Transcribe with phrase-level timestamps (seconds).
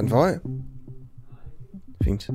[0.00, 0.38] Er den for høj?
[2.04, 2.30] Fint.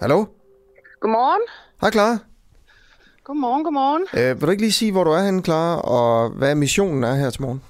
[0.00, 0.26] Hallo?
[1.00, 1.40] Godmorgen.
[1.80, 2.29] Hej, Clara.
[3.30, 4.06] Godmorgen, godmorgen.
[4.14, 7.14] Øh, vil du ikke lige sige, hvor du er henne, Clara, og hvad missionen er
[7.14, 7.62] her til morgen?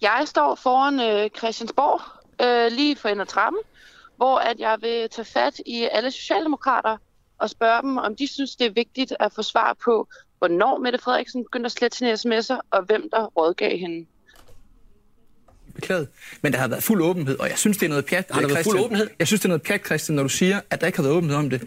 [0.00, 2.00] Jeg står foran øh, Christiansborg,
[2.46, 3.60] øh, lige for enden af trappen,
[4.16, 6.96] hvor at jeg vil tage fat i alle socialdemokrater
[7.38, 10.98] og spørge dem, om de synes, det er vigtigt at få svar på, hvornår Mette
[10.98, 14.06] Frederiksen begyndte at slette sine sms'er, og hvem der rådgav hende.
[15.74, 16.08] Beklaget.
[16.42, 18.24] Men der har været fuld åbenhed, og jeg synes, det er noget pjat.
[18.30, 19.08] Har der været fuld åbenhed?
[19.18, 21.14] Jeg synes, det er noget pjat, Christian, når du siger, at der ikke har været
[21.16, 21.62] åbenhed om det.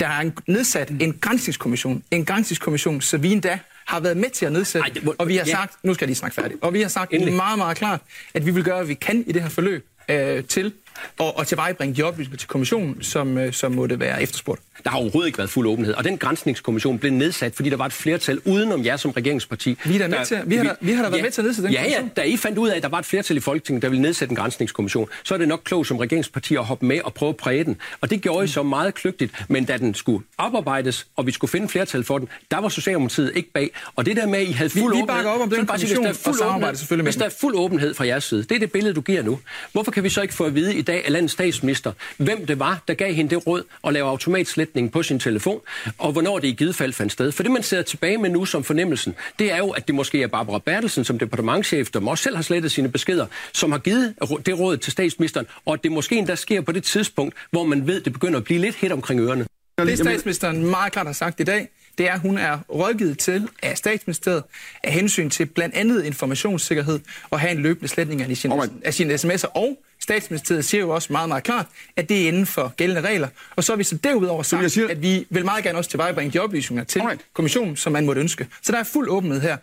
[0.00, 2.02] Der er en, nedsat en grænsningskommission.
[2.10, 4.88] En grænsningskommission, så vi endda har været med til at nedsætte.
[4.88, 5.50] Ej, det må- og vi har ja.
[5.52, 7.34] sagt, nu skal jeg lige snakke færdigt, og vi har sagt Endelig.
[7.34, 8.00] meget, meget klart,
[8.34, 10.72] at vi vil gøre, hvad vi kan i det her forløb øh, til
[11.18, 14.60] og, og tilvejebringe de oplysninger til kommissionen, som, øh, som måtte være efterspurgt.
[14.84, 17.86] Der har overhovedet ikke været fuld åbenhed, og den grænsningskommission blev nedsat, fordi der var
[17.86, 19.78] et flertal udenom jer som regeringsparti.
[19.84, 21.44] Vi er da med til- vi har da- vi har da været med til at
[21.44, 22.10] nedsætte den ja, kommission.
[22.16, 24.02] Ja, da I fandt ud af, at der var et flertal i Folketinget, der ville
[24.02, 27.28] nedsætte en grænsningskommission, så er det nok klogt som regeringsparti at hoppe med og prøve
[27.28, 27.76] at præge den.
[28.00, 31.50] Og det gjorde I så meget kløgtigt, men da den skulle oparbejdes, og vi skulle
[31.50, 33.70] finde flertal for den, der var Socialdemokratiet ikke bag.
[33.96, 35.06] Og det der med, at I havde fuld vi åbenhed...
[35.06, 37.16] bakker op om den sige, hvis der er kommission og fuld åbenhed- selvfølgelig med Hvis
[37.18, 39.38] der er fuld åbenhed fra jeres side, det er det billede, du giver nu.
[39.72, 42.58] Hvorfor kan vi så ikke få at vide i dag af landets statsminister, hvem det
[42.58, 45.60] var, der gav hende det råd at lave automatslætning på sin telefon,
[45.98, 47.32] og hvornår det i givet fald fandt sted?
[47.32, 50.22] For det, man sidder tilbage med nu som fornemmelsen, det er jo, at det måske
[50.22, 54.14] er Barbara Bertelsen som departementchef, der også selv har slettet sine beskeder, som har givet
[54.46, 57.86] det råd til statsministeren, og at det måske endda sker på det tidspunkt, hvor man
[57.86, 59.46] ved, det begynder at blive lidt hit omkring ørerne.
[59.78, 63.48] Det statsministeren meget klart har sagt i dag, det er, at hun er rådgivet til
[63.62, 64.42] af statsministeriet
[64.84, 69.14] af hensyn til blandt andet informationssikkerhed og have en løbende sletning af sine, af sine
[69.14, 69.46] sms'er.
[69.54, 73.28] Og statsministeriet siger jo også meget, meget klart, at det er inden for gældende regler.
[73.56, 75.90] Og så har vi så derudover sagt, jeg siger- at vi vil meget gerne også
[75.90, 77.20] tilvejebringe de oplysninger til Alright.
[77.34, 78.46] kommissionen, som man måtte ønske.
[78.62, 79.56] Så der er fuld åbenhed her.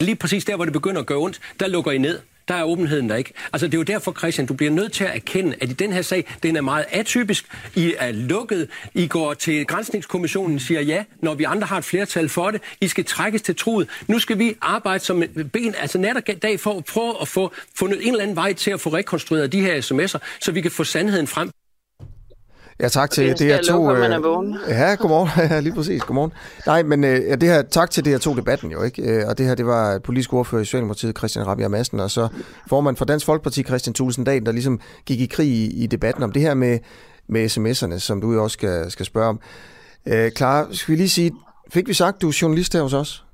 [0.00, 2.20] Lige præcis der, hvor det begynder at gøre ondt, der lukker I ned.
[2.48, 3.32] Der er åbenheden der ikke.
[3.52, 5.92] Altså, det er jo derfor, Christian, du bliver nødt til at erkende, at i den
[5.92, 7.44] her sag, den er meget atypisk.
[7.74, 8.68] I er lukket.
[8.94, 12.62] I går til Grænsningskommissionen siger ja, når vi andre har et flertal for det.
[12.80, 13.88] I skal trækkes til truet.
[14.06, 15.22] Nu skal vi arbejde som
[15.52, 18.52] ben, altså nat og dag for at prøve at få fundet en eller anden vej
[18.52, 21.50] til at få rekonstrueret de her sms'er, så vi kan få sandheden frem.
[22.80, 23.72] Ja, tak til Okay, skal jeg DR2.
[23.72, 24.68] lukke, øh?
[24.68, 25.28] Ja, godmorgen.
[25.50, 26.02] Ja, lige præcis.
[26.02, 26.32] Godmorgen.
[26.66, 29.02] Nej, men øh, ja, det her, tak til DR2-debatten jo, ikke?
[29.02, 32.28] Øh, Og det her, det var politisk ordfører i Socialdemokratiet, Christian Rabia Madsen, og så
[32.68, 36.22] formand for Dansk Folkeparti, Christian Thulesen Dahl, der ligesom gik i krig i, i debatten
[36.22, 36.78] om det her med,
[37.28, 39.40] med sms'erne, som du jo også skal, skal spørge om.
[40.06, 41.32] Øh, Clara, skal vi lige sige,
[41.70, 43.24] fik vi sagt, du er journalist her hos os?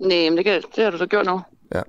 [0.00, 1.40] Nej, men det, kan, det har du da gjort nu.
[1.74, 1.82] Ja.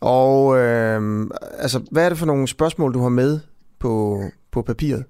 [0.00, 1.26] Og øh,
[1.58, 3.40] altså, hvad er det for nogle spørgsmål, du har med
[3.80, 4.22] på,
[4.52, 5.04] på papiret?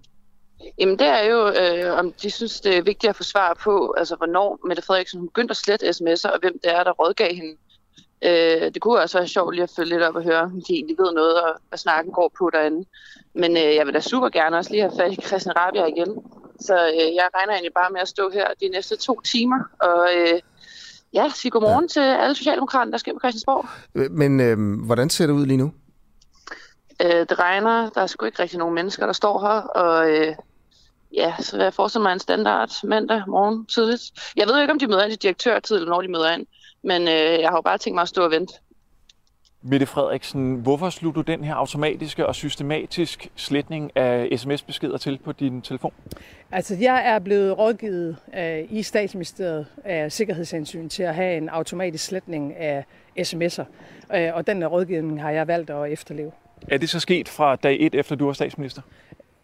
[0.78, 3.94] Jamen det er jo, øh, om de synes, det er vigtigt at få svar på,
[3.98, 7.34] altså hvornår Mette Frederiksen hun begyndte at slette sms'er, og hvem det er, der rådgav
[7.34, 7.56] hende.
[8.24, 10.74] Øh, det kunne også være sjovt lige at følge lidt op og høre, om de
[10.74, 12.88] egentlig ved noget, og hvad snakken går på derinde.
[13.34, 16.22] Men øh, jeg vil da super gerne også lige have fat i Christian Rabia igen.
[16.60, 20.08] Så øh, jeg regner egentlig bare med at stå her de næste to timer, og
[20.16, 20.40] øh,
[21.12, 21.88] ja, sige godmorgen ja.
[21.88, 23.66] til alle socialdemokraterne, der skal på Christiansborg.
[23.94, 25.72] Øh, Men øh, hvordan ser det ud lige nu?
[27.02, 30.34] Øh, det regner, der er sgu ikke rigtig nogen mennesker, der står her, og øh,
[31.16, 34.02] ja, så jeg forestille mig en standard mandag morgen tidligt.
[34.36, 36.46] Jeg ved jo ikke, om de møder ind til direktørtid, eller når de møder ind,
[36.82, 38.54] men øh, jeg har jo bare tænkt mig at stå og vente.
[39.62, 45.32] Mette Frederiksen, hvorfor slog du den her automatiske og systematisk sletning af sms-beskeder til på
[45.32, 45.92] din telefon?
[46.52, 52.04] Altså, jeg er blevet rådgivet øh, i statsministeriet af sikkerhedshensyn til at have en automatisk
[52.04, 52.84] sletning af
[53.18, 53.64] sms'er.
[54.16, 56.32] Øh, og den rådgivning har jeg valgt at efterleve.
[56.68, 58.82] Er det så sket fra dag et, efter du var statsminister?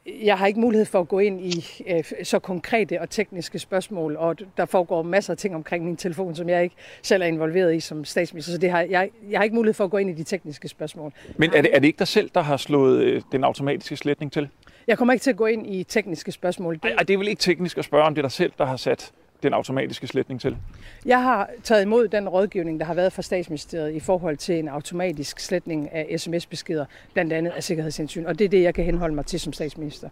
[0.06, 4.16] Jeg har ikke mulighed for at gå ind i øh, så konkrete og tekniske spørgsmål,
[4.16, 7.74] og der foregår masser af ting omkring min telefon, som jeg ikke selv er involveret
[7.74, 10.10] i som statsminister, så det har, jeg, jeg har ikke mulighed for at gå ind
[10.10, 11.12] i de tekniske spørgsmål.
[11.36, 14.32] Men er det, er det ikke dig selv, der har slået øh, den automatiske sletning
[14.32, 14.48] til?
[14.86, 16.74] Jeg kommer ikke til at gå ind i tekniske spørgsmål.
[16.74, 18.52] Det, Ej, ej, det er vel ikke teknisk at spørge, om det er dig selv,
[18.58, 19.12] der har sat
[19.42, 20.56] den automatiske sletning til?
[21.04, 24.68] Jeg har taget imod den rådgivning, der har været fra statsministeriet i forhold til en
[24.68, 29.14] automatisk sletning af sms-beskeder, blandt andet af sikkerhedshensyn, og det er det, jeg kan henholde
[29.14, 30.08] mig til som statsminister.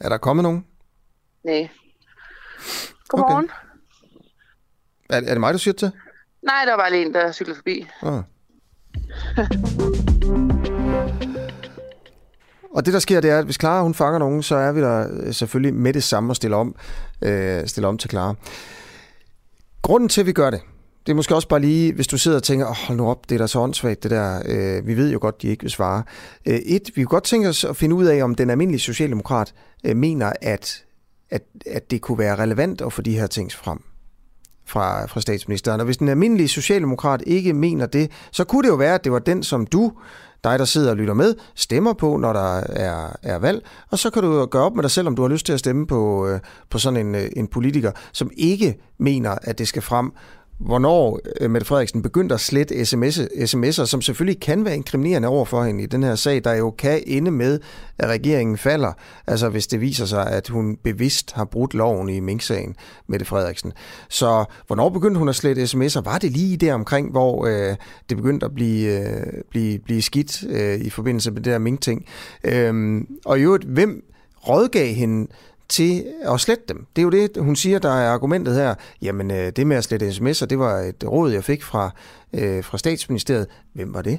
[0.00, 0.66] Er der kommet nogen?
[1.44, 1.68] Nej.
[3.08, 3.44] Godmorgen.
[3.44, 3.54] Okay.
[5.10, 5.92] Er, er det mig, du siger det til?
[6.42, 7.86] Nej, der var bare lige en, der cyklede forbi.
[8.02, 8.22] Ah.
[12.74, 14.80] Og det, der sker, det er, at hvis Clara hun fanger nogen, så er vi
[14.80, 16.74] der øh, selvfølgelig med det samme og stiller om,
[17.22, 18.34] øh, stiller om til Clara.
[19.82, 20.60] Grunden til, at vi gør det,
[21.06, 23.28] det er måske også bare lige, hvis du sidder og tænker, oh, hold nu op,
[23.28, 24.42] det er da så åndssvagt, det der.
[24.46, 26.02] Øh, vi ved jo godt, de ikke vil svare.
[26.46, 29.54] Øh, et, vi kunne godt tænke os at finde ud af, om den almindelige socialdemokrat
[29.84, 30.84] øh, mener, at,
[31.30, 33.82] at, at det kunne være relevant at få de her ting frem
[34.66, 35.80] fra, fra statsministeren.
[35.80, 39.12] Og hvis den almindelige socialdemokrat ikke mener det, så kunne det jo være, at det
[39.12, 39.92] var den, som du,
[40.44, 43.66] dig der sidder og lytter med, stemmer på, når der er, er valg.
[43.90, 45.58] Og så kan du gøre op med dig selv, om du har lyst til at
[45.58, 46.40] stemme på, øh,
[46.70, 50.12] på sådan en, øh, en politiker, som ikke mener, at det skal frem
[50.60, 55.44] hvornår øh, Mette Frederiksen begyndte at slette sms, sms'er, som selvfølgelig kan være inkriminerende over
[55.44, 57.60] for hende i den her sag, der jo kan ende med,
[57.98, 58.92] at regeringen falder.
[59.26, 62.74] Altså hvis det viser sig, at hun bevidst har brudt loven i Mink-sagen,
[63.08, 63.72] Mette Frederiksen.
[64.08, 66.00] Så hvornår begyndte hun at slette sms'er?
[66.00, 67.76] Var det lige der omkring, hvor øh,
[68.08, 72.04] det begyndte at blive, øh, blive, blive skidt øh, i forbindelse med det der Mink-ting?
[72.44, 74.02] Øh, og i øvrigt, hvem
[74.48, 75.26] rådgav hende
[75.70, 76.86] til at slette dem.
[76.96, 78.74] Det er jo det, hun siger, der er argumentet her.
[79.02, 81.90] Jamen, øh, det med at slette sms'er, det var et råd, jeg fik fra,
[82.32, 83.46] øh, fra statsministeriet.
[83.72, 84.18] Hvem var det?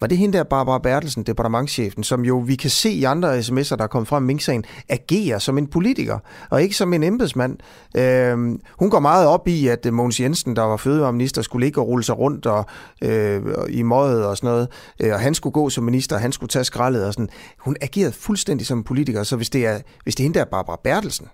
[0.00, 3.76] Var det hende der, Barbara Bertelsen, departementchefen, som jo vi kan se i andre sms'er,
[3.76, 6.18] der er kommet frem i Mink-sagen, agerer som en politiker,
[6.50, 7.58] og ikke som en embedsmand.
[7.96, 11.80] Øh, hun går meget op i, at øh, Mogens Jensen, der var fødevareminister, skulle ikke
[11.80, 12.66] rulle sig rundt og,
[13.02, 14.68] øh, i mødet og sådan noget,
[15.00, 17.28] øh, og han skulle gå som minister, han skulle tage skraldet og sådan.
[17.58, 20.44] Hun agerede fuldstændig som en politiker, så hvis det er, hvis det er hende der,
[20.44, 21.26] Barbara Bertelsen,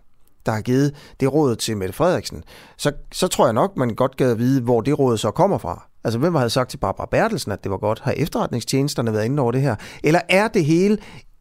[0.46, 2.44] der har givet det råd til Mette Frederiksen,
[2.78, 5.58] så, så tror jeg nok, man godt gad at vide, hvor det råd så kommer
[5.58, 5.91] fra.
[6.04, 8.00] Altså, hvem havde sagt til Barbara Bertelsen, at det var godt?
[8.00, 9.76] Har efterretningstjenesterne været inde over det her?
[10.04, 10.98] Eller er det hele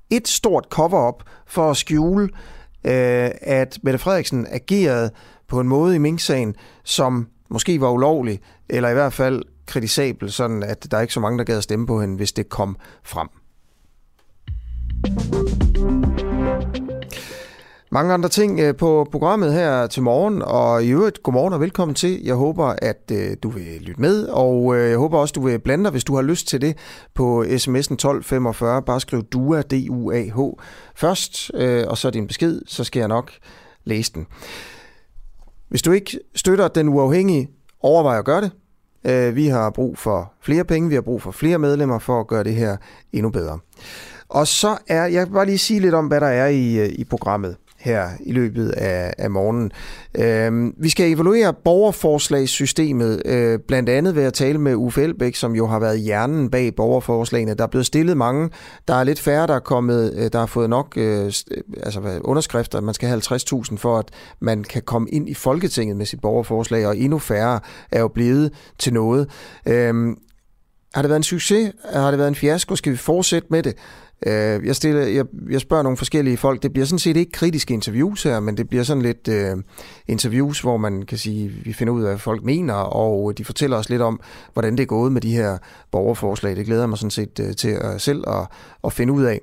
[0.10, 2.30] et stort cover-up for at skjule,
[2.84, 5.12] øh, at Mette Frederiksen agerede
[5.48, 10.64] på en måde i Mink-sagen, som måske var ulovlig, eller i hvert fald kritisabel, sådan
[10.64, 12.78] at der er ikke så mange, der gad at stemme på hende, hvis det kom
[13.04, 13.28] frem.
[17.94, 21.96] Mange andre ting øh, på programmet her til morgen, og i øvrigt godmorgen og velkommen
[21.96, 22.24] til.
[22.24, 25.60] Jeg håber, at øh, du vil lytte med, og øh, jeg håber også, du vil
[25.60, 26.78] blande dig, hvis du har lyst til det,
[27.14, 28.82] på sms'en 1245.
[28.82, 30.40] Bare skriv DUA, D-U-A-H
[30.96, 31.52] først,
[31.88, 33.32] og så din besked, så skal jeg nok
[33.84, 34.28] læse den.
[35.70, 37.50] Hvis du ikke støtter den uafhængige,
[37.82, 39.36] overvej at gøre det.
[39.36, 42.44] Vi har brug for flere penge, vi har brug for flere medlemmer for at gøre
[42.44, 42.78] det her
[43.14, 43.60] endnu bedre.
[44.30, 47.04] Og så er, jeg vil bare lige sige lidt om, hvad der er i, i
[47.04, 49.72] programmet her i løbet af, af morgenen.
[50.16, 55.56] Øh, vi skal evaluere borgerforslagssystemet, øh, blandt andet ved at tale med Uffe Elbæk, som
[55.56, 57.54] jo har været hjernen bag borgerforslagene.
[57.54, 58.50] Der er blevet stillet mange.
[58.88, 61.32] Der er lidt færre, der er kommet, øh, der har fået nok øh, øh
[61.84, 62.82] altså, underskrifter.
[62.82, 66.88] Man skal have 50.000 for, at man kan komme ind i Folketinget med sit borgerforslag,
[66.88, 67.60] og endnu færre
[67.92, 69.30] er jo blevet til noget.
[69.66, 70.16] Øh,
[70.94, 71.72] har det været en succes?
[71.94, 72.76] Har det været en fiasko?
[72.76, 73.76] Skal vi fortsætte med det?
[74.28, 76.64] Øh, jeg, stiller, jeg, jeg spørger nogle forskellige folk.
[76.64, 79.58] Det bliver sådan set ikke kritiske interviews her, men det bliver sådan lidt øh,
[80.08, 83.46] interviews, hvor man kan sige, vi finder ud af, hvad folk mener, og øh, de
[83.46, 84.20] fortæller os lidt om,
[84.54, 85.58] hvordan det er gået med de her
[85.92, 86.56] borgerforslag.
[86.56, 88.48] Det glæder mig sådan set øh, til at selv at,
[88.84, 89.42] at finde ud af.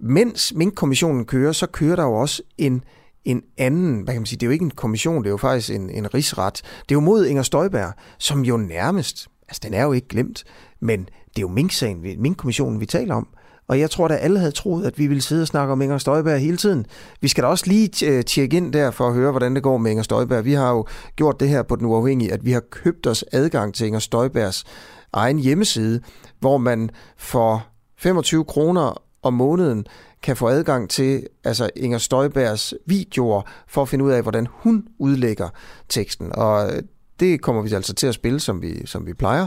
[0.00, 2.82] Mens Mink-kommissionen kører, så kører der jo også en
[3.24, 5.36] en anden, hvad kan man sige, det er jo ikke en kommission, det er jo
[5.36, 6.54] faktisk en, en rigsret.
[6.54, 10.44] Det er jo mod Inger Støjberg, som jo nærmest, altså den er jo ikke glemt,
[10.80, 13.28] men det er jo Mink-sagen, Mink-kommissionen, vi taler om.
[13.68, 15.98] Og jeg tror, at alle havde troet, at vi ville sidde og snakke om Inger
[15.98, 16.86] Støjberg hele tiden.
[17.20, 19.76] Vi skal da også lige øh, tjekke ind der for at høre, hvordan det går
[19.76, 20.44] med Inger Støjberg.
[20.44, 20.86] Vi har jo
[21.16, 24.64] gjort det her på den uafhængige, at vi har købt os adgang til Inger Støjbergs
[25.12, 26.00] egen hjemmeside,
[26.40, 27.66] hvor man for
[27.98, 29.86] 25 kroner om måneden
[30.22, 34.84] kan få adgang til altså Inger Støjbergs videoer for at finde ud af, hvordan hun
[34.98, 35.48] udlægger
[35.88, 36.32] teksten.
[36.34, 36.82] Og øh,
[37.20, 39.46] det kommer vi altså til at spille, som vi, som vi plejer.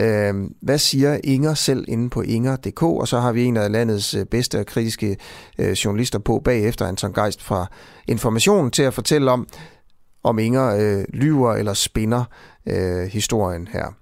[0.00, 2.82] Øh, hvad siger Inger selv inde på inger.dk?
[2.82, 5.16] Og så har vi en af landets øh, bedste og kritiske
[5.58, 7.66] øh, journalister på bagefter, Anton Geist fra
[8.08, 9.48] Information, til at fortælle om,
[10.24, 12.24] om Inger øh, lyver eller spinder
[12.66, 13.94] øh, historien her.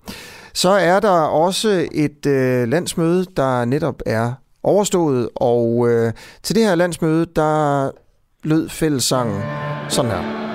[0.54, 4.32] Så er der også et øh, landsmøde, der netop er
[4.62, 7.90] overstået, og øh, til det her landsmøde, der
[8.42, 9.42] lød fællessangen
[9.88, 10.45] sådan her.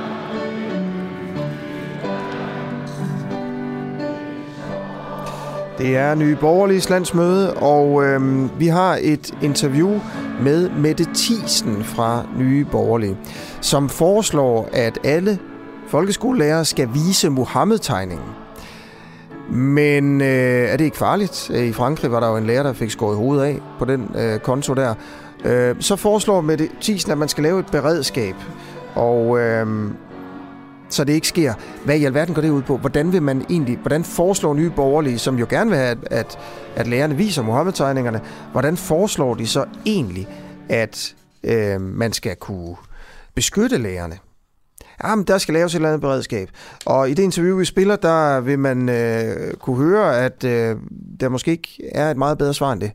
[5.81, 9.99] Det er Nye Borgerliges landsmøde, og øhm, vi har et interview
[10.41, 13.17] med Mette Thiesen fra Nye Borgerlige,
[13.61, 15.39] som foreslår, at alle
[15.87, 18.25] folkeskolelærere skal vise Mohammed-tegningen.
[19.49, 20.27] Men øh,
[20.69, 21.51] er det ikke farligt?
[21.53, 24.11] Øh, I Frankrig var der jo en lærer, der fik skåret hovedet af på den
[24.15, 24.93] øh, konto der.
[25.45, 28.35] Øh, så foreslår Mette Thiesen, at man skal lave et beredskab.
[28.95, 29.67] Og øh,
[30.93, 31.53] så det ikke sker.
[31.85, 32.77] Hvad i alverden går det ud på?
[32.77, 36.39] Hvordan vil man egentlig, hvordan foreslår nye borgerlige, som jo gerne vil have, at, at,
[36.75, 38.21] at lærerne viser Mohammed-tegningerne,
[38.51, 40.27] hvordan foreslår de så egentlig,
[40.69, 42.75] at øh, man skal kunne
[43.35, 44.17] beskytte lærerne?
[44.99, 46.49] Ah, jamen der skal laves et eller andet beredskab.
[46.85, 50.75] Og i det interview, vi spiller, der vil man øh, kunne høre, at øh,
[51.19, 52.91] der måske ikke er et meget bedre svar end det.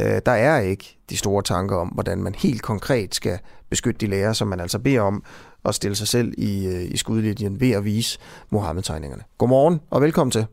[0.00, 3.38] Øh, der er ikke de store tanker om, hvordan man helt konkret skal
[3.70, 5.22] beskytte de lærere, som man altså beder om
[5.68, 8.18] at stille sig selv i, øh, i skudlinjen ved at vise
[8.50, 9.22] Mohammed-tegningerne.
[9.38, 10.46] Godmorgen og velkommen til.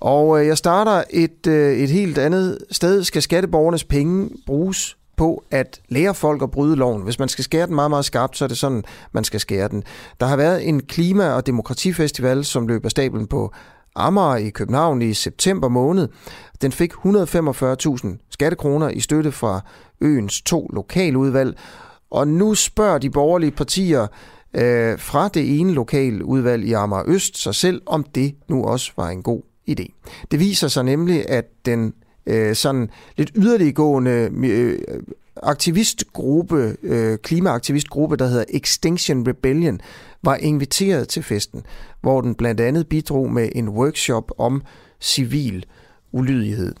[0.00, 3.04] Og øh, jeg starter et, øh, et helt andet sted.
[3.04, 7.02] Skal skatteborgernes penge bruges på at lære folk at bryde loven.
[7.02, 9.68] Hvis man skal skære den meget, meget skarpt, så er det sådan, man skal skære
[9.68, 9.84] den.
[10.20, 13.52] Der har været en klima- og demokratifestival, som løber stablen på
[13.96, 16.08] Amager i København i september måned.
[16.62, 19.60] Den fik 145.000 skattekroner i støtte fra
[20.00, 21.58] øens to lokaludvalg.
[22.10, 24.06] Og nu spørger de borgerlige partier
[24.54, 29.08] øh, fra det ene lokaludvalg i Amager Øst sig selv, om det nu også var
[29.08, 29.86] en god idé.
[30.30, 31.94] Det viser sig nemlig, at den
[32.26, 34.78] øh, sådan lidt yderliggående øh,
[35.42, 39.80] aktivistgruppe, øh, klimaaktivistgruppe, der hedder Extinction Rebellion,
[40.22, 41.62] var inviteret til festen,
[42.00, 44.62] hvor den blandt andet bidrog med en workshop om
[45.00, 45.64] civil
[46.12, 46.74] ulydighed.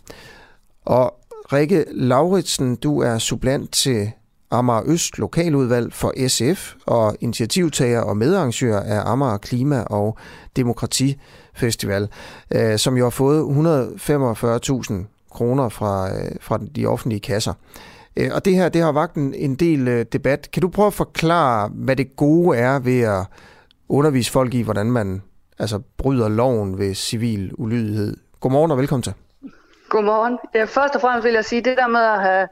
[0.84, 1.14] Og
[1.54, 4.10] Rikke Lauritsen, du er sublant til
[4.50, 10.18] Amager Øst Lokaludvalg for SF og initiativtager og medarrangør af Amager Klima- og
[10.56, 12.08] Demokratifestival,
[12.54, 14.94] øh, som jo har fået 145.000
[15.30, 17.52] kroner fra, øh, fra de offentlige kasser.
[18.16, 20.48] Øh, og det her, det har vagt en, en del øh, debat.
[20.52, 23.26] Kan du prøve at forklare, hvad det gode er ved at
[23.88, 25.22] undervise folk i, hvordan man
[25.58, 28.16] altså, bryder loven ved civil ulydighed?
[28.40, 29.12] Godmorgen og velkommen til.
[29.94, 30.38] Godmorgen.
[30.54, 32.48] Ja, først og fremmest vil jeg sige, det der med at have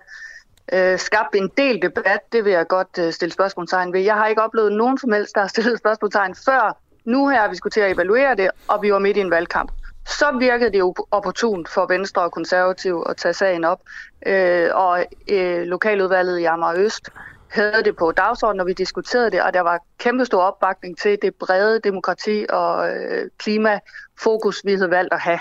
[0.72, 4.00] øh, skabt en del debat, det vil jeg godt øh, stille spørgsmålstegn ved.
[4.00, 7.56] Jeg har ikke oplevet nogen som helst, der har stillet spørgsmålstegn før nu her, vi
[7.56, 9.72] skulle til at evaluere det, og vi var midt i en valgkamp
[10.06, 13.80] så virkede det jo opportunt for Venstre og Konservativ at tage sagen op.
[14.26, 17.08] Øh, og øh, lokaludvalget i Amager Øst
[17.50, 21.18] havde det på dagsordenen, når vi diskuterede det, og der var kæmpe stor opbakning til
[21.22, 25.38] det brede demokrati og øh, klimafokus, vi havde valgt at have.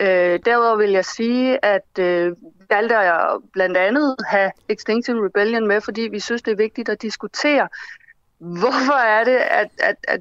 [0.00, 2.36] Øh, derudover vil jeg sige, at øh,
[2.70, 7.02] valgte jeg blandt andet have Extinction Rebellion med, fordi vi synes, det er vigtigt at
[7.02, 7.68] diskutere,
[8.38, 10.20] hvorfor er det, at, at, at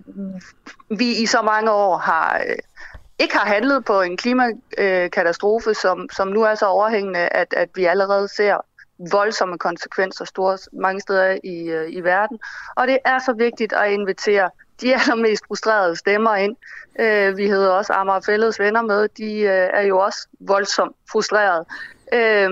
[0.89, 2.55] vi i så mange år har, øh,
[3.19, 7.85] ikke har handlet på en klimakatastrofe, som, som nu er så overhængende, at, at vi
[7.85, 8.57] allerede ser
[9.11, 12.39] voldsomme konsekvenser store mange steder i, øh, i verden.
[12.75, 14.49] Og det er så vigtigt at invitere
[14.81, 16.55] de allermest frustrerede stemmer ind.
[16.99, 19.07] Øh, vi hedder også Amager Fælles venner med.
[19.17, 21.65] De øh, er jo også voldsomt frustrerede.
[22.13, 22.49] Øh,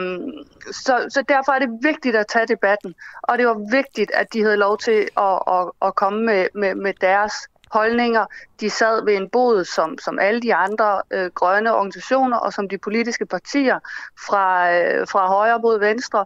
[0.71, 2.95] så, så derfor er det vigtigt at tage debatten.
[3.21, 6.75] Og det var vigtigt, at de havde lov til at, at, at komme med, med,
[6.75, 7.33] med deres
[7.71, 8.25] holdninger.
[8.59, 12.69] De sad ved en bod som, som alle de andre øh, grønne organisationer og som
[12.69, 13.79] de politiske partier
[14.27, 16.25] fra, øh, fra højre mod venstre.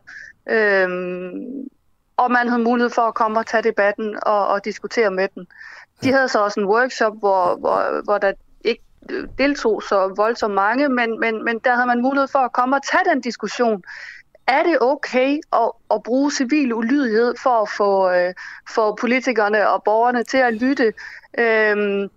[0.50, 1.70] Øhm,
[2.18, 5.48] og man havde mulighed for at komme og tage debatten og, og diskutere med den.
[6.04, 8.32] De havde så også en workshop, hvor, hvor, hvor der
[8.64, 8.84] ikke
[9.38, 12.82] deltog så voldsomt mange, men, men, men der havde man mulighed for at komme og
[12.84, 13.84] tage den diskussion
[14.50, 18.34] er det okay at, at bruge civil ulydighed for at få, øh,
[18.70, 20.94] for politikerne og borgerne til at lytte?
[21.38, 22.10] Øhm,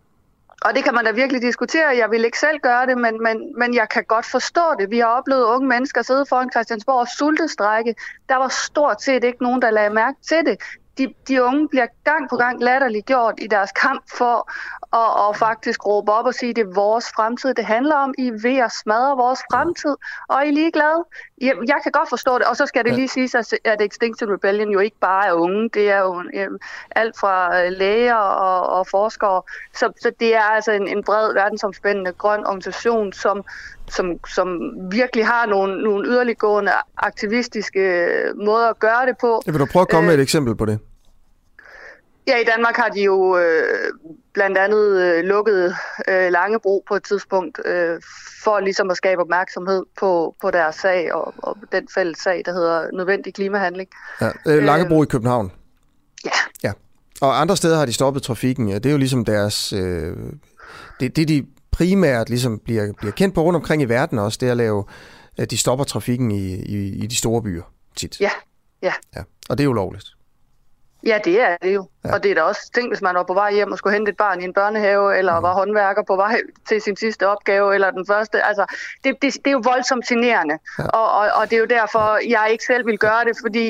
[0.64, 1.96] og det kan man da virkelig diskutere.
[1.96, 4.90] Jeg vil ikke selv gøre det, men, men, men jeg kan godt forstå det.
[4.90, 7.94] Vi har oplevet unge mennesker sidde foran Christiansborg og sultestrække.
[8.28, 10.56] Der var stort set ikke nogen, der lagde mærke til det
[10.98, 14.50] de, de unge bliver gang på gang latterligt gjort i deres kamp for
[14.92, 18.14] at, at faktisk råbe op og sige, at det er vores fremtid, det handler om.
[18.18, 19.96] I er ved at smadre vores fremtid,
[20.28, 21.04] og I er ligeglade.
[21.40, 24.70] Jeg, jeg kan godt forstå det, og så skal det lige sige, at Extinction Rebellion
[24.70, 25.70] jo ikke bare er unge.
[25.74, 26.58] Det er jo um,
[26.90, 29.42] alt fra øh, læger og, og forskere.
[29.74, 33.44] Så, så det er altså en, en bred, verdensomspændende grøn organisation, som,
[33.88, 34.48] som, som
[34.90, 38.06] virkelig har nogle, nogle yderliggående aktivistiske
[38.36, 39.42] måder at gøre det på.
[39.46, 40.78] Jeg vil du prøve at komme med et øh, eksempel på det?
[42.26, 43.92] Ja, i Danmark har de jo øh,
[44.34, 45.74] blandt andet øh, lukket
[46.08, 48.00] øh, Langebro på et tidspunkt, øh,
[48.44, 52.52] for ligesom at skabe opmærksomhed på, på deres sag og, og den fælles sag, der
[52.52, 53.88] hedder nødvendig klimahandling.
[54.20, 55.52] Ja, øh, Langebro øh, i København?
[56.24, 56.30] Ja.
[56.62, 56.72] ja.
[57.20, 58.68] Og andre steder har de stoppet trafikken.
[58.68, 58.74] Ja.
[58.74, 59.72] Det er jo ligesom deres...
[59.72, 60.16] Øh,
[61.00, 64.46] det, det, de primært ligesom bliver, bliver kendt på rundt omkring i verden også, det
[64.46, 64.84] er at lave,
[65.36, 67.62] at de stopper trafikken i, i, i de store byer
[67.96, 68.20] tit.
[68.20, 68.30] Ja,
[68.82, 68.92] ja.
[69.16, 69.22] ja.
[69.48, 70.06] Og det er jo lovligt.
[71.06, 71.88] Ja, det er det jo.
[72.04, 72.14] Ja.
[72.14, 74.10] Og det er da også ting, hvis man var på vej hjem og skulle hente
[74.10, 75.42] et barn i en børnehave, eller mm.
[75.42, 78.46] var håndværker på vej til sin sidste opgave, eller den første.
[78.46, 78.64] Altså,
[79.04, 80.54] det, det, det er jo voldsomt generende.
[80.78, 80.84] Ja.
[80.84, 83.66] Og, og, og det er jo derfor, jeg ikke selv vil gøre det, fordi...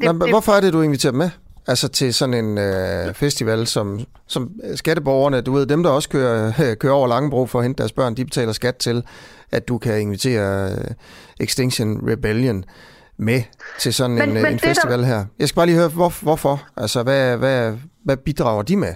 [0.00, 1.30] Det, Nå, det, hvorfor er det, du inviterer med?
[1.68, 6.52] Altså til sådan en øh, festival, som, som skatteborgerne, du ved, dem der også kører,
[6.80, 9.04] kører over Langebro for at hente deres børn, de betaler skat til,
[9.52, 10.90] at du kan invitere øh,
[11.40, 12.64] Extinction Rebellion.
[13.18, 13.42] Med
[13.78, 15.04] til sådan men, en, men en festival der...
[15.04, 15.24] her.
[15.38, 16.66] Jeg skal bare lige høre, hvor, hvorfor?
[16.76, 18.94] Altså, hvad, hvad, hvad bidrager de med?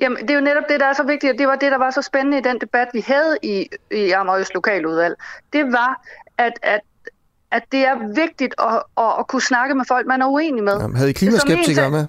[0.00, 1.78] Jamen, det er jo netop det, der er så vigtigt, og det var det, der
[1.78, 5.14] var så spændende i den debat, vi havde i, i Amagerøs Lokaludvalg.
[5.52, 6.06] Det var,
[6.38, 6.80] at, at
[7.50, 10.80] at det er vigtigt at, at, at kunne snakke med folk, man er uenig med.
[10.80, 12.06] Jamen, havde I klimaskeptikere med?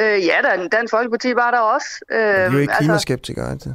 [0.00, 1.88] Øh, ja, der, Dansk Folkeparti var der også.
[2.10, 3.74] Øh, de er jo ikke altså, klimaskeptikere, ikke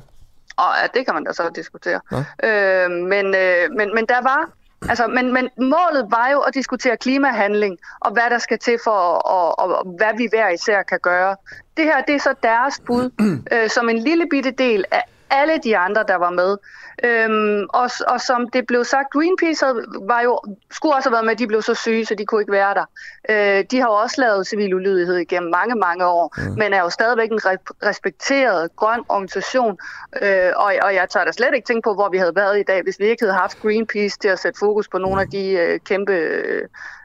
[0.57, 1.99] Og ja, det kan man da så diskutere.
[2.43, 4.49] Øh, men, øh, men, men der var
[4.89, 8.91] Altså, men, men målet var jo at diskutere klimahandling, og hvad der skal til for,
[8.91, 11.35] og, og, og hvad vi hver især kan gøre.
[11.77, 13.09] Det her, det er så deres bud,
[13.53, 16.57] øh, som en lille bitte del af alle de andre, der var med.
[17.03, 20.39] Øhm, og, og som det blev sagt, Greenpeace havde, var jo,
[20.71, 22.85] skulle også have været med, de blev så syge, så de kunne ikke være der.
[23.29, 26.57] Øh, de har jo også lavet civil ulydighed igennem mange, mange år, mm.
[26.57, 27.39] men er jo stadigvæk en
[27.83, 29.77] respekteret grøn organisation.
[30.21, 32.63] Øh, og, og jeg tør da slet ikke tænke på, hvor vi havde været i
[32.63, 35.49] dag, hvis vi ikke havde haft Greenpeace til at sætte fokus på nogle af de
[35.51, 36.13] øh, kæmpe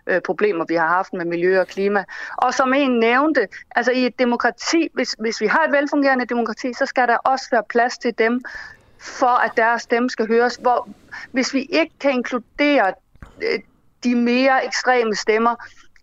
[0.06, 2.04] øh, problemer, vi har haft med miljø og klima.
[2.36, 6.72] Og som en nævnte, altså i et demokrati, hvis, hvis vi har et velfungerende demokrati,
[6.72, 8.40] så skal der også være plads til dem,
[8.98, 10.56] for at deres stemme skal høres.
[10.56, 10.88] Hvor,
[11.32, 12.92] hvis vi ikke kan inkludere
[13.42, 13.58] øh,
[14.04, 15.54] de mere ekstreme stemmer,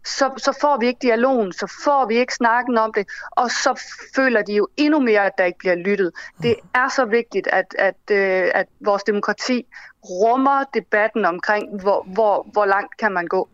[0.06, 3.82] så, så får vi ikke dialogen, så får vi ikke snakken om det, og så
[4.16, 6.12] føler de jo endnu mere, at der ikke bliver lyttet.
[6.42, 9.66] Det er så vigtigt, at, at, øh, at vores demokrati
[10.10, 13.50] rummer debatten omkring, hvor, hvor, hvor langt kan man gå.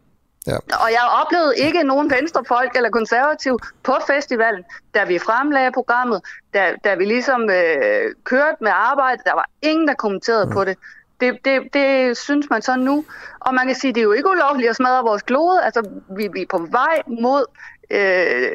[0.50, 0.58] Ja.
[0.84, 4.64] Og jeg oplevede ikke nogen venstrefolk eller konservativ på festivalen,
[4.96, 6.22] da vi fremlagde programmet,
[6.54, 9.22] da, da vi ligesom øh, kørte med arbejde.
[9.26, 10.52] Der var ingen, der kommenterede mm.
[10.52, 10.78] på det.
[11.20, 13.06] Det, det, det synes man så nu.
[13.40, 15.64] Og man kan sige, det er jo ikke ulovligt at smadre vores klode.
[15.64, 17.46] Altså, vi, vi er på vej mod
[17.92, 18.52] øh,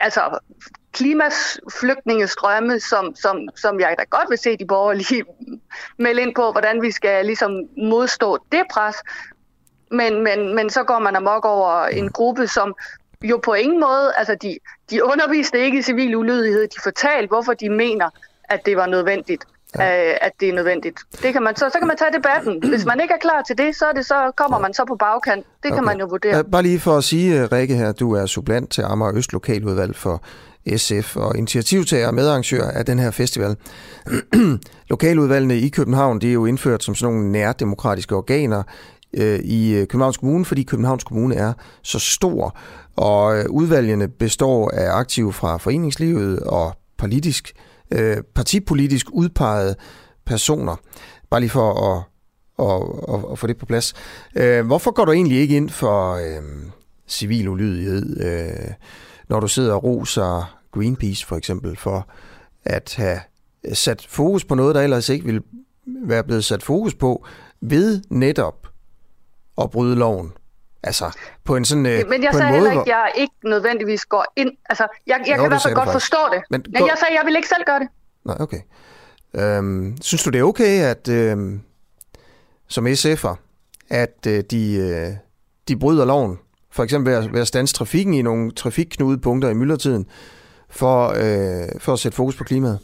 [0.00, 0.38] altså,
[0.92, 5.24] klimaflygtningestrømme, som, som, som jeg da godt vil se de borgerlige
[6.04, 8.96] melde ind på, hvordan vi skal ligesom modstå det pres
[9.92, 12.74] men, men, men så går man amok over en gruppe, som
[13.22, 14.58] jo på ingen måde, altså de,
[14.90, 18.08] de underviste ikke i civil ulydighed, de fortalte, hvorfor de mener,
[18.44, 19.44] at det var nødvendigt.
[19.78, 20.10] Ja.
[20.10, 21.00] Øh, at det er nødvendigt.
[21.22, 22.62] Det kan man, så, så kan man tage debatten.
[22.72, 24.96] Hvis man ikke er klar til det, så, er det, så kommer man så på
[24.96, 25.46] bagkant.
[25.62, 25.76] Det okay.
[25.76, 26.44] kan man jo vurdere.
[26.44, 30.22] Bare lige for at sige, Rikke her, du er sublant til Amager Øst Lokaludvalg for
[30.76, 33.56] SF og initiativtager og medarrangør af den her festival.
[34.90, 38.62] Lokaludvalgene i København, de er jo indført som sådan nogle nærdemokratiske organer
[39.14, 42.56] øh, i øh, Københavns Kommune, fordi Københavns Kommune er så stor,
[42.96, 47.52] og øh, udvalgene består af aktive fra foreningslivet og politisk,
[47.90, 49.74] øh, partipolitisk udpegede
[50.26, 50.76] personer.
[51.30, 52.04] Bare lige for at,
[52.58, 53.94] at, at, at få det på plads.
[54.36, 56.42] Øh, hvorfor går du egentlig ikke ind for øh,
[57.08, 58.72] civil ulydighed, øh,
[59.28, 62.08] når du sidder og roser Greenpeace for eksempel, for
[62.64, 63.20] at have
[63.72, 65.42] sat fokus på noget, der ellers ikke ville
[66.06, 67.26] være blevet sat fokus på,
[67.60, 68.71] ved netop
[69.60, 70.32] at bryde loven.
[70.82, 74.24] Altså, på en sådan øh, Men jeg sagde heller ikke, at jeg ikke nødvendigvis går
[74.36, 74.50] ind.
[74.68, 76.42] Altså, jeg, jeg jo, kan i hvert fald godt forstå det.
[76.50, 77.88] Men, Men jeg sagde, at jeg vil ikke selv gøre det.
[78.24, 78.60] Nej, okay.
[79.34, 81.60] Øhm, synes du, det er okay, at øhm,
[82.68, 83.34] som SF'er,
[83.90, 85.12] at øh, de, øh,
[85.68, 86.38] de bryder loven?
[86.70, 90.06] For eksempel ved at, ved at stanse trafikken i nogle trafikknudepunkter i myldretiden,
[90.70, 92.78] for, øh, for at sætte fokus på klimaet?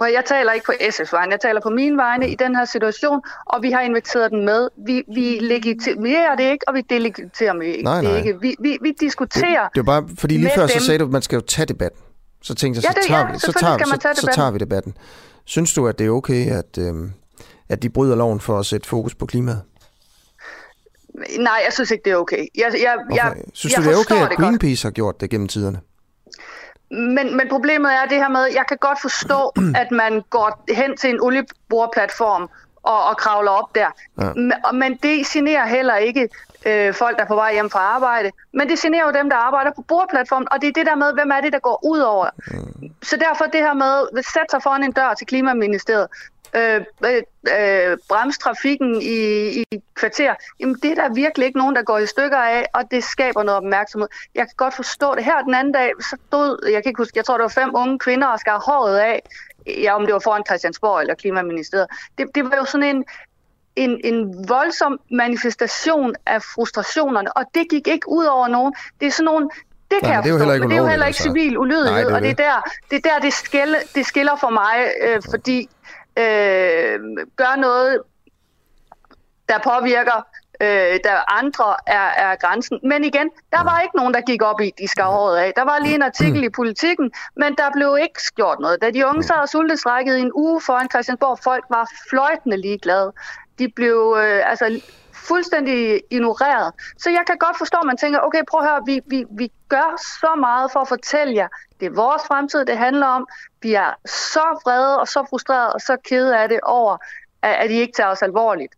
[0.00, 2.64] For jeg taler ikke på SF's vegne, jeg taler på min vegne i den her
[2.64, 4.68] situation, og vi har inviteret den med.
[4.86, 7.84] Vi, vi legitimerer det ikke, og vi delegiterer det ikke.
[7.84, 8.16] Nej, nej.
[8.16, 8.40] ikke.
[8.40, 10.78] Vi, vi, vi diskuterer det, det var bare, fordi lige før dem.
[10.78, 12.00] så sagde du, at man skal jo tage debatten.
[12.42, 14.32] Så tænkte jeg, så, ja, det, tager, ja, vi, så, tager, så, tage så, så
[14.34, 14.94] tager vi debatten.
[15.44, 16.94] Synes du, at det er okay, at, øh,
[17.68, 19.62] at de bryder loven for at sætte fokus på klimaet?
[21.38, 22.46] Nej, jeg synes ikke, det er okay.
[22.56, 25.48] Jeg, jeg, jeg, synes jeg du, det er okay, at Greenpeace har gjort det gennem
[25.48, 25.80] tiderne?
[26.90, 30.96] Men, men problemet er det her med, jeg kan godt forstå, at man går hen
[30.96, 32.50] til en olieboreplatform
[32.82, 33.88] og, og kravler op der.
[34.20, 34.72] Ja.
[34.72, 36.28] Men det generer heller ikke
[36.66, 38.30] øh, folk, der er på vej hjem fra arbejde.
[38.52, 41.12] Men det generer jo dem, der arbejder på boreplatformen, og det er det der med,
[41.14, 42.26] hvem er det, der går ud over.
[42.46, 42.90] Mm.
[43.02, 46.08] Så derfor det her med, at sætte sig foran en dør til Klimaministeriet,
[46.54, 47.22] øh, øh,
[47.58, 49.16] øh, bremse trafikken i,
[49.60, 52.82] i kvarter, jamen det er der virkelig ikke nogen, der går i stykker af, og
[52.90, 54.08] det skaber noget opmærksomhed.
[54.34, 55.24] Jeg kan godt forstå det.
[55.24, 57.70] Her den anden dag, så stod, jeg kan ikke huske, jeg tror det var fem
[57.74, 59.22] unge kvinder og skar håret af,
[59.66, 61.86] ja, om det var foran Christiansborg eller Klimaministeriet.
[62.18, 63.04] Det, det var jo sådan en,
[63.76, 68.74] en, en voldsom manifestation af frustrationerne, og det gik ikke ud over nogen.
[69.00, 69.50] Det er sådan nogle,
[69.90, 71.22] det kan Nej, jeg forstå, men det er jo heller ikke altså.
[71.22, 74.36] civil ulydighed, Nej, det og det er der, det, er der det, skiller, det skiller
[74.36, 75.68] for mig, øh, fordi
[76.16, 78.02] øh, gør noget,
[79.48, 80.26] der påvirker
[80.60, 82.80] øh, der andre er, er grænsen.
[82.82, 85.52] Men igen, der var ikke nogen, der gik op i, de skar håret af.
[85.56, 88.82] Der var lige en artikel i politikken, men der blev ikke gjort noget.
[88.82, 93.12] Da de unge sad og sultestrækkede i en uge foran Christiansborg, folk var fløjtende ligeglade.
[93.58, 94.80] de blev øh, altså,
[95.28, 96.72] fuldstændig ignoreret.
[96.98, 99.52] Så jeg kan godt forstå, at man tænker, okay, prøv at høre, vi, vi, vi
[99.68, 99.88] gør
[100.20, 101.48] så meget for at fortælle jer,
[101.80, 103.26] det er vores fremtid, det handler om.
[103.62, 106.96] Vi er så vrede og så frustrerede og så kede af det over,
[107.42, 108.74] at, at I ikke tager os alvorligt.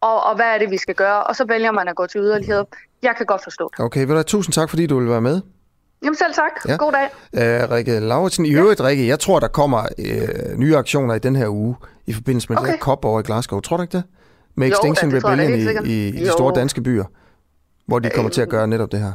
[0.00, 1.24] Og, og hvad er det, vi skal gøre?
[1.24, 2.64] Og så vælger man at gå til yderlighed.
[3.02, 3.84] Jeg kan godt forstå det.
[3.84, 5.40] Okay, vel, tusind tak, fordi du vil være med.
[6.02, 6.52] Jamen selv tak.
[6.68, 6.76] Ja.
[6.76, 7.10] God dag.
[7.64, 11.36] Uh, Rikke Lauritsen, i øvrigt, Rikke, jeg tror, der kommer uh, nye aktioner i den
[11.36, 12.66] her uge i forbindelse med okay.
[12.66, 13.60] det her COP over i Glasgow.
[13.60, 14.04] Tror du ikke det?
[14.54, 17.04] Med Extinction jo, Rebellion i, i, i de store danske byer,
[17.86, 19.12] hvor de kommer til at gøre netop det her.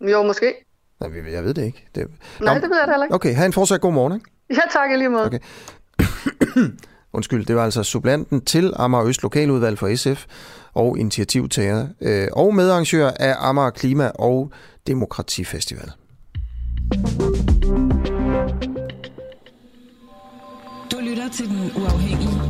[0.00, 0.54] Jo, måske.
[1.00, 1.88] Nej, jeg ved det ikke.
[1.94, 2.06] Det...
[2.40, 3.14] Nej, Nå, det ved jeg heller ikke.
[3.14, 4.30] Okay, have en fortsat god morgen, ikke?
[4.50, 5.24] Ja, tak i lige måde.
[5.24, 5.38] Okay.
[7.12, 10.26] Undskyld, det var altså supplanten til Amager Øst Lokaludvalg for SF
[10.74, 14.52] og initiativtager øh, og medarrangør af Amager Klima- og
[14.86, 15.90] Demokratifestival.
[20.92, 22.49] Du lytter til den uafhængige.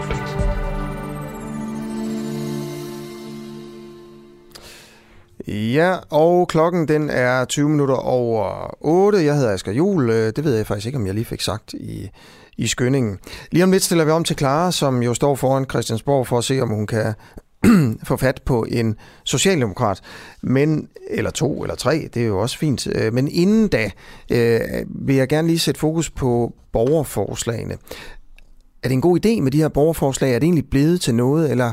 [5.47, 9.25] Ja, og klokken den er 20 minutter over 8.
[9.25, 10.09] Jeg hedder Asger Jul.
[10.09, 12.09] Øh, det ved jeg faktisk ikke, om jeg lige fik sagt i,
[12.57, 13.19] i skyndingen.
[13.51, 16.43] Lige om lidt stiller vi om til Clara, som jo står foran Christiansborg for at
[16.43, 17.13] se, om hun kan
[18.03, 20.01] få fat på en socialdemokrat,
[20.41, 22.87] men, eller to eller tre, det er jo også fint.
[22.95, 23.91] Øh, men inden da
[24.31, 27.77] øh, vil jeg gerne lige sætte fokus på borgerforslagene.
[28.83, 30.35] Er det en god idé med de her borgerforslag?
[30.35, 31.71] Er det egentlig blevet til noget, eller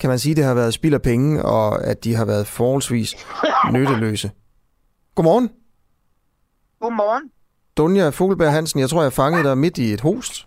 [0.00, 3.14] kan man sige, det har været spild af penge, og at de har været forholdsvis
[3.72, 4.30] nytteløse?
[5.14, 5.50] Godmorgen.
[6.80, 7.30] Godmorgen.
[7.76, 10.46] Dunja Fuglberg Hansen, jeg tror, jeg fangede dig midt i et host.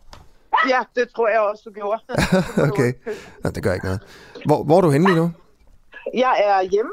[0.69, 2.01] Ja, det tror jeg også, du gjorde.
[2.71, 2.93] okay,
[3.43, 4.01] ja, det gør ikke noget.
[4.45, 5.31] Hvor, hvor er du henne lige nu?
[6.13, 6.91] Jeg er hjemme.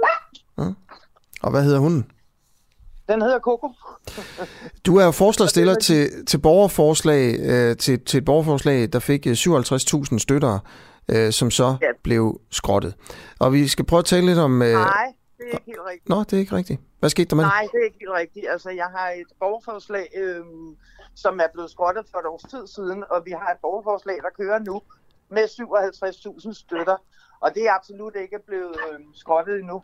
[0.59, 0.64] Ja.
[1.42, 2.11] Og hvad hedder hunden?
[3.09, 3.71] Den hedder Coco.
[4.87, 9.35] Du er forslagstiller til, til, borgerforslag, øh, til, til et borgerforslag, der fik 57.000
[10.14, 10.59] øh, støtter,
[11.09, 11.87] øh, som så ja.
[12.03, 12.95] blev skrottet.
[13.40, 14.62] Og vi skal prøve at tale lidt om...
[14.62, 16.09] Øh, Nej, det er ikke helt rigtigt.
[16.09, 16.81] Nå, det er ikke rigtigt.
[17.01, 18.47] Hvad skete der med Nej, det er ikke helt rigtigt.
[18.51, 20.45] Altså, jeg har et borgerforslag, øh,
[21.14, 24.31] som er blevet skrottet for et års tid siden, og vi har et borgerforslag, der
[24.37, 24.83] kører nu
[25.31, 26.97] med 57.000 støtter.
[27.40, 29.83] Og det er absolut ikke blevet øh, skrottet endnu.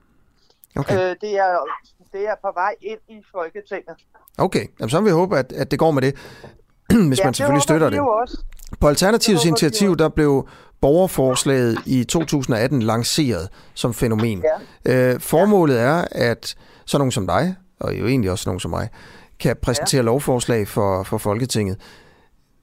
[0.76, 0.94] Okay.
[0.94, 1.58] Øh, det, er,
[2.12, 3.96] det er på vej ind i Folketinget.
[4.38, 6.14] Okay, Jamen, så vil vi håbe, at, at det går med det,
[7.08, 8.00] hvis ja, man selvfølgelig det støtter det.
[8.00, 8.44] Også.
[8.80, 10.48] På Alternativets initiativ, der blev
[10.82, 14.44] borgerforslaget i 2018 lanceret som fænomen.
[14.86, 15.12] Ja.
[15.12, 16.54] Øh, formålet er, at
[16.86, 18.88] sådan nogen som dig, og jo egentlig også nogen som mig,
[19.40, 20.04] kan præsentere ja.
[20.04, 21.76] lovforslag for, for Folketinget.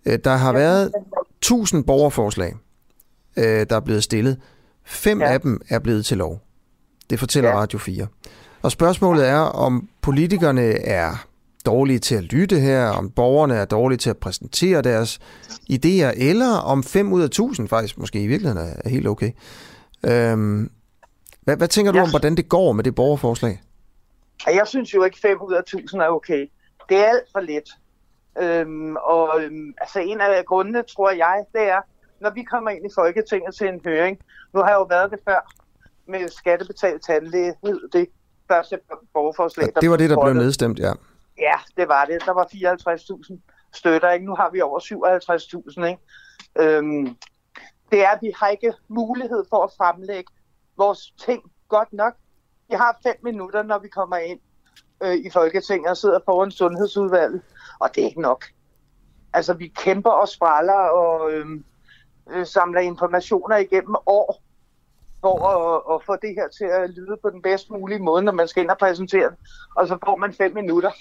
[0.05, 0.59] Øh, der har ja.
[0.59, 0.91] været
[1.37, 2.55] 1000 borgerforslag,
[3.37, 4.37] øh, der er blevet stillet.
[4.85, 5.33] Fem ja.
[5.33, 6.41] af dem er blevet til lov.
[7.09, 7.55] Det fortæller ja.
[7.55, 8.07] Radio 4.
[8.61, 11.25] Og spørgsmålet er, om politikerne er
[11.65, 15.19] dårlige til at lytte her, om borgerne er dårlige til at præsentere deres
[15.71, 19.31] idéer, eller om 5 ud af 1000 faktisk måske i virkeligheden er helt okay.
[20.05, 20.71] Øhm,
[21.41, 22.03] hvad, hvad tænker du ja.
[22.03, 23.61] om, hvordan det går med det borgerforslag?
[24.47, 26.49] Jeg synes jo ikke, 5 ud af 1000 er okay.
[26.89, 27.69] Det er alt for let.
[28.41, 31.81] Øhm, og øhm, altså en af grundene, tror jeg, det er,
[32.21, 34.19] når vi kommer ind i Folketinget til en høring,
[34.53, 35.53] nu har jeg jo været det før,
[36.07, 37.53] med skattebetalt tandlæge,
[37.93, 38.07] det
[38.47, 38.79] første
[39.13, 39.67] borgerforslag.
[39.75, 40.93] Ja, det var det, der blev nedstemt, ja.
[41.39, 42.25] Ja, det var det.
[42.25, 43.39] Der var 54.000
[43.73, 44.25] støtter, ikke?
[44.25, 46.01] Nu har vi over 57.000, ikke?
[46.59, 47.17] Øhm,
[47.91, 50.33] det er, at vi har ikke mulighed for at fremlægge
[50.77, 52.13] vores ting godt nok.
[52.69, 54.39] Vi har fem minutter, når vi kommer ind
[55.03, 57.41] øh, i Folketinget og sidder foran sundhedsudvalget,
[57.79, 58.45] og det er ikke nok.
[59.33, 61.47] Altså, vi kæmper og spræller og øh,
[62.29, 64.41] øh, samler informationer igennem år
[65.21, 68.31] for at, at få det her til at lyde på den bedst mulige måde, når
[68.31, 69.37] man skal ind og præsentere det.
[69.75, 70.91] Og så får man fem minutter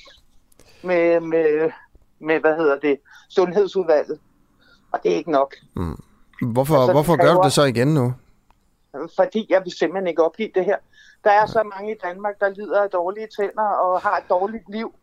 [0.83, 1.71] med, med,
[2.21, 4.19] med hvad hedder det, sundhedsudvalget.
[4.93, 5.55] Og det er ikke nok.
[5.77, 5.97] Mm.
[6.53, 8.14] Hvorfor, altså, hvorfor gør du det så igen nu?
[9.17, 10.77] Fordi jeg vil simpelthen ikke opgive det her.
[11.25, 14.64] Der er så mange i Danmark, der lider af dårlige tænder og har et dårligt
[14.69, 14.95] liv.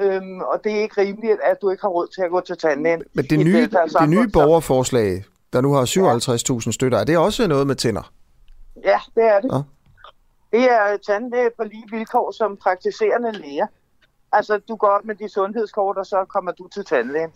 [0.00, 2.56] Øhm, og det er ikke rimeligt, at du ikke har råd til at gå til
[2.56, 3.02] tandlægen.
[3.14, 5.84] Men det nye, det, det nye borgerforslag, der nu har
[6.64, 8.12] 57.000 støtter, er det også noget med tænder?
[8.84, 9.50] Ja, det er det.
[9.52, 9.62] Ja.
[10.58, 13.66] Det er tandlæge på lige vilkår som praktiserende læger.
[14.32, 17.30] Altså, du går op med de sundhedskort, og så kommer du til tandlægen.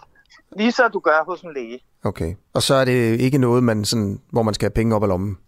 [0.57, 1.81] Lige så du gør hos en læge.
[2.05, 2.35] Okay.
[2.55, 5.09] Og så er det ikke noget, man sådan, hvor man skal have penge op af
[5.09, 5.38] lommen?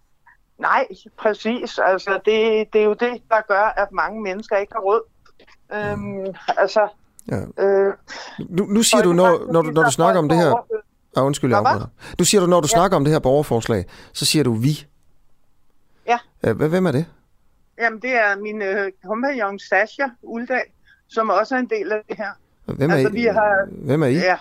[0.58, 0.86] Nej,
[1.18, 1.78] præcis.
[1.78, 5.02] Altså, det, det er jo det, der gør, at mange mennesker ikke har råd.
[5.72, 6.88] Øhm, altså,
[7.30, 7.64] Ja.
[7.64, 7.94] Øh,
[8.38, 10.66] nu, nu siger du, når, når, du, når du snakker om det her...
[11.16, 11.86] Ah, undskyld, jeg afbryder.
[12.18, 12.76] Du siger du, når du ja.
[12.76, 14.86] snakker om det her borgerforslag, så siger du vi.
[16.06, 16.18] Ja.
[16.52, 17.06] Hvem er det?
[17.78, 20.62] Jamen, det er min øh, kompagnon Sasha Uldal,
[21.14, 22.30] som også er en del af det her.
[22.64, 23.12] Hvem er, altså, I?
[23.12, 24.14] Vi har, Hvem er I?
[24.14, 24.38] Ja.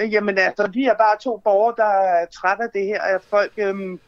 [0.00, 3.52] Jamen altså, vi er bare to borgere, der er trætte af det her, at folk
[3.56, 4.00] øhm,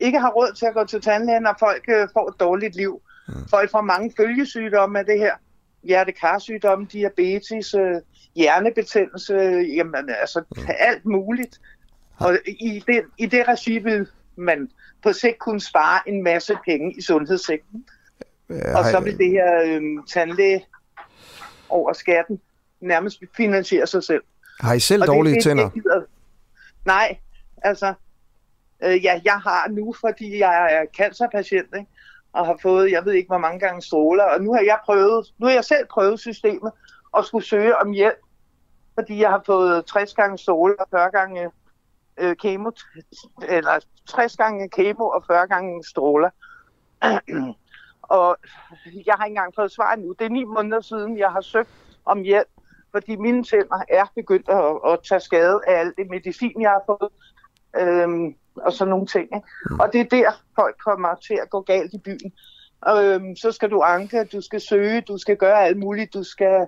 [0.00, 3.02] ikke har råd til at gå til tandlægen, og folk øh, får et dårligt liv.
[3.28, 3.34] Mm.
[3.50, 5.34] Folk får mange følgesygdomme af det her.
[5.82, 7.96] Hjertekarsygdomme, diabetes, øh,
[8.36, 9.34] hjernebetændelse,
[9.76, 10.62] jamen altså mm.
[10.78, 11.60] alt muligt.
[12.18, 14.06] Og i det, i det regi vil
[14.36, 14.68] man
[15.02, 17.84] på sigt kunne spare en masse penge i sundhedssektoren.
[18.50, 20.66] Ja, og så vil det her øh, tandlæge
[21.70, 22.40] over skatten
[22.80, 24.22] nærmest finansiere sig selv.
[24.60, 25.70] Har I selv og dårlige det, tænder?
[25.70, 26.06] Det,
[26.84, 27.18] nej,
[27.62, 27.94] altså,
[28.82, 31.90] øh, ja, jeg har nu, fordi jeg er cancerpatient, ikke?
[32.32, 35.34] og har fået, jeg ved ikke hvor mange gange stråler, og nu har jeg prøvet,
[35.38, 36.72] nu har jeg selv prøvet systemet,
[37.12, 38.18] og skulle søge om hjælp,
[38.94, 41.50] fordi jeg har fået 60 gange stråler og 40 gange
[42.18, 42.70] øh, kemo,
[43.48, 46.30] eller 60 gange kemo og 40 gange stråler.
[48.10, 48.36] og
[49.06, 50.14] jeg har ikke engang fået svar nu.
[50.18, 51.70] Det er ni måneder siden, jeg har søgt
[52.04, 52.48] om hjælp,
[52.92, 56.82] fordi mine tænder er begyndt at, at tage skade af alt det medicin, jeg har
[56.86, 57.10] fået.
[57.80, 59.24] Øhm, og sådan nogle ting.
[59.24, 59.48] Ikke?
[59.70, 59.80] Mm.
[59.80, 62.32] Og det er der, folk kommer til at gå galt i byen.
[62.88, 66.66] Øhm, så skal du anke, du skal søge, du skal gøre alt muligt, du skal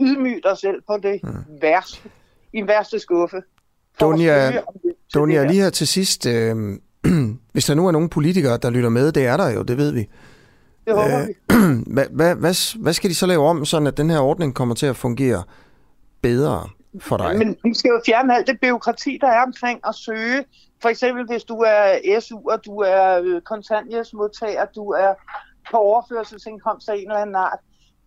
[0.00, 1.30] ydmyge dig selv på det mm.
[1.62, 2.10] værste,
[2.52, 3.42] i værste skuffe.
[4.00, 4.52] Donja,
[5.14, 6.56] Donja lige her til sidst, øh,
[7.52, 9.92] hvis der nu er nogle politikere, der lytter med, det er der jo, det ved
[9.92, 10.08] vi.
[10.86, 11.34] Det håber øh, vi.
[11.94, 14.74] Hvad, hvad, hvad, hvad skal de så lave om, sådan at den her ordning kommer
[14.74, 15.42] til at fungere
[16.22, 16.68] bedre
[17.00, 17.38] for dig?
[17.38, 20.44] Men vi skal jo fjerne alt det byråkrati, der er omkring at søge.
[20.82, 25.14] For eksempel, hvis du er SU, og du er øh, kontanthjælpsmodtager, du er
[25.70, 27.58] på overførselsindkomst af en eller anden art.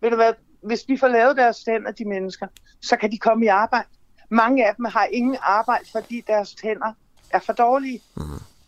[0.02, 2.48] Ved du hvad, hvis vi får lavet deres tænder, de mennesker,
[2.82, 3.88] så kan de komme i arbejde.
[4.30, 6.94] Mange af dem har ingen arbejde, fordi deres tænder
[7.30, 8.02] er for dårlige.
[8.18, 8.24] Mm.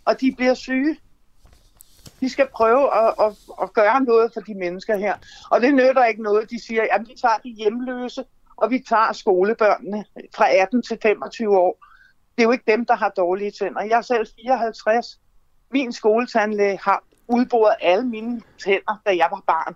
[0.05, 0.97] Og de bliver syge.
[2.19, 5.15] De skal prøve at, at, at gøre noget for de mennesker her.
[5.51, 8.25] Og det nytter ikke noget, de siger, at vi tager de hjemløse,
[8.57, 11.85] og vi tager skolebørnene fra 18 til 25 år.
[12.35, 13.81] Det er jo ikke dem, der har dårlige tænder.
[13.81, 15.19] Jeg er selv 54.
[15.71, 19.75] Min skoletandlæge har udboret alle mine tænder, da jeg var barn.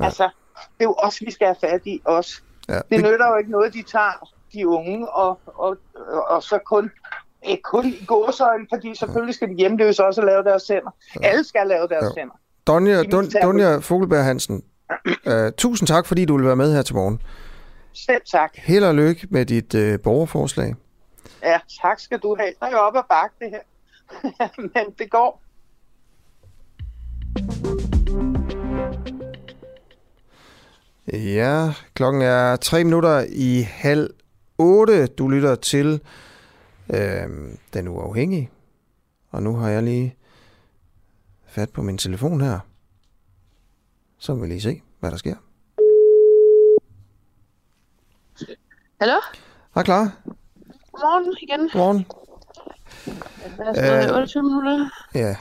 [0.00, 0.04] Ja.
[0.04, 2.42] Altså, det er jo os, vi skal have fat i, os.
[2.68, 2.80] Ja.
[2.90, 6.90] Det, nytter jo ikke noget, de tager de unge, og, og, og, og så kun
[7.46, 10.90] ikke kun i gåsøjne, fordi selvfølgelig skal de hjemløse også lave deres tænder.
[11.22, 11.28] Ja.
[11.28, 12.20] Alle skal lave deres ja.
[12.20, 12.34] tænder.
[12.66, 14.62] Donja, Don, Donja Fogelberg Hansen,
[15.26, 17.22] uh, tusind tak, fordi du vil være med her til morgen.
[17.92, 18.50] Selv tak.
[18.54, 20.74] Held og lykke med dit uh, borgerforslag.
[21.42, 22.52] Ja, tak skal du have.
[22.60, 23.60] Der er jo op ad bakke det her.
[24.74, 25.42] Men det går.
[31.12, 34.10] Ja, klokken er tre minutter i halv
[34.58, 35.06] otte.
[35.06, 36.00] Du lytter til
[36.94, 37.28] øh,
[37.74, 38.50] Den Uafhængige.
[39.30, 40.16] Og nu har jeg lige
[41.46, 42.58] fat på min telefon her.
[44.18, 45.36] Så vil vi lige se, hvad der sker.
[49.00, 49.20] Hallo?
[49.74, 50.12] Hej, klar.
[50.92, 51.60] Godmorgen igen.
[51.60, 52.06] Godmorgen.
[53.56, 54.90] Hvad er det, 28 minutter?
[55.14, 55.36] Ja.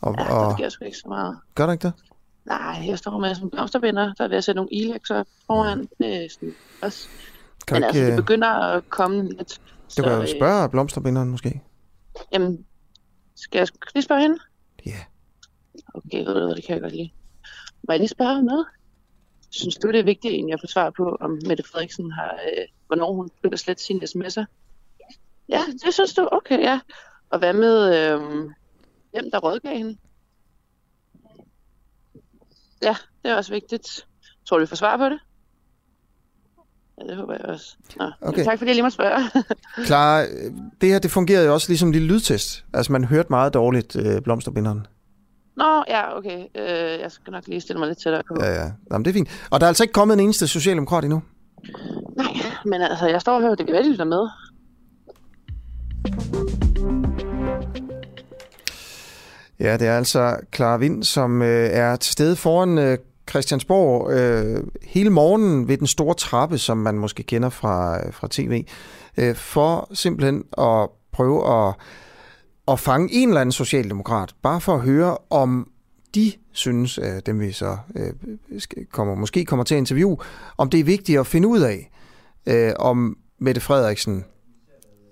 [0.00, 0.48] Og, ja, og...
[0.48, 1.38] det sker sgu ikke så meget.
[1.54, 1.92] Gør det ikke det?
[2.44, 5.88] Nej, jeg står med som blomsterbinder, der er ved at sætte nogle ilekser foran.
[5.98, 7.08] Det er sådan også.
[7.66, 9.60] Kan Men ikke, altså, det begynder at komme lidt.
[9.96, 11.60] Du kan jo øh, spørge blomsterbinderen måske.
[12.32, 12.66] Jamen,
[13.34, 14.38] skal jeg lige spørge hende?
[14.86, 14.90] Ja.
[14.90, 15.00] Yeah.
[15.94, 17.10] Okay, ved du hvad, det kan jeg godt lide.
[17.82, 18.66] Må jeg lige spørge om noget?
[19.50, 23.12] Synes du, det er vigtigt at få svar på, om Mette Frederiksen har, øh, hvornår
[23.12, 24.44] hun begynder at slette sine sms'er?
[25.48, 26.28] Ja, det synes du?
[26.32, 26.80] Okay, ja.
[27.30, 28.20] Og hvad med, øh,
[29.10, 29.98] hvem der rådgav hende?
[32.82, 34.06] Ja, det er også vigtigt.
[34.44, 35.20] Tror du, vi får svar på det?
[37.00, 37.76] Ja, det håber jeg også.
[37.96, 38.44] Nå, okay.
[38.44, 39.44] Tak fordi jeg lige må spørge.
[39.86, 40.26] Klar,
[40.80, 42.64] det her det fungerede jo også ligesom en lille lydtest.
[42.74, 44.86] Altså man hørte meget dårligt øh, blomsterbinderen.
[45.56, 46.38] Nå, ja, okay.
[46.38, 48.34] Øh, jeg skal nok lige stille mig lidt tættere på.
[48.40, 48.70] Ja, ja.
[48.92, 49.28] Jamen, det er fint.
[49.50, 51.22] Og der er altså ikke kommet en eneste socialdemokrat endnu?
[52.16, 52.32] Nej,
[52.64, 54.28] men altså, jeg står her, det kan være, de med.
[59.60, 62.98] Ja, det er altså Clara Vind, som øh, er til stede foran øh,
[63.30, 68.28] Christiansborg øh, hele morgenen ved den store trappe, som man måske kender fra, øh, fra
[68.30, 68.64] tv,
[69.16, 71.74] øh, for simpelthen at prøve at,
[72.68, 75.70] at fange en eller anden socialdemokrat, bare for at høre, om
[76.14, 78.12] de synes, øh, dem vi så øh,
[78.92, 80.16] kommer, måske kommer til at interviewe,
[80.56, 81.90] om det er vigtigt at finde ud af,
[82.46, 84.24] øh, om Mette Frederiksen,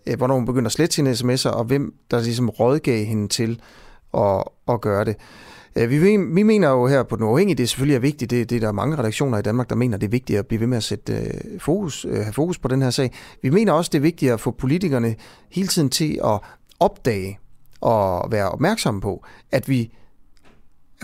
[0.07, 3.61] øh, hvornår hun begynder at slette sine sms'er, og hvem der ligesom rådgav hende til
[4.15, 5.17] at, at gøre det.
[5.79, 8.51] Øh, vi, vi mener jo her på Den Uafhængige, det er selvfølgelig er vigtigt, det,
[8.51, 10.67] det er der mange redaktioner i Danmark, der mener, det er vigtigt at blive ved
[10.67, 13.13] med at sætte øh, fokus, øh, have fokus på den her sag.
[13.43, 15.15] Vi mener også, det er vigtigt at få politikerne
[15.51, 16.41] hele tiden til at
[16.81, 17.39] opdage
[17.81, 19.93] og være opmærksomme på, at vi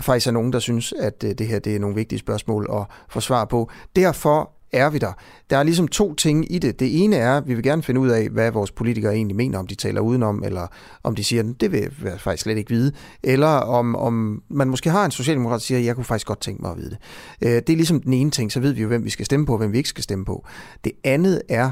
[0.01, 2.85] faktisk er nogen, der synes, at øh, det her det er nogle vigtige spørgsmål at
[3.09, 3.69] få svar på.
[3.95, 5.13] Derfor er vi der.
[5.49, 6.79] Der er ligesom to ting i det.
[6.79, 9.59] Det ene er, at vi vil gerne finde ud af, hvad vores politikere egentlig mener,
[9.59, 10.67] om de taler udenom, eller
[11.03, 12.91] om de siger, det vil jeg faktisk slet ikke vide,
[13.23, 16.61] eller om, om man måske har en socialdemokrat, der siger, jeg kunne faktisk godt tænke
[16.61, 16.97] mig at vide det.
[17.41, 19.45] Øh, det er ligesom den ene ting, så ved vi jo, hvem vi skal stemme
[19.45, 20.45] på, hvem vi ikke skal stemme på.
[20.83, 21.71] Det andet er,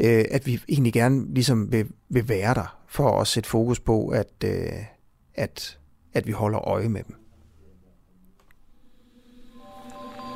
[0.00, 4.08] øh, at vi egentlig gerne ligesom vil, vil være der, for at sætte fokus på,
[4.08, 4.68] at, øh,
[5.34, 5.78] at,
[6.12, 7.21] at vi holder øje med dem.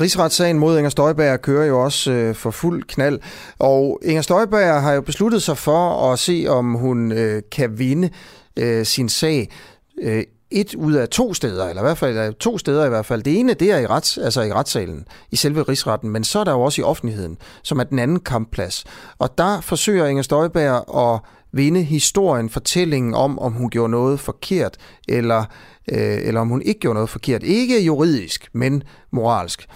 [0.00, 3.20] Rigsretssagen mod Inger Støjberg kører jo også øh, for fuld knald,
[3.58, 8.10] og Inger Støjberg har jo besluttet sig for at se, om hun øh, kan vinde
[8.56, 9.50] øh, sin sag
[10.02, 13.06] øh, et ud af to steder, eller i hvert fald øh, to steder i hvert
[13.06, 13.22] fald.
[13.22, 16.44] Det ene, det er i, rets, altså i retssalen, i selve rigsretten, men så er
[16.44, 18.84] der jo også i offentligheden, som er den anden kampplads.
[19.18, 20.84] Og der forsøger Inger Støjberg
[21.14, 21.20] at
[21.52, 24.76] vinde historien, fortællingen om, om hun gjorde noget forkert,
[25.08, 25.44] eller,
[25.92, 27.42] øh, eller om hun ikke gjorde noget forkert.
[27.42, 29.68] Ikke juridisk, men moralsk.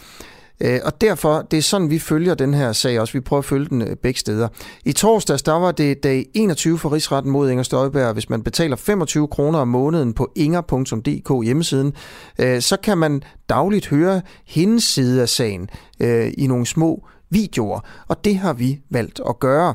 [0.61, 3.13] Øh, og derfor, det er sådan, vi følger den her sag også.
[3.13, 4.49] Vi prøver at følge den øh, begge steder.
[4.85, 8.13] I torsdags, der var det dag 21 for Rigsretten mod Inger Støjberg.
[8.13, 11.93] Hvis man betaler 25 kroner om måneden på inger.dk hjemmesiden,
[12.39, 15.69] øh, så kan man dagligt høre hendes side af sagen
[16.01, 17.81] øh, i nogle små videoer.
[18.09, 19.75] Og det har vi valgt at gøre.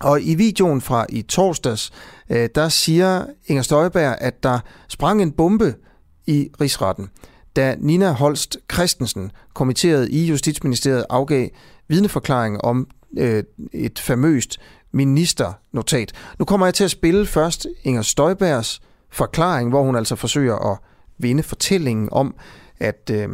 [0.00, 1.90] Og i videoen fra i torsdags,
[2.30, 4.58] øh, der siger Inger Støjberg, at der
[4.88, 5.74] sprang en bombe
[6.26, 7.08] i rigsretten
[7.58, 11.48] da Nina Holst Christensen, kommitteret i Justitsministeriet, afgav
[11.88, 12.86] vidneforklaring om
[13.18, 14.58] øh, et famøst
[14.92, 16.12] ministernotat.
[16.38, 18.80] Nu kommer jeg til at spille først Inger Støjbergs
[19.10, 20.78] forklaring, hvor hun altså forsøger at
[21.18, 22.34] vinde fortællingen om,
[22.80, 23.28] at øh,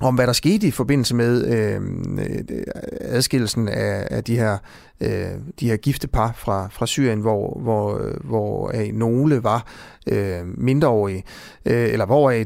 [0.00, 1.80] om hvad der skete i forbindelse med øh,
[2.18, 2.62] øh,
[3.00, 4.58] adskillelsen af, af de her
[5.00, 9.66] øh, de her gifte par fra fra Syrien, hvor hvor øh, hvor af nogle var
[10.06, 11.24] øh, mindreårige,
[11.66, 12.44] øh, eller hvor øh,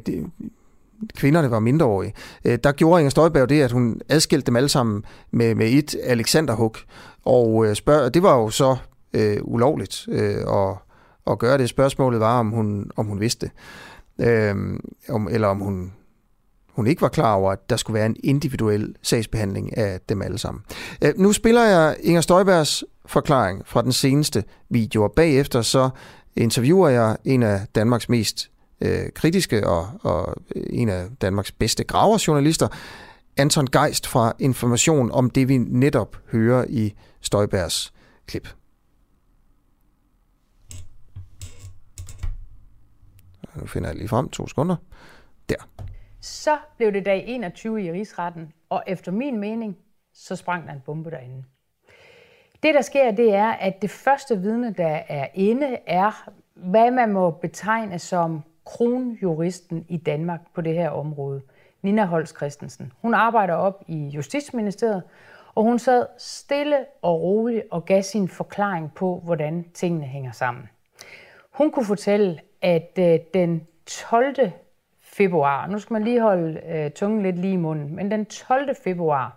[1.17, 2.15] kvinderne var mindreårige,
[2.45, 5.97] øh, der gjorde Inger Støjberg det, at hun adskilte dem alle sammen med, med et
[6.05, 6.77] Alexanderhug.
[7.25, 8.77] Og øh, spørg, det var jo så
[9.15, 10.77] øh, ulovligt øh, at,
[11.27, 11.69] at gøre det.
[11.69, 13.51] Spørgsmålet var, om hun, om hun vidste.
[14.19, 14.55] Øh,
[15.09, 15.93] om, eller om hun,
[16.75, 20.39] hun ikke var klar over, at der skulle være en individuel sagsbehandling af dem alle
[20.39, 20.63] sammen.
[21.03, 25.91] Øh, nu spiller jeg Inger Støjbergs forklaring fra den seneste video, og bagefter så
[26.37, 31.85] interviewer jeg en af Danmarks mest øh, kritiske og, og øh, en af Danmarks bedste
[31.85, 32.69] graverjournalister,
[33.37, 37.93] Anton Geist fra Information om det, vi netop hører i Støjbergs
[38.27, 38.49] klip.
[43.57, 44.77] Nu finder jeg lige frem to sekunder.
[46.25, 49.77] Så blev det dag 21 i rigsretten, og efter min mening,
[50.13, 51.45] så sprang der en bombe derinde.
[52.63, 57.13] Det, der sker, det er, at det første vidne, der er inde, er, hvad man
[57.13, 61.43] må betegne som kronjuristen i Danmark på det her område,
[61.83, 62.93] Nina Holst Christensen.
[63.03, 65.03] Hun arbejder op i Justitsministeriet,
[65.55, 70.69] og hun sad stille og roligt og gav sin forklaring på, hvordan tingene hænger sammen.
[71.51, 74.53] Hun kunne fortælle, at øh, den 12
[75.17, 78.75] februar, nu skal man lige holde øh, tungen lidt lige i munden, men den 12.
[78.85, 79.37] februar,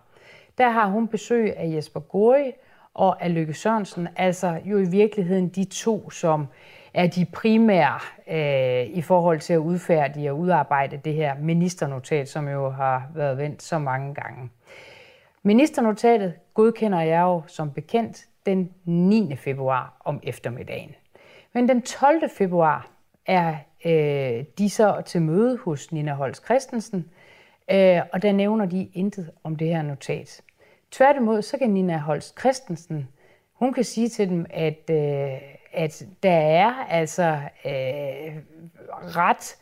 [0.58, 2.52] der har hun besøg af Jesper Gori
[2.94, 6.48] og af Lykke Sørensen, altså jo i virkeligheden de to, som
[6.94, 12.48] er de primære øh, i forhold til at udfærdige og udarbejde det her ministernotat, som
[12.48, 14.50] jo har været vendt så mange gange.
[15.44, 19.36] Ministernotatet godkender jeg jo som bekendt den 9.
[19.36, 20.96] februar om eftermiddagen.
[21.54, 22.30] Men den 12.
[22.38, 22.88] februar
[23.26, 27.10] er øh, de så til møde hos Nina Holst Christensen,
[27.72, 30.42] øh, og der nævner de intet om det her notat.
[30.92, 33.08] Tværtimod, så kan Nina Holst Christensen,
[33.54, 38.36] hun kan sige til dem, at øh, at der er altså øh,
[38.92, 39.58] ret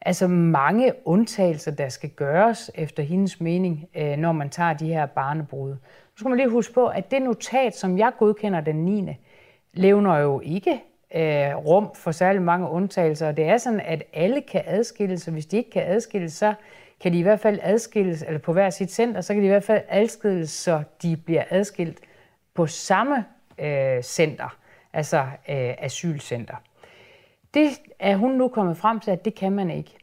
[0.00, 5.06] altså mange undtagelser, der skal gøres efter hendes mening, øh, når man tager de her
[5.06, 5.70] barnebrud.
[5.70, 9.08] Nu skal man lige huske på, at det notat, som jeg godkender den 9.,
[9.72, 10.82] levner jo ikke
[11.14, 13.28] øh, rum for særlig mange undtagelser.
[13.28, 16.54] Og det er sådan, at alle kan adskilles, og hvis de ikke kan adskilles, så
[17.00, 19.50] kan de i hvert fald adskilles, eller på hver sit center, så kan de i
[19.50, 22.00] hvert fald adskilles, så de bliver adskilt
[22.54, 23.24] på samme
[23.58, 24.56] øh, center,
[24.92, 26.56] altså øh, asylcenter.
[27.54, 29.96] Det er hun nu kommet frem til, at det kan man ikke.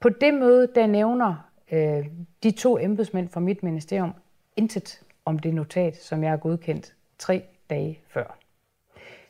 [0.00, 2.06] På det møde, der nævner øh,
[2.42, 4.14] de to embedsmænd fra mit ministerium
[4.56, 8.38] intet om det notat, som jeg har godkendt tre dage før.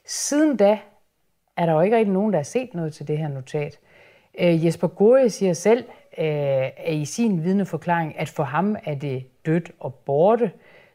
[0.07, 0.79] Siden da
[1.57, 3.79] er der jo ikke rigtig nogen, der har set noget til det her notat.
[4.39, 5.85] Øh, Jesper Gore siger selv
[6.19, 10.53] øh, i sin vidneforklaring, at for ham er det dødt og borte.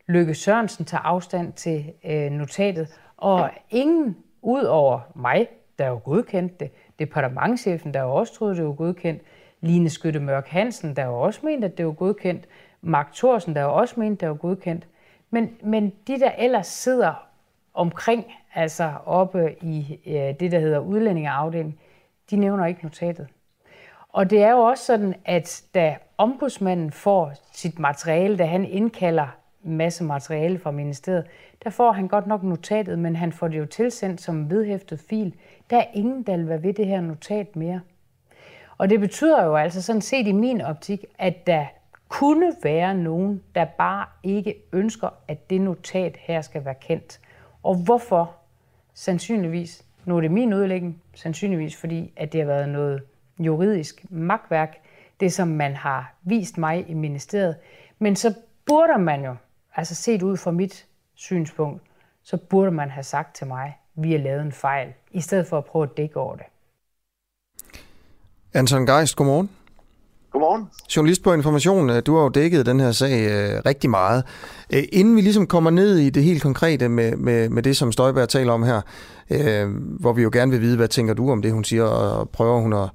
[0.08, 5.48] Lykke Sørensen tager afstand til øh, notatet, og ingen ud over mig,
[5.80, 9.22] der jo godkendte det, departementchefen, der jo også troede, det var godkendt,
[9.62, 12.48] Line Skytte Mørk Hansen, der jo også mente, at det var godkendt,
[12.82, 14.88] Mark Thorsen, der jo også mente, det var godkendt.
[15.30, 17.31] Men, men de, der ellers sidder
[17.74, 21.80] omkring, altså oppe i øh, det, der hedder udlændingeafdeling,
[22.32, 23.28] de nævner ikke notatet.
[24.10, 29.28] Og det er jo også sådan, at da ombudsmanden får sit materiale, da han indkalder
[29.64, 31.26] masse materiale fra ministeriet,
[31.64, 35.36] der får han godt nok notatet, men han får det jo tilsendt som vedhæftet fil.
[35.70, 37.82] Der er ingen, der vil være ved det her notat mere.
[38.78, 41.66] Og det betyder jo altså sådan set i min optik, at der
[42.08, 47.20] kunne være nogen, der bare ikke ønsker, at det notat her skal være kendt.
[47.64, 48.36] Og hvorfor?
[48.94, 53.02] Sandsynligvis, nu er det min udlægning, sandsynligvis fordi, at det har været noget
[53.40, 54.78] juridisk magtværk,
[55.20, 57.56] det som man har vist mig i ministeriet.
[58.00, 58.34] Men så
[58.66, 59.36] burde man jo,
[59.76, 60.86] altså set ud fra mit
[61.16, 61.82] synspunkt,
[62.24, 65.58] så burde man have sagt til mig, vi har lavet en fejl, i stedet for
[65.58, 66.46] at prøve at dække over det.
[68.54, 69.50] Anton Geist, godmorgen.
[70.32, 70.68] Godmorgen.
[70.96, 74.24] Journalist på Information, øh, du har jo dækket den her sag øh, rigtig meget.
[74.74, 77.92] Øh, inden vi ligesom kommer ned i det helt konkrete med, med, med det, som
[77.92, 78.82] Støjberg taler om her,
[79.30, 79.70] øh,
[80.00, 82.62] hvor vi jo gerne vil vide, hvad tænker du om det, hun siger, og prøver
[82.62, 82.90] hun at,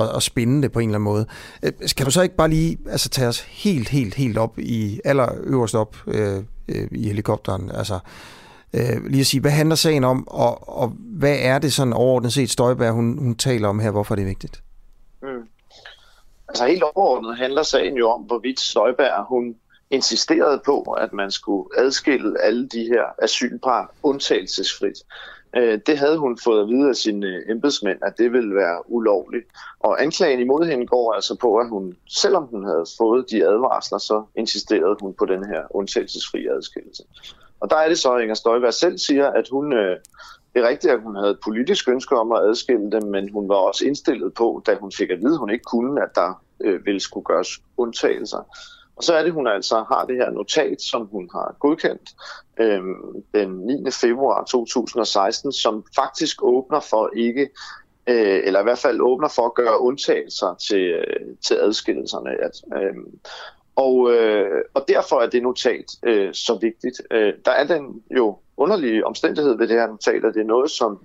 [0.00, 1.26] at, at spinde det på en eller anden måde.
[1.62, 5.00] Øh, skal du så ikke bare lige altså, tage os helt, helt, helt op i,
[5.04, 6.36] allerøverst op øh,
[6.68, 7.70] øh, i helikopteren?
[7.74, 7.98] Altså,
[8.74, 12.32] øh, lige at sige, hvad handler sagen om, og, og hvad er det sådan overordnet
[12.32, 14.62] set Støjberg, hun, hun taler om her, hvorfor er det vigtigt?
[15.22, 15.28] Mm.
[16.50, 19.56] Altså helt overordnet handler sagen jo om, hvorvidt Støjberg hun
[19.90, 24.98] insisterede på, at man skulle adskille alle de her asylpar undtagelsesfrit.
[25.56, 28.90] Øh, det havde hun fået at vide af sine øh, embedsmænd, at det ville være
[28.90, 29.46] ulovligt.
[29.80, 33.98] Og anklagen imod hende går altså på, at hun, selvom hun havde fået de advarsler,
[33.98, 37.02] så insisterede hun på den her undtagelsesfri adskillelse.
[37.60, 39.96] Og der er det så, at Inger Støjberg selv siger, at hun, øh,
[40.54, 43.48] det er rigtigt, at hun havde et politisk ønske om at adskille dem, men hun
[43.48, 46.42] var også indstillet på, da hun fik at vide, at hun ikke kunne, at der
[46.60, 48.44] øh, ville skulle gøres undtagelser.
[48.96, 52.10] Og så er det, hun altså har det her notat, som hun har godkendt
[52.60, 52.82] øh,
[53.34, 53.90] den 9.
[53.90, 57.50] februar 2016, som faktisk åbner for ikke,
[58.06, 62.30] øh, eller i hvert fald åbner for at gøre undtagelser til, øh, til adskillelserne.
[62.30, 62.96] At, øh,
[63.76, 67.02] og, øh, og derfor er det notat øh, så vigtigt.
[67.10, 70.70] Øh, der er den jo underlige omstændighed ved det her notat, at det er noget,
[70.70, 70.98] som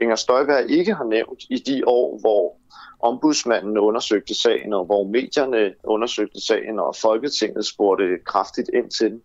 [0.00, 2.56] Inger Støjberg ikke har nævnt i de år, hvor
[3.00, 9.20] ombudsmanden undersøgte sagen, og hvor medierne undersøgte sagen, og Folketinget spurgte kraftigt ind til den.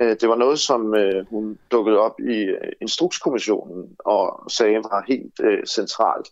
[0.00, 5.04] Øh, det var noget, som øh, hun dukkede op i øh, Instrukskommissionen og sagen var
[5.08, 6.28] helt centralt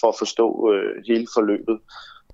[0.00, 0.72] for at forstå
[1.06, 1.78] hele forløbet.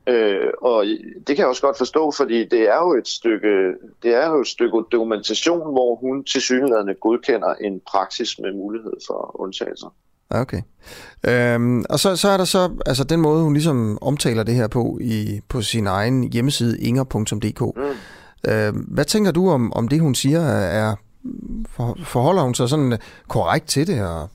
[0.07, 0.85] Øh, og
[1.27, 4.41] det kan jeg også godt forstå, fordi det er jo et stykke, det er jo
[4.41, 9.95] et stykke dokumentation, hvor hun til synligheden godkender en praksis med mulighed for undtagelser.
[10.31, 10.63] Okay.
[11.29, 14.69] Øhm, og så, så er der så altså den måde, hun ligesom omtaler det her
[14.69, 17.61] på i på sin egen hjemmeside inger.dk.
[17.77, 18.51] Mm.
[18.51, 20.41] Øhm, hvad tænker du om, om det, hun siger?
[20.41, 20.95] Er,
[21.69, 22.99] for, forholder hun sig sådan
[23.29, 24.03] korrekt til det?
[24.07, 24.29] Og...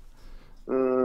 [0.67, 0.96] Mm,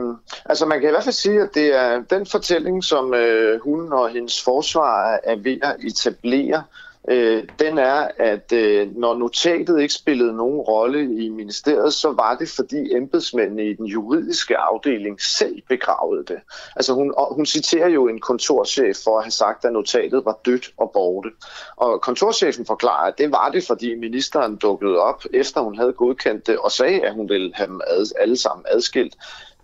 [0.45, 3.93] altså man kan i hvert fald sige, at det er den fortælling, som øh, hun
[3.93, 6.63] og hendes forsvar er ved at etablere,
[7.09, 12.37] øh, den er, at øh, når notatet ikke spillede nogen rolle i ministeriet, så var
[12.37, 16.41] det fordi embedsmændene i den juridiske afdeling selv begravede det.
[16.77, 20.71] Altså hun, hun citerer jo en kontorchef for at have sagt, at notatet var dødt
[20.77, 21.29] og borte.
[21.77, 26.47] Og kontorchefen forklarer, at det var det, fordi ministeren dukkede op, efter hun havde godkendt
[26.47, 29.15] det, og sagde, at hun ville have dem ad, alle sammen adskilt.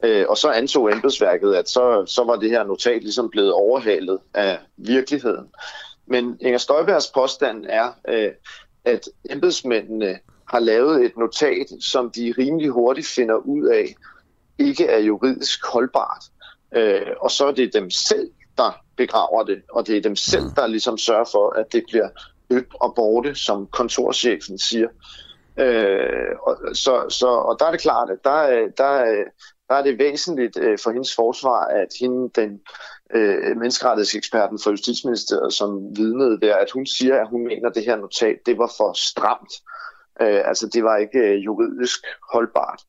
[0.02, 4.18] Øh, og så antog embedsværket, at så, så var det her notat ligesom blevet overhalet
[4.34, 5.46] af virkeligheden.
[6.06, 8.30] Men Inger Støjbergs påstand er, øh,
[8.84, 10.18] at embedsmændene
[10.48, 13.94] har lavet et notat, som de rimelig hurtigt finder ud af,
[14.58, 16.24] ikke er juridisk holdbart.
[16.74, 20.44] Øh, og så er det dem selv, der begraver det, og det er dem selv,
[20.56, 22.08] der ligesom sørger for, at det bliver
[22.50, 24.88] ødt og borte, som kontorchefen siger.
[25.56, 29.24] Øh, og, så, så, og der er det klart, at der, der,
[29.68, 32.60] der er det væsentligt øh, for hendes forsvar, at hende, den
[33.14, 37.84] øh, menneskerettighedseksperten for Justitsministeriet, som vidnede der, at hun siger, at hun mener, at det
[37.84, 39.52] her notat, det var for stramt.
[40.20, 42.00] Øh, altså det var ikke øh, juridisk
[42.32, 42.82] holdbart.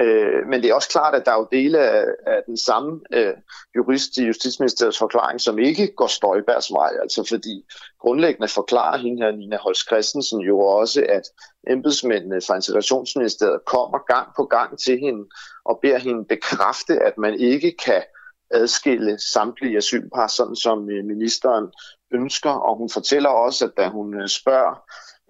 [0.00, 3.00] Øh, men det er også klart, at der er jo dele af, af den samme
[3.12, 3.34] øh,
[3.76, 6.90] jurist i Justitsministeriets forklaring, som ikke går Støjbergs vej.
[7.02, 7.64] Altså fordi
[8.00, 11.22] grundlæggende forklarer hende her, Nina Holst Christensen, jo også, at
[11.70, 15.24] embedsmændene fra Integrationsministeriet kommer gang på gang til hende
[15.64, 18.02] og beder hende bekræfte, at man ikke kan
[18.50, 21.66] adskille samtlige asylpar, sådan som øh, ministeren
[22.12, 22.50] ønsker.
[22.50, 24.82] Og hun fortæller også, at da hun øh, spørger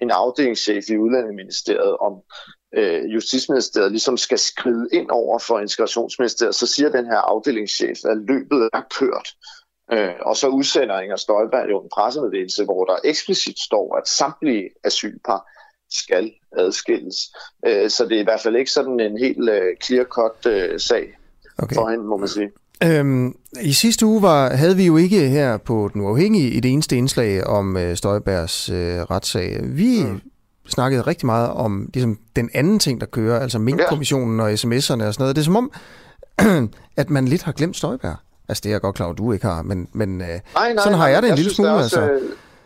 [0.02, 2.12] en afdelingschef i Udlændingeministeriet om
[2.76, 8.16] øh, Justitsministeriet ligesom skal skride ind over for Integrationsministeriet, så siger den her afdelingschef, at
[8.16, 9.28] løbet er kørt.
[9.92, 14.68] Øh, og så udsender Inger Støjberg jo en pressemeddelelse, hvor der eksplicit står, at samtlige
[14.84, 15.46] asylpar
[15.90, 17.16] skal adskilles.
[17.66, 21.18] Øh, så det er i hvert fald ikke sådan en helt øh, clear-cut øh, sag
[21.58, 21.74] okay.
[21.74, 22.50] for hende, må man sige.
[22.84, 26.96] Øhm, I sidste uge var, havde vi jo ikke her på Den Uafhængige et eneste
[26.96, 29.60] indslag om øh, Støjbergs øh, retssag.
[29.62, 30.20] Vi mm.
[30.68, 34.80] Snakkede rigtig meget om ligesom, den anden ting, der kører, altså Mink-kommissionen og sms'erne og
[34.88, 35.36] sådan noget.
[35.36, 35.70] Det er som om,
[36.96, 38.16] at man lidt har glemt Støjberg.
[38.48, 40.74] Altså det er jeg godt klar, at du ikke har, men, men øh, nej, nej,
[40.84, 41.70] sådan har jeg det en lille smule.
[41.70, 42.20] Også, altså.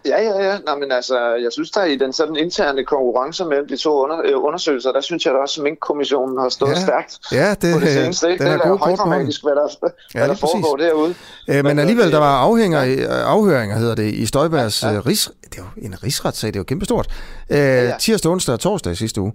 [0.06, 0.58] Øh Ja, ja, ja.
[0.66, 4.18] Nå, men altså, jeg synes, der i den sådan interne konkurrence mellem de to under,
[4.24, 6.80] øh, undersøgelser, der synes jeg da også, at Mink-kommissionen har stået ja.
[6.80, 8.28] stærkt ja, det, på det seneste.
[8.28, 9.68] Det, det er, er højdramatisk, hvad der,
[10.14, 11.14] ja, hvad der foregår derude.
[11.48, 14.90] Øh, men, men alligevel, øh, der var afhænger, øh, afhøringer, hedder det, i Støjbergs ja,
[14.90, 15.00] ja.
[15.06, 15.30] ris...
[15.50, 17.06] Det er jo en rigsretssag, det er jo kæmpestort.
[17.50, 17.94] Øh, ja, ja.
[18.00, 19.32] Tirsdag, onsdag og torsdag sidste uge.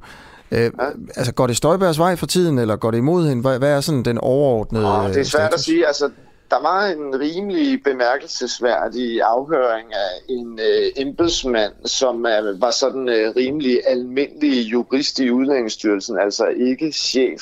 [0.52, 0.70] Øh, ja.
[1.16, 3.42] Altså, går det Støjbergs vej for tiden, eller går det imod hende?
[3.42, 5.54] Hvad, hvad er sådan den overordnede oh, Det er svært status?
[5.54, 5.88] at sige.
[5.88, 6.10] Altså,
[6.52, 13.36] der var en rimelig bemærkelsesværdig afhøring af en øh, embedsmand, som øh, var sådan øh,
[13.36, 17.42] rimelig almindelig jurist i Udlændingsstyrelsen, altså ikke chef.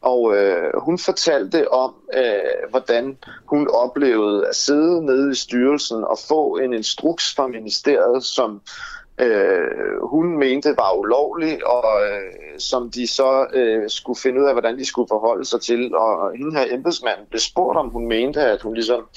[0.00, 6.18] Og øh, hun fortalte om, øh, hvordan hun oplevede at sidde nede i styrelsen og
[6.28, 12.90] få en instruks fra ministeriet, som øh, Øh, hun mente var ulovlig, og øh, som
[12.90, 15.94] de så øh, skulle finde ud af, hvordan de skulle forholde sig til.
[15.94, 19.08] Og hende her embedsmand blev spurgt, om hun mente, at hun ligesom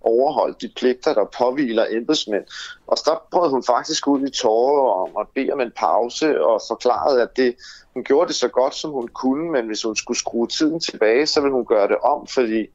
[0.00, 2.44] overholdt de pligter, der påviler embedsmænd.
[2.86, 6.60] Og så prøvede hun faktisk ud i tårer om at bede om en pause og
[6.68, 7.56] forklarede, at det,
[7.94, 11.26] hun gjorde det så godt, som hun kunne, men hvis hun skulle skrue tiden tilbage,
[11.26, 12.66] så ville hun gøre det om, fordi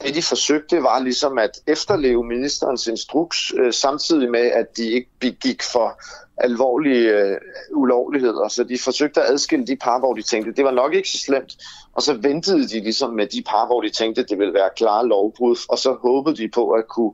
[0.00, 5.10] det de forsøgte var ligesom at efterleve ministerens instruks, øh, samtidig med, at de ikke
[5.20, 6.00] begik for
[6.40, 7.36] alvorlige øh,
[7.70, 8.48] ulovligheder.
[8.48, 11.18] Så de forsøgte at adskille de par, hvor de tænkte, det var nok ikke så
[11.18, 11.56] slemt.
[11.94, 15.06] Og så ventede de ligesom med de par, hvor de tænkte, det ville være klare
[15.06, 15.56] lovbrud.
[15.68, 17.12] Og så håbede de på at kunne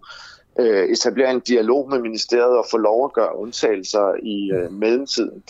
[0.58, 5.42] øh, etablere en dialog med ministeriet og få lov at gøre undtagelser i øh, mellemtiden.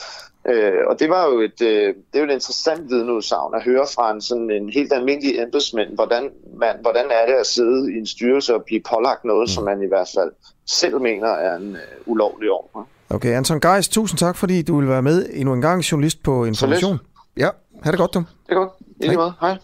[0.48, 3.86] Øh, og det var jo et, øh, det er jo et interessant vidneudsagn at høre
[3.94, 7.98] fra en, sådan en helt almindelig embedsmænd, hvordan, man, hvordan er det at sidde i
[7.98, 10.32] en styrelse og blive pålagt noget, som man i hvert fald
[10.66, 12.84] selv mener er en øh, ulovlig ordre.
[13.10, 16.44] Okay, Anton Geis, tusind tak, fordi du vil være med endnu en gang, journalist på
[16.44, 16.98] Information.
[17.36, 17.48] Ja,
[17.82, 18.18] ha' det godt, du.
[18.18, 18.70] Det er godt.
[19.00, 19.32] I lige måde.
[19.40, 19.58] Hej.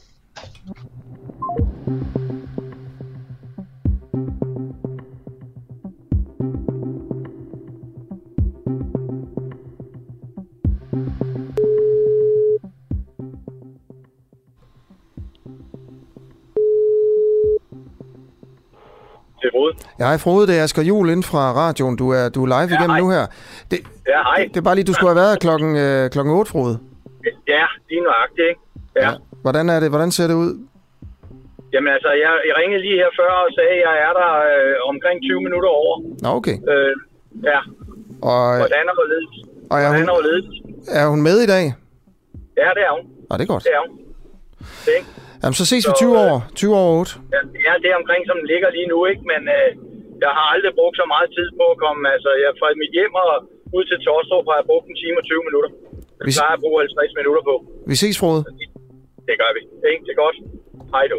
[19.76, 19.98] Frode.
[20.00, 21.96] Ja, hej Frode, det er Asger Juhl inden fra radioen.
[22.02, 23.00] Du er, du er live ja, igennem hej.
[23.00, 23.24] nu her.
[23.70, 23.78] Det,
[24.12, 24.38] ja, hej.
[24.38, 26.74] Det, det er bare lige, du skulle have været klokken, øh, klokken 8, Frode.
[27.54, 28.60] Ja, lige nøjagtigt, ikke?
[28.96, 29.08] Ja.
[29.10, 29.12] ja.
[29.44, 29.88] Hvordan er det?
[29.94, 30.52] Hvordan ser det ud?
[31.72, 34.74] Jamen altså, jeg, jeg ringede lige her før og sagde, at jeg er der øh,
[34.90, 35.94] omkring 20 minutter over.
[36.24, 36.56] Nå, okay.
[36.72, 36.94] Øh,
[37.50, 37.60] ja.
[38.30, 39.28] Og, Hvordan er ledet?
[39.72, 41.64] Og er hun, er, er hun med i dag?
[42.60, 43.04] Ja, det er hun.
[43.28, 43.64] Ja, det er godt.
[43.66, 43.92] Det er hun.
[44.84, 45.10] Det, ikke?
[45.42, 46.36] Jamen, så ses vi 20 år.
[46.54, 47.10] 20 år 8.
[47.34, 49.22] Ja, ja, det er omkring, som den ligger lige nu, ikke?
[49.32, 49.68] Men øh,
[50.24, 52.00] jeg har aldrig brugt så meget tid på at komme.
[52.14, 53.30] Altså, jeg fra mit hjem og
[53.76, 55.70] ud til Torstrup har jeg brugt en time og 20 minutter.
[56.18, 56.30] Det vi...
[56.36, 57.54] plejer jeg at bruge 50 minutter på.
[57.90, 58.40] Vi ses, Frode.
[59.28, 59.62] Det gør vi.
[59.90, 60.02] Ikke?
[60.06, 60.36] Det er godt.
[60.94, 61.18] Hej du.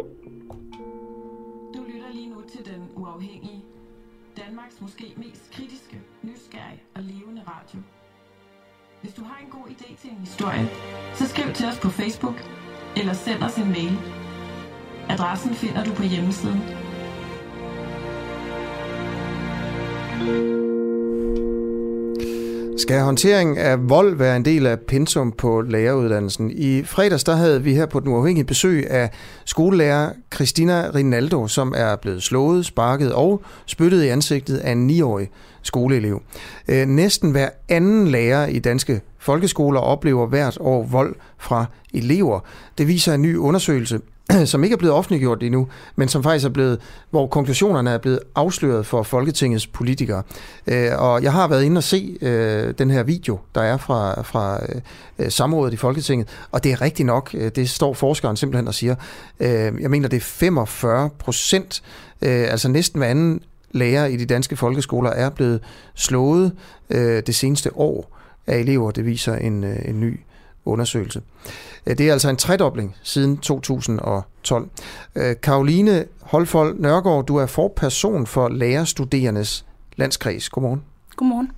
[1.76, 3.60] Du lytter lige nu til Den Uafhængige.
[4.42, 5.96] Danmarks måske mest kritiske,
[6.28, 7.78] nysgerrige og levende radio.
[9.02, 10.64] Hvis du har en god idé til en historie,
[11.18, 12.38] så skriv til os på Facebook
[12.96, 13.98] eller send os en mail.
[15.08, 16.62] Adressen finder du på hjemmesiden.
[22.78, 26.50] Skal håndtering af vold være en del af pensum på læreruddannelsen?
[26.50, 29.10] I fredags der havde vi her på den uafhængige besøg af
[29.44, 35.28] skolelærer Christina Rinaldo, som er blevet slået, sparket og spyttet i ansigtet af en 9-årig
[35.62, 36.22] skoleelev.
[36.68, 42.40] Øh, næsten hver anden lærer i danske folkeskoler oplever hvert år vold fra elever.
[42.78, 44.00] Det viser en ny undersøgelse
[44.44, 48.20] som ikke er blevet offentliggjort endnu, men som faktisk er blevet, hvor konklusionerne er blevet
[48.34, 50.22] afsløret for Folketingets politikere.
[50.66, 54.22] Øh, og jeg har været inde og se øh, den her video, der er fra,
[54.22, 54.60] fra
[55.18, 58.74] øh, samrådet i Folketinget, og det er rigtigt nok, øh, det står forskeren simpelthen og
[58.74, 58.94] siger,
[59.40, 61.82] øh, jeg mener det er 45 procent,
[62.22, 63.40] øh, altså næsten hver anden
[63.72, 65.60] lærer i de danske folkeskoler er blevet
[65.94, 66.52] slået
[66.90, 70.20] øh, det seneste år af elever, det viser en, øh, en ny
[70.64, 71.22] undersøgelse.
[71.86, 74.68] Øh, det er altså en tredobling siden 2012.
[75.14, 79.64] Øh, Karoline Holfold Nørgaard, du er forperson for lærerstuderendes
[79.96, 80.48] landskreds.
[80.48, 80.82] Godmorgen.
[81.16, 81.50] Godmorgen.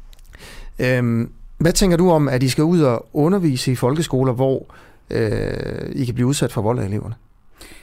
[0.79, 4.67] Øhm, hvad tænker du om, at I skal ud og undervise i folkeskoler, hvor
[5.11, 7.15] øh, I kan blive udsat for vold af eleverne?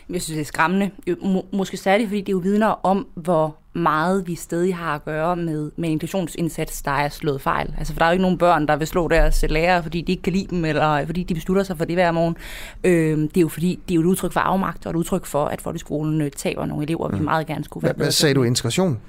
[0.09, 0.91] Jeg synes, det er skræmmende.
[1.21, 5.35] Må, måske særligt, fordi det jo vidner om, hvor meget vi stadig har at gøre
[5.35, 7.73] med, med inklusionsindsats, der er slået fejl.
[7.77, 10.11] Altså, for der er jo ikke nogen børn, der vil slå deres lærere, fordi de
[10.11, 12.35] ikke kan lide dem, eller fordi de beslutter sig for det hver morgen.
[12.83, 15.25] Øh, det er jo fordi, det er jo et udtryk for afmagt, og et udtryk
[15.25, 17.19] for, at folkeskolen øh, taber nogle elever, mm.
[17.19, 18.43] vi meget gerne skulle være Hvad, hvad sagde du?
[18.43, 18.99] Integration?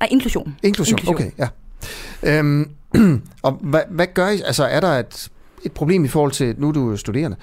[0.00, 0.56] Nej, inklusion.
[0.62, 1.14] Inklusion, inklusion.
[1.14, 2.38] okay, ja.
[2.38, 2.70] Øhm,
[3.42, 4.40] og hvad, hvad gør I?
[4.46, 5.28] Altså, er der et,
[5.64, 7.36] et problem i forhold til, nu er du studerende,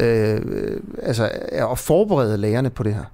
[0.00, 3.04] øh, altså at forberede lærerne på det her?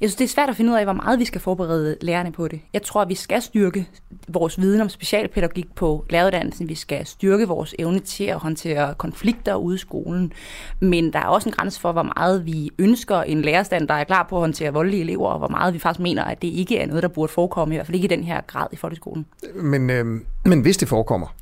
[0.00, 2.32] Jeg synes, det er svært at finde ud af, hvor meget vi skal forberede lærerne
[2.32, 2.60] på det.
[2.72, 3.88] Jeg tror, at vi skal styrke
[4.28, 6.68] vores viden om specialpædagogik på læreruddannelsen.
[6.68, 10.32] Vi skal styrke vores evne til at håndtere konflikter ude i skolen.
[10.80, 14.04] Men der er også en grænse for, hvor meget vi ønsker en lærerstand, der er
[14.04, 16.78] klar på at håndtere voldelige elever, og hvor meget vi faktisk mener, at det ikke
[16.78, 19.26] er noget, der burde forekomme, i hvert fald ikke i den her grad i folkeskolen.
[19.54, 21.34] Men, øh, men hvis det forekommer,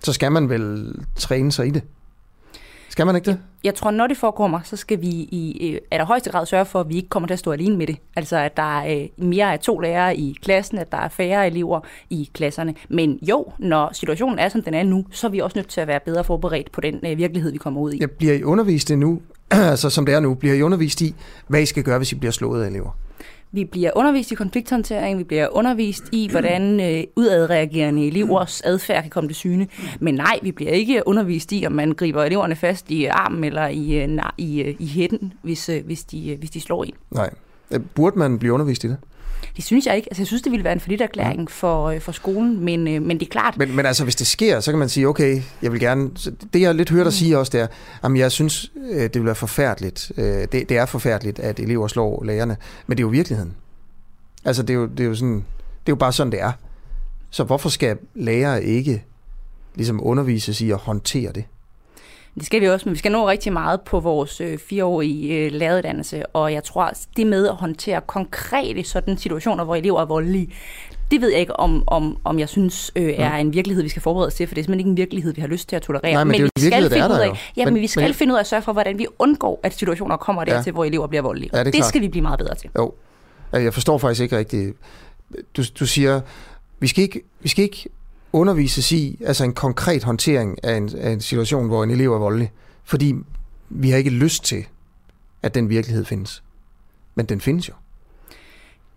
[0.00, 1.82] så skal man vel træne sig i det?
[2.90, 3.38] Skal man ikke det?
[3.64, 6.96] Jeg tror, når det forekommer, så skal vi i allerhøjeste grad sørge for, at vi
[6.96, 7.96] ikke kommer til at stå alene med det.
[8.16, 11.46] Altså, at der er øh, mere af to lærere i klassen, at der er færre
[11.46, 11.80] elever
[12.10, 12.74] i klasserne.
[12.88, 15.80] Men jo, når situationen er, som den er nu, så er vi også nødt til
[15.80, 17.98] at være bedre forberedt på den øh, virkelighed, vi kommer ud i.
[18.00, 19.20] Ja, bliver I undervist i nu,
[19.50, 21.14] altså som det er nu, bliver I undervist i,
[21.46, 22.90] hvad I skal gøre, hvis I bliver slået af elever?
[23.52, 29.10] Vi bliver undervist i konflikthåndtering, vi bliver undervist i, hvordan øh, udadreagerende elevers adfærd kan
[29.10, 29.66] komme til syne.
[30.00, 33.66] Men nej, vi bliver ikke undervist i, om man griber eleverne fast i armen eller
[33.66, 36.94] i, øh, i, øh, i hætten, hvis, øh, hvis, de, øh, hvis de slår en.
[37.10, 37.30] Nej.
[37.70, 38.96] Øh, burde man blive undervist i det?
[39.56, 40.08] Det synes jeg ikke.
[40.10, 43.02] Altså, jeg synes, det ville være en forlidt erklæring for, øh, for skolen, men, øh,
[43.02, 43.58] men det er klart...
[43.58, 46.10] Men, men altså, hvis det sker, så kan man sige, okay, jeg vil gerne...
[46.52, 47.66] Det, jeg lidt hørt dig sige også, det er,
[48.02, 50.12] at jeg synes, øh, det vil være forfærdeligt.
[50.16, 53.54] Det, det er forfærdeligt, at elever slår lærerne, men det er jo virkeligheden.
[54.44, 56.52] Altså, det er jo, det er jo, sådan, det er jo bare sådan, det er.
[57.30, 59.04] Så hvorfor skal lærere ikke
[59.74, 61.44] ligesom undervises i at håndtere det?
[62.34, 65.52] Det skal vi også, men vi skal nå rigtig meget på vores øh, fireårige øh,
[65.52, 70.54] læreruddannelse, og jeg tror, det med at håndtere konkrete sådan situationer, hvor elever er voldelige,
[71.10, 74.02] det ved jeg ikke, om, om, om jeg synes øh, er en virkelighed, vi skal
[74.02, 75.82] forberede os til, for det er simpelthen ikke en virkelighed, vi har lyst til at
[75.82, 76.12] tolerere.
[76.12, 78.14] Nej, men, men vi skal finde ud af, ja, men, men vi skal men...
[78.14, 80.72] finde ud af at sørge for, hvordan vi undgår, at situationer kommer dertil, ja.
[80.72, 81.50] hvor elever bliver voldelige.
[81.54, 82.70] Ja, det, det skal vi blive meget bedre til.
[82.78, 82.94] Jo,
[83.52, 84.76] jeg forstår faktisk ikke rigtigt.
[85.56, 86.20] Du, du siger,
[86.80, 87.88] vi skal ikke, vi skal ikke
[88.32, 92.18] undervises i, altså en konkret håndtering af en, af en situation, hvor en elev er
[92.18, 92.52] voldelig,
[92.84, 93.14] fordi
[93.68, 94.66] vi har ikke lyst til,
[95.42, 96.42] at den virkelighed findes.
[97.14, 97.74] Men den findes jo.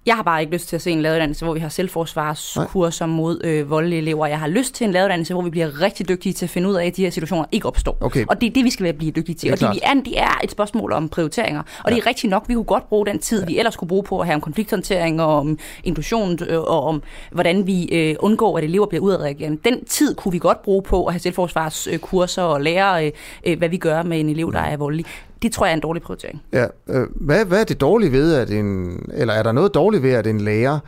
[0.06, 3.42] Jeg har bare ikke lyst til at se en laveruddannelse, hvor vi har selvforsvarskurser mod
[3.44, 4.28] øh, voldelige elever.
[4.28, 6.76] Jeg har lyst til en laveruddannelse, hvor vi bliver rigtig dygtige til at finde ud
[6.76, 7.98] af, at de her situationer ikke opstår.
[8.02, 8.26] Okay.
[8.30, 9.52] Og det er det, vi skal være blive dygtige til.
[9.52, 11.62] Det og det, vi er, det er et spørgsmål om prioriteringer.
[11.84, 11.96] Og ja.
[11.96, 13.46] det er rigtigt nok, vi kunne godt bruge den tid, ja.
[13.46, 17.04] vi ellers skulle bruge på at have om konflikthåndtering og om inklusion øh, og om,
[17.32, 19.58] hvordan vi øh, undgår, at elever bliver udadreagerende.
[19.64, 23.12] Den tid kunne vi godt bruge på at have selvforsvarskurser og lære, øh,
[23.46, 25.06] øh, hvad vi gør med en elev, der er voldelig
[25.44, 26.42] det tror jeg er en dårlig prioritering.
[26.54, 26.66] Ja.
[26.88, 30.12] Øh, hvad, hvad er det dårlige ved, at en, eller er der noget dårligt ved,
[30.12, 30.80] at en lærer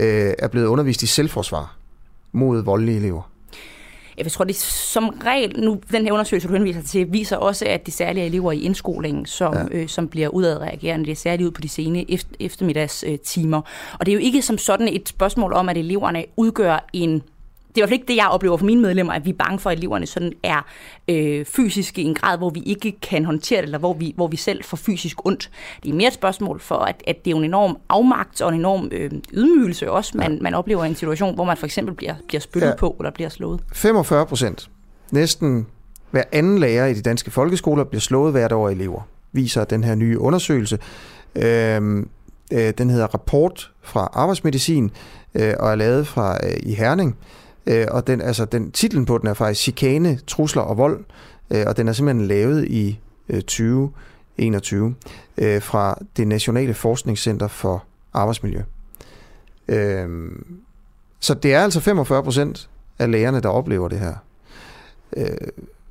[0.00, 1.76] øh, er blevet undervist i selvforsvar
[2.32, 3.30] mod voldelige elever?
[4.18, 7.86] Jeg tror, det som regel, nu den her undersøgelse, du henviser til, viser også, at
[7.86, 9.64] de særlige elever i indskolingen, som, ja.
[9.70, 13.60] øh, som bliver udadreagerende, det er særligt ud på de sene efter, eftermiddagstimer.
[14.00, 17.22] Og det er jo ikke som sådan et spørgsmål om, at eleverne udgør en
[17.68, 19.34] det er i hvert fald ikke det, jeg oplever for mine medlemmer, at vi er
[19.34, 20.66] bange for, at eleverne sådan er
[21.08, 24.26] øh, fysiske i en grad, hvor vi ikke kan håndtere det, eller hvor vi, hvor
[24.26, 25.50] vi selv får fysisk ondt.
[25.82, 28.54] Det er mere et spørgsmål for, at, at det er en enorm afmagt og en
[28.54, 30.38] enorm øh, ydmygelse også, man, ja.
[30.40, 32.74] man oplever i en situation, hvor man for eksempel bliver, bliver spyttet ja.
[32.74, 33.60] på eller bliver slået.
[33.72, 34.70] 45 procent,
[35.10, 35.66] næsten
[36.10, 39.00] hver anden lærer i de danske folkeskoler bliver slået hvert år af elever,
[39.32, 40.78] viser den her nye undersøgelse.
[41.36, 42.06] Øh,
[42.52, 44.90] øh, den hedder Rapport fra Arbejdsmedicin
[45.34, 47.16] øh, og er lavet fra øh, i Herning.
[47.68, 51.04] Øh, og den, altså, den, titlen på den er faktisk Chikane, Trusler og Vold,
[51.50, 54.94] øh, og den er simpelthen lavet i øh, 2021
[55.38, 58.62] øh, fra det Nationale Forskningscenter for Arbejdsmiljø.
[59.68, 60.30] Øh,
[61.20, 64.14] så det er altså 45 procent af lærerne, der oplever det her.
[65.16, 65.36] Øh,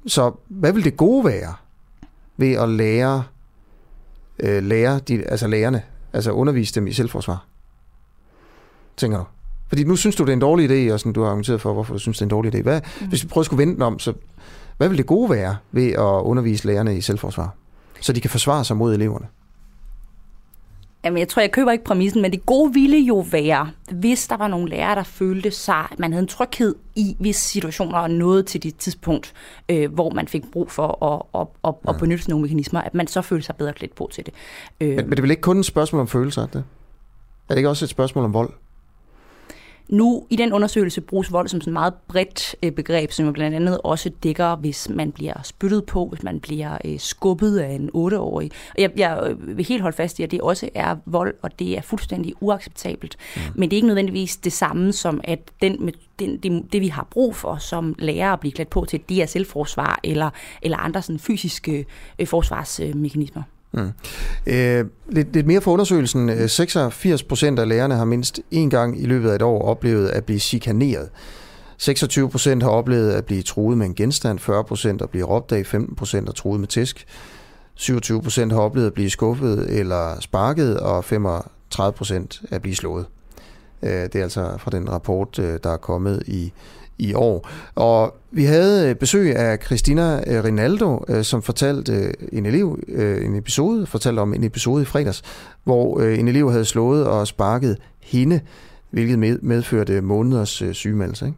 [0.07, 1.53] så hvad vil det gode være
[2.37, 3.23] ved at lære
[4.39, 7.45] øh, lære, de, altså lærerne, altså undervise dem i selvforsvar?
[8.97, 9.23] Tænker du?
[9.67, 11.73] Fordi nu synes du, det er en dårlig idé, og sådan, du har argumenteret for,
[11.73, 12.61] hvorfor du synes, det er en dårlig idé.
[12.61, 13.07] Hvad, mm.
[13.07, 14.13] Hvis vi prøver at skulle vente om, så
[14.77, 17.55] hvad vil det gode være ved at undervise lærerne i selvforsvar?
[18.01, 19.27] Så de kan forsvare sig mod eleverne?
[21.03, 24.37] Jamen, jeg tror, jeg køber ikke præmissen, men det gode ville jo være, hvis der
[24.37, 28.11] var nogle lærere, der følte sig, at man havde en tryghed i visse situationer og
[28.11, 29.33] noget til det tidspunkt,
[29.69, 31.89] øh, hvor man fik brug for at, at, at, ja.
[31.89, 34.33] at benytte nogle mekanismer, at man så følte sig bedre klædt på til det.
[34.81, 34.87] Øh.
[34.87, 36.63] Men, men det er vel ikke kun et spørgsmål om følelser, er det?
[37.49, 38.49] Er det ikke også et spørgsmål om vold?
[39.89, 43.31] Nu i den undersøgelse bruges vold som sådan et meget bredt øh, begreb, som jo
[43.31, 47.71] blandt andet også dækker, hvis man bliver spyttet på, hvis man bliver øh, skubbet af
[47.71, 48.51] en otteårig.
[48.75, 51.59] Og jeg, jeg øh, vil helt holde fast i, at det også er vold, og
[51.59, 53.17] det er fuldstændig uacceptabelt.
[53.35, 53.41] Mm.
[53.55, 57.07] Men det er ikke nødvendigvis det samme som, at den, den, det, det, vi har
[57.11, 60.29] brug for som lærer at blive klædt på til, det er selvforsvar eller,
[60.61, 61.85] eller andre sådan fysiske
[62.19, 63.43] øh, forsvarsmekanismer.
[63.71, 63.91] Mm.
[64.47, 66.29] Øh, lidt, lidt mere for undersøgelsen.
[66.29, 70.07] Øh, 86 procent af lærerne har mindst en gang i løbet af et år oplevet
[70.07, 71.09] at blive chikaneret.
[71.77, 75.51] 26 procent har oplevet at blive truet med en genstand, 40 procent at blive råbt
[75.51, 77.05] af, 15 procent at truet med tæsk,
[77.75, 83.05] 27 procent har oplevet at blive skuffet eller sparket, og 35 procent at blive slået.
[83.83, 86.53] Øh, det er altså fra den rapport, øh, der er kommet i
[86.99, 87.49] i år.
[87.75, 92.79] Og vi havde øh, besøg af Christina øh, Rinaldo, øh, som fortalte en elev
[93.21, 95.23] en episode, fortalte om en episode i fredags,
[95.63, 98.39] hvor en elev havde slået og sparket hende,
[98.89, 101.25] hvilket medførte måneders sygemeldelse.
[101.25, 101.37] Ikke?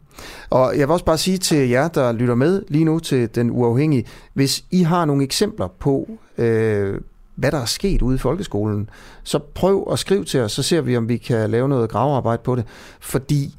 [0.50, 3.50] Og jeg vil også bare sige til jer, der lytter med lige nu til Den
[3.50, 4.04] Uafhængige,
[4.34, 6.08] hvis I har nogle eksempler på,
[6.38, 7.00] øh,
[7.34, 8.90] hvad der er sket ude i folkeskolen,
[9.22, 12.42] så prøv at skrive til os, så ser vi, om vi kan lave noget gravearbejde
[12.44, 12.64] på det.
[13.00, 13.54] Fordi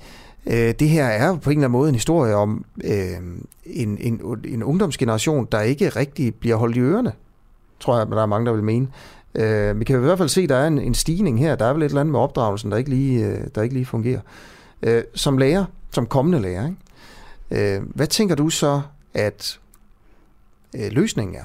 [0.45, 3.17] Øh, det her er på en eller anden måde en historie om øh,
[3.65, 7.13] en, en, en ungdomsgeneration, der ikke rigtig bliver holdt i ørerne,
[7.79, 8.87] tror jeg, der er mange, der vil mene.
[9.35, 11.55] Øh, vi kan i hvert fald se, at der er en, en stigning her.
[11.55, 13.85] Der er vel et eller andet med opdragelsen, der ikke lige, øh, der ikke lige
[13.85, 14.19] fungerer.
[14.83, 17.75] Øh, som lærer, som kommende lærer, ikke?
[17.75, 18.81] Øh, hvad tænker du så,
[19.13, 19.59] at
[20.75, 21.43] øh, løsningen er?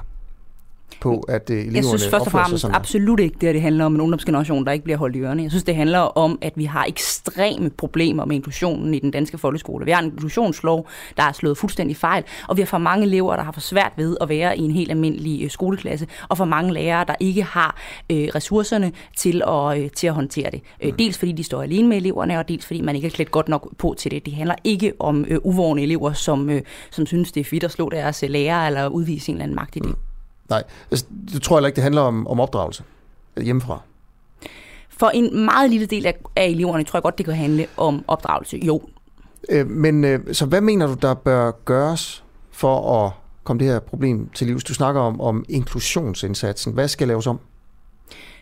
[1.01, 3.85] På, at øh, eleverne Jeg synes først og fremmest absolut ikke, det, at det handler
[3.85, 5.43] om en ungdomsgeneration, der ikke bliver holdt i ørene.
[5.43, 9.39] Jeg synes, det handler om, at vi har ekstreme problemer med inklusionen i den danske
[9.39, 9.85] folkeskole.
[9.85, 13.37] Vi har en inklusionslov, der er slået fuldstændig fejl, og vi har for mange elever,
[13.37, 16.45] der har for svært ved at være i en helt almindelig øh, skoleklasse, og for
[16.45, 17.77] mange lærere, der ikke har
[18.13, 20.61] øh, ressourcerne til at, øh, til at håndtere det.
[20.83, 20.97] Øh, mm.
[20.97, 23.49] Dels fordi de står alene med eleverne, og dels fordi man ikke er klædt godt
[23.49, 24.27] nok på til det.
[24.27, 27.71] Det handler ikke om øh, uvågne elever, som, øh, som synes, det er fedt at
[27.71, 29.89] slå deres øh, lærer eller udvise en eller anden magt i det.
[29.89, 30.16] Mm.
[30.51, 32.83] Nej, altså, det tror jeg ikke, det handler om, om opdragelse
[33.43, 33.81] hjemmefra.
[34.89, 38.05] For en meget lille del af, af eleverne tror jeg godt, det kan handle om
[38.09, 38.57] opdragelse.
[38.57, 38.83] Jo.
[39.49, 43.13] Øh, men øh, så hvad mener du, der bør gøres for at
[43.45, 44.65] komme det her problem til livs?
[44.65, 46.73] Du snakker om, om inklusionsindsatsen.
[46.73, 47.39] Hvad skal laves om?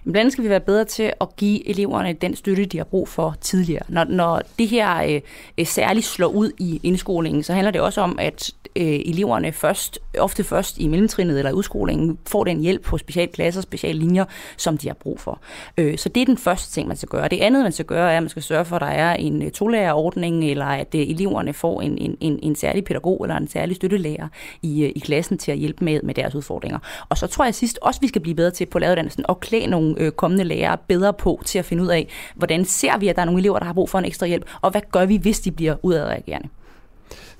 [0.03, 3.09] Blandt andet skal vi være bedre til at give eleverne den støtte, de har brug
[3.09, 3.83] for tidligere.
[3.89, 5.21] Når, når det her øh,
[5.59, 9.99] øh, særligt slår ud i indskolingen, så handler det også om, at øh, eleverne først,
[10.18, 14.25] ofte først i mellemtrinnet eller udskolingen, får den hjælp på specialklasser, speciallinjer,
[14.57, 15.41] som de har brug for.
[15.79, 17.29] Øh, så det er den første ting, man skal gøre.
[17.29, 19.43] Det andet, man skal gøre, er, at man skal sørge for, at der er en
[19.43, 23.49] øh, tolærerordning, eller at øh, eleverne får en, en, en, en særlig pædagog eller en
[23.49, 24.29] særlig støttelærer
[24.62, 26.79] i, øh, i klassen til at hjælpe med, med deres udfordringer.
[27.09, 29.66] Og så tror jeg sidst også, vi skal blive bedre til på laveruddannelsen at klæde
[29.66, 33.16] nogle øh, kommende lærere bedre på til at finde ud af, hvordan ser vi, at
[33.16, 35.16] der er nogle elever, der har brug for en ekstra hjælp, og hvad gør vi,
[35.16, 36.49] hvis de bliver udadreagerende.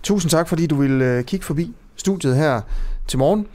[0.05, 2.61] Tusind tak, fordi du vil øh, kigge forbi studiet her
[3.09, 3.47] til morgen.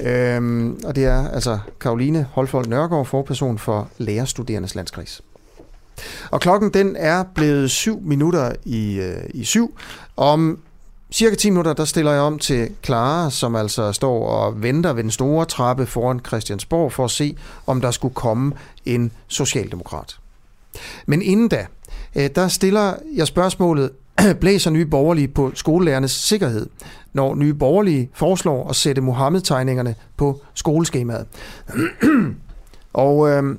[0.00, 5.22] Øhm, og det er altså Karoline Holfold Nørgaard, forperson for Lærerstuderendes Landskreds.
[6.30, 9.78] Og klokken den er blevet 7 minutter i, øh, i syv.
[10.16, 10.58] Om
[11.12, 15.02] cirka 10 minutter, der stiller jeg om til Clara, som altså står og venter ved
[15.02, 17.36] den store trappe foran Christiansborg for at se,
[17.66, 18.52] om der skulle komme
[18.84, 20.18] en socialdemokrat.
[21.06, 21.66] Men inden da,
[22.14, 23.90] øh, der stiller jeg spørgsmålet,
[24.40, 26.66] blæser nye borgerlige på skolelærernes sikkerhed,
[27.12, 31.26] når nye borgerlige foreslår at sætte Mohammed-tegningerne på skoleskemaet.
[32.92, 33.56] og øh,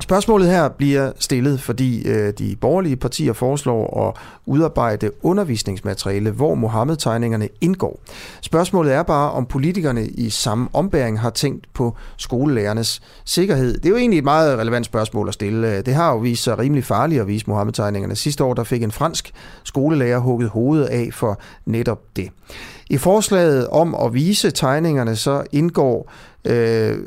[0.00, 7.48] Spørgsmålet her bliver stillet, fordi øh, de borgerlige partier foreslår at udarbejde undervisningsmateriale, hvor Mohammed-tegningerne
[7.60, 8.00] indgår.
[8.40, 13.74] Spørgsmålet er bare, om politikerne i samme ombæring har tænkt på skolelærernes sikkerhed.
[13.74, 15.76] Det er jo egentlig et meget relevant spørgsmål at stille.
[15.76, 18.16] Øh, det har jo vist sig rimelig farligt at vise Mohammed-tegningerne.
[18.16, 19.32] Sidste år der fik en fransk
[19.64, 22.28] skolelærer hugget hovedet af for netop det.
[22.90, 26.12] I forslaget om at vise tegningerne, så indgår
[26.44, 26.98] øh,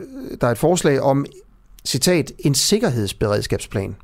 [0.42, 1.26] der er et forslag om
[1.86, 3.96] citat, en sikkerhedsberedskabsplan,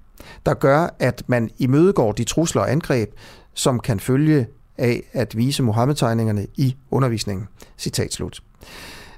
[0.46, 3.10] der gør, at man imødegår de trusler og angreb,
[3.54, 7.48] som kan følge af at vise Mohammed-tegningerne i undervisningen.
[7.78, 8.44] Citat slut.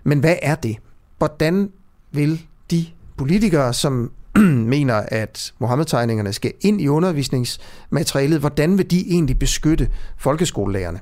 [0.03, 0.77] Men hvad er det?
[1.17, 1.71] Hvordan
[2.11, 2.41] vil
[2.71, 2.85] de
[3.17, 4.11] politikere, som
[4.75, 8.39] mener, at Mohammed-tegningerne skal ind i undervisningsmaterialet.
[8.39, 10.99] Hvordan vil de egentlig beskytte folkeskolelærerne?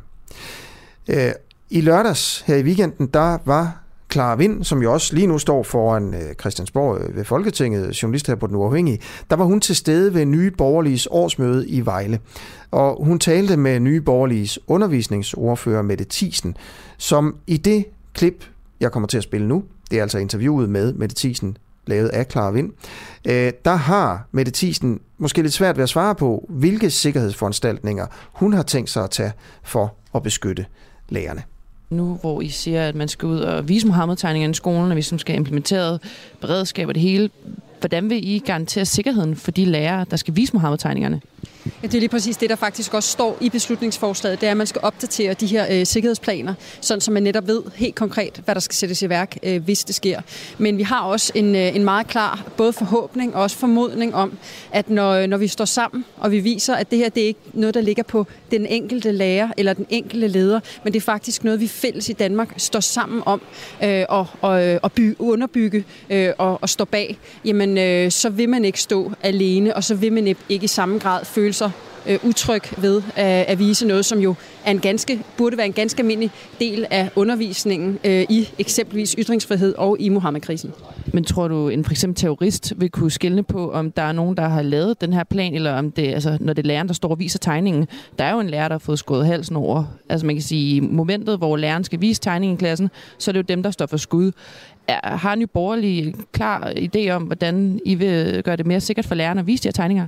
[1.08, 1.32] Øh,
[1.70, 5.64] I lørdags her i weekenden, der var Clara Vind, som jo også lige nu står
[5.64, 9.00] foran øh, Christiansborg øh, ved Folketinget, journalist her på Den Uafhængige,
[9.30, 12.20] der var hun til stede ved Nye Borgerliges årsmøde i Vejle.
[12.72, 16.58] Og hun talte med Nye Borgerliges undervisningsordfører Mette Thiesen,
[16.98, 18.46] som i det klip,
[18.80, 21.58] jeg kommer til at spille nu, det er altså interviewet med Mette Thiesen,
[21.88, 22.72] lavet af Clara Vind,
[23.26, 28.54] øh, der har Mette Thiesen måske lidt svært ved at svare på, hvilke sikkerhedsforanstaltninger hun
[28.54, 29.32] har tænkt sig at tage
[29.64, 30.66] for at beskytte
[31.10, 31.44] lærerne
[31.90, 35.02] nu, hvor I siger, at man skal ud og vise Mohammed-tegningerne i skolen, og vi
[35.02, 36.00] som skal implementere
[36.42, 37.30] beredskab og det hele.
[37.80, 41.22] Hvordan vil I garantere sikkerheden for de lærere, der skal vise Mohammed-tegningerne?
[41.84, 44.42] Ja, det er lige præcis det, der faktisk også står i beslutningsforslaget.
[44.42, 47.62] Det er, at man skal opdatere de her øh, sikkerhedsplaner, sådan så man netop ved
[47.76, 50.22] helt konkret, hvad der skal sættes i værk, øh, hvis det sker.
[50.58, 54.38] Men vi har også en, øh, en meget klar både forhåbning og også formodning om,
[54.72, 57.28] at når, øh, når vi står sammen, og vi viser, at det her det er
[57.28, 61.06] ikke noget, der ligger på den enkelte lærer eller den enkelte leder, men det er
[61.06, 63.42] faktisk noget, vi fælles i Danmark står sammen om
[63.84, 68.30] øh, og, og, øh, og by, underbygge øh, og, og stå bag, jamen øh, så
[68.30, 71.72] vil man ikke stå alene, og så vil man ikke i samme grad føle sig
[72.08, 74.36] øh, utryg ved at, at vise noget, som jo
[74.66, 79.76] er en ganske, burde være en ganske almindelig del af undervisningen øh, i eksempelvis ytringsfrihed
[79.76, 80.72] og i Mohammed-krisen.
[81.14, 84.38] Men tror du, en for eksempel terrorist vil kunne skille på, om der er nogen,
[84.38, 86.94] der har lavet den her plan, eller om det, altså, når det er læreren, der
[86.94, 87.88] står og viser tegningen.
[88.20, 89.84] Der er jo en lærer, der har fået skåret halsen over.
[90.10, 93.34] Altså man kan sige, i momentet, hvor læreren skal vise tegningen i klassen, så er
[93.34, 94.32] det jo dem, der står for skud.
[94.88, 99.16] Er, har Nye Borgerlige klar idé om, hvordan I vil gøre det mere sikkert for
[99.16, 100.08] lærerne at vise de her tegninger?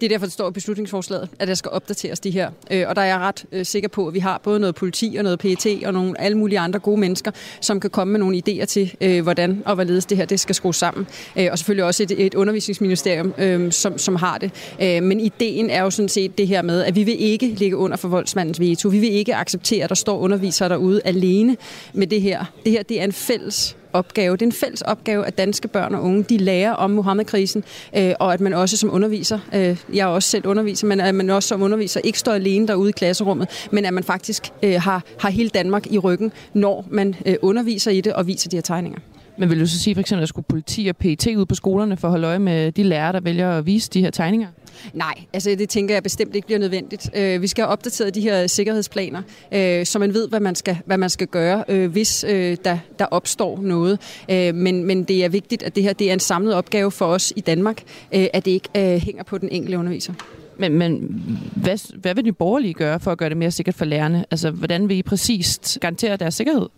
[0.00, 2.50] Det er derfor, det står i beslutningsforslaget, at der skal opdateres de her.
[2.70, 5.14] Øh, og der er jeg ret øh, sikker på, at vi har både noget politi
[5.18, 7.30] og noget PET og nogle alle mulige andre gode mennesker,
[7.60, 10.54] som kan komme med nogle idéer til, øh, hvordan og hvorledes det her det skal
[10.54, 11.06] skrues sammen.
[11.36, 14.50] Øh, og selvfølgelig også et, et undervisningsministerium, øh, som, som har det.
[14.82, 17.76] Øh, men ideen er jo sådan set det her med, at vi vil ikke ligge
[17.76, 18.88] under for voldsmandens veto.
[18.88, 21.56] Vi vil ikke acceptere, at der står undervisere derude alene
[21.92, 22.44] med det her.
[22.64, 24.36] Det her det er en fælles opgave.
[24.36, 27.64] Det er en fælles opgave, at danske børn og unge de lærer om Mohammed-krisen,
[27.96, 31.14] øh, og at man også som underviser, øh, jeg er også selv underviser, men at
[31.14, 34.80] man også som underviser ikke står alene derude i klasserummet, men at man faktisk øh,
[34.80, 38.56] har, har hele Danmark i ryggen, når man øh, underviser i det og viser de
[38.56, 38.98] her tegninger.
[39.38, 41.54] Men vil du så sige for eksempel, at der skulle politi og PT ud på
[41.54, 44.48] skolerne for at holde øje med de lærere, der vælger at vise de her tegninger?
[44.92, 47.10] Nej, altså det tænker jeg bestemt ikke bliver nødvendigt.
[47.14, 49.22] Øh, vi skal have opdateret de her sikkerhedsplaner,
[49.52, 52.78] øh, så man ved, hvad man skal, hvad man skal gøre, øh, hvis øh, der,
[52.98, 54.00] der opstår noget.
[54.30, 57.06] Øh, men, men det er vigtigt, at det her det er en samlet opgave for
[57.06, 57.82] os i Danmark,
[58.14, 60.12] øh, at det ikke øh, hænger på den enkelte underviser.
[60.58, 61.20] Men, men
[61.56, 64.24] hvad, hvad vil de borgerlige gøre for at gøre det mere sikkert for lærerne?
[64.30, 66.68] Altså, hvordan vil I præcist garantere deres sikkerhed?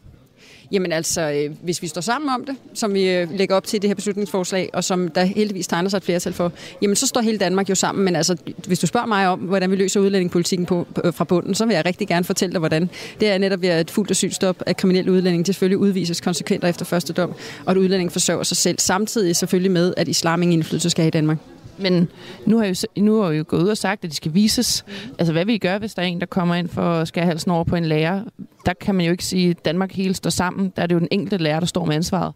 [0.73, 3.83] Jamen altså, øh, hvis vi står sammen om det, som vi øh, lægger op til
[3.83, 6.53] det her beslutningsforslag, og som der heldigvis tegner sig et flertal for,
[6.83, 8.05] jamen så står hele Danmark jo sammen.
[8.05, 11.25] Men altså, hvis du spørger mig om, hvordan vi løser udlændingepolitikken på, på, øh, fra
[11.25, 12.91] bunden, så vil jeg rigtig gerne fortælle dig, hvordan.
[13.21, 17.13] Det er netop ved et fuldt asylstop at kriminelle udlændinge selvfølgelig udvises konsekvent efter første
[17.13, 21.03] dom, og at udlændinge forsørger sig selv, samtidig selvfølgelig med, at islam ingen indflydelse skal
[21.03, 21.39] have i Danmark.
[21.81, 22.09] Men
[22.47, 24.85] nu har, jo, nu har jo gået ud og sagt, at de skal vises.
[25.19, 27.25] Altså, hvad vil I gøre, hvis der er en, der kommer ind for at skære
[27.25, 28.25] halsen over på en lærer?
[28.67, 30.73] Der kan man jo ikke sige, at Danmark hele står sammen.
[30.77, 32.33] Der er det jo den enkelte lærer, der står med ansvaret.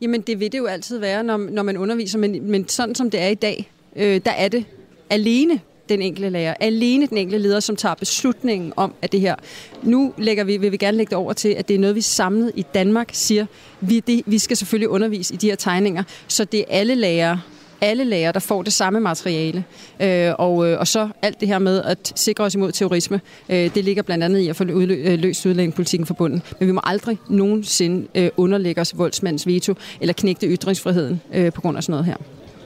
[0.00, 2.18] Jamen, det vil det jo altid være, når, når man underviser.
[2.18, 4.64] Men, men sådan som det er i dag, øh, der er det
[5.10, 9.34] alene den enkelte lærer, alene den enkelte leder, som tager beslutningen om, at det her,
[9.82, 12.00] nu lægger vi, vil vi gerne lægge det over til, at det er noget, vi
[12.00, 13.46] samlet i Danmark siger,
[13.80, 17.40] vi, det, vi skal selvfølgelig undervise i de her tegninger, så det er alle lærere,
[17.80, 19.64] alle lærere, der får det samme materiale.
[20.00, 23.74] Øh, og, øh, og så alt det her med at sikre os imod terrorisme, øh,
[23.74, 26.42] det ligger blandt andet i at få øh, løst udlændingepolitikken forbundet.
[26.60, 31.60] Men vi må aldrig nogensinde øh, underlægge os voldsmandens veto eller knægte ytringsfriheden øh, på
[31.60, 32.16] grund af sådan noget her.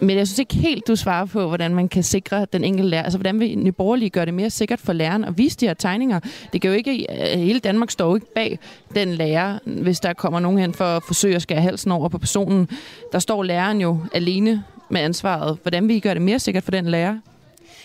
[0.02, 3.02] Men jeg synes ikke helt, du svarer på, hvordan man kan sikre den enkelte lærer.
[3.02, 5.74] Altså, hvordan vil Nye Borgerlige gøre det mere sikkert for læreren at vise de her
[5.74, 6.20] tegninger?
[6.52, 8.58] Det kan jo ikke, øh, hele Danmark står jo ikke bag
[8.94, 12.18] den lærer, hvis der kommer nogen hen for at forsøge at skære halsen over på
[12.18, 12.68] personen.
[13.12, 15.58] Der står læreren jo alene med ansvaret.
[15.62, 17.18] Hvordan vil I gøre det mere sikkert for den lærer?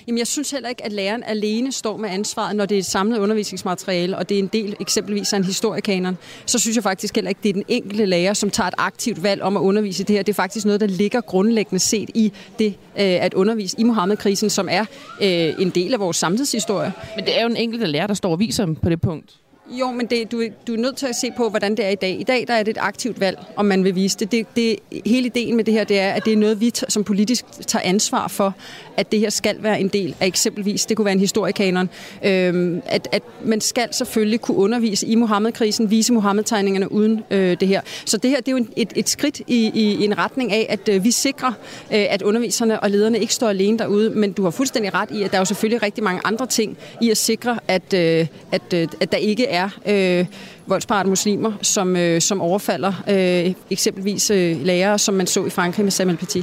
[0.08, 2.86] Jamen, jeg synes heller ikke, at læreren alene står med ansvaret, når det er et
[2.86, 6.18] samlet undervisningsmateriale, og det er en del eksempelvis af en historiekanon.
[6.46, 9.24] Så synes jeg faktisk heller ikke, det er den enkelte lærer, som tager et aktivt
[9.24, 10.24] valg om at undervise det her.
[10.24, 14.50] Det er faktisk noget, der ligger grundlæggende set i det øh, at undervise i Mohammed-krisen,
[14.50, 14.86] som er
[15.22, 16.94] øh, en del af vores samtidshistorie.
[17.16, 19.36] Men det er jo en enkelte lærer, der står og viser dem på det punkt.
[19.70, 21.96] Jo, men det, du, du er nødt til at se på, hvordan det er i
[21.96, 22.20] dag.
[22.20, 24.32] I dag der er det et aktivt valg, om man vil vise det.
[24.32, 27.04] det, det hele ideen med det her, det er, at det er noget, vi som
[27.04, 28.54] politisk tager ansvar for,
[28.98, 31.90] at det her skal være en del af eksempelvis, det kunne være en historiekanon,
[32.24, 37.68] øhm, at, at man skal selvfølgelig kunne undervise i Mohammed-krisen, vise Mohammed-tegningerne uden øh, det
[37.68, 37.82] her.
[38.06, 40.66] Så det her, det er jo et, et skridt i, i, i en retning af,
[40.70, 41.54] at øh, vi sikrer,
[41.92, 45.24] øh, at underviserne og lederne ikke står alene derude, men du har fuldstændig ret i,
[45.24, 48.74] at der er jo selvfølgelig rigtig mange andre ting i at sikre, at, øh, at,
[48.74, 49.55] øh, at der ikke er
[49.86, 50.26] øh,
[50.68, 55.84] voldsparate muslimer, som, øh, som overfalder øh, eksempelvis øh, lærere, som man så i Frankrig
[55.84, 56.40] med Samuel Paty.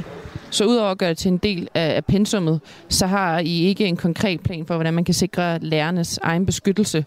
[0.49, 3.85] Så udover at gøre det til en del af, af pensummet, så har I ikke
[3.85, 7.05] en konkret plan for, hvordan man kan sikre lærernes egen beskyttelse,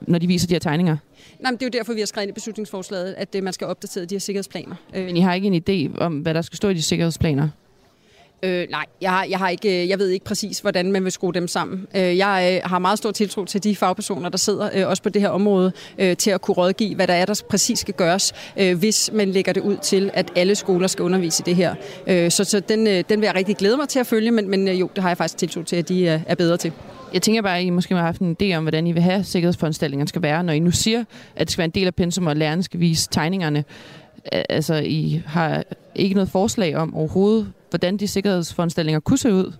[0.00, 0.96] når de viser de her tegninger?
[1.40, 3.52] Nej, men det er jo derfor, vi har skrevet ind i beslutningsforslaget, at øh, man
[3.52, 4.74] skal opdatere de her sikkerhedsplaner.
[4.92, 7.48] Men I har ikke en idé om, hvad der skal stå i de sikkerhedsplaner?
[8.42, 11.12] Øh, nej, jeg, har, jeg, har ikke, øh, jeg ved ikke præcis, hvordan man vil
[11.12, 11.86] skrue dem sammen.
[11.96, 15.08] Øh, jeg øh, har meget stor tiltro til de fagpersoner, der sidder øh, også på
[15.08, 18.34] det her område, øh, til at kunne rådgive, hvad der er, der præcis skal gøres,
[18.56, 21.74] øh, hvis man lægger det ud til, at alle skoler skal undervise i det her.
[22.06, 24.50] Øh, så så den, øh, den vil jeg rigtig glæde mig til at følge, men,
[24.50, 26.72] men øh, jo, det har jeg faktisk tiltro til, at de øh, er bedre til.
[27.12, 29.24] Jeg tænker bare, at I måske har haft en idé om, hvordan I vil have
[29.24, 31.04] sikkerhedsforanstaltningerne skal være, når I nu siger,
[31.36, 33.64] at det skal være en del af pensum, og lærerne skal vise tegningerne.
[34.32, 35.64] Altså, I har
[35.94, 39.52] ikke noget forslag om overhovedet, hvordan de sikkerhedsforanstaltninger kunne se ud?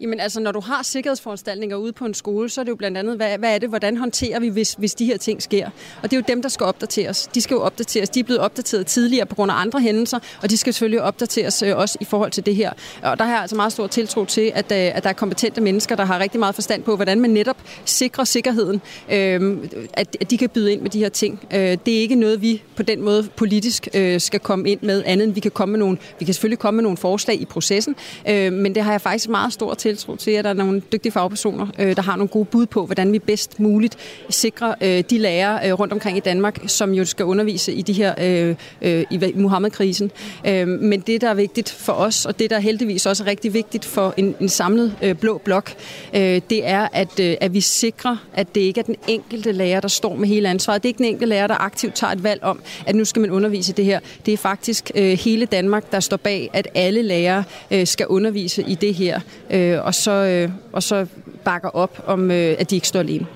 [0.00, 2.98] Jamen altså, når du har sikkerhedsforanstaltninger ude på en skole, så er det jo blandt
[2.98, 5.66] andet, hvad, hvad er det, hvordan håndterer vi, hvis, hvis de her ting sker?
[6.02, 7.30] Og det er jo dem, der skal opdateres.
[7.34, 8.10] De skal jo opdateres.
[8.10, 11.62] De er blevet opdateret tidligere på grund af andre hændelser, og de skal selvfølgelig opdateres
[11.62, 12.72] øh, også i forhold til det her.
[13.02, 15.60] Og der har jeg altså meget stor tiltro til, at, øh, at der er kompetente
[15.60, 18.80] mennesker, der har rigtig meget forstand på, hvordan man netop sikrer sikkerheden,
[19.12, 19.58] øh,
[19.92, 21.40] at, at de kan byde ind med de her ting.
[21.52, 25.02] Øh, det er ikke noget, vi på den måde politisk øh, skal komme ind med,
[25.06, 27.44] andet end vi kan komme med nogle, vi kan selvfølgelig komme med nogle forslag i
[27.44, 27.96] processen,
[28.28, 31.12] øh, men det har jeg faktisk meget stor tiltro til, at der er nogle dygtige
[31.12, 33.96] fagpersoner, øh, der har nogle gode bud på, hvordan vi bedst muligt
[34.30, 37.92] sikrer øh, de lærere øh, rundt omkring i Danmark, som jo skal undervise i de
[37.92, 40.10] her øh, øh, i Muhammed-krisen.
[40.46, 43.54] Øh, men det, der er vigtigt for os, og det, der heldigvis også er rigtig
[43.54, 45.70] vigtigt for en, en samlet øh, blå blok,
[46.14, 49.80] øh, det er, at, øh, at vi sikrer, at det ikke er den enkelte lærer,
[49.80, 50.82] der står med hele ansvaret.
[50.82, 53.20] Det er ikke den enkelte lærer, der aktivt tager et valg om, at nu skal
[53.20, 54.00] man undervise det her.
[54.26, 58.64] Det er faktisk øh, hele Danmark, der står bag, at alle lærere øh, skal undervise
[58.68, 59.20] i det her.
[59.50, 61.06] Øh, og så, øh, og så
[61.44, 63.26] bakker op om, øh, at de ikke står alene.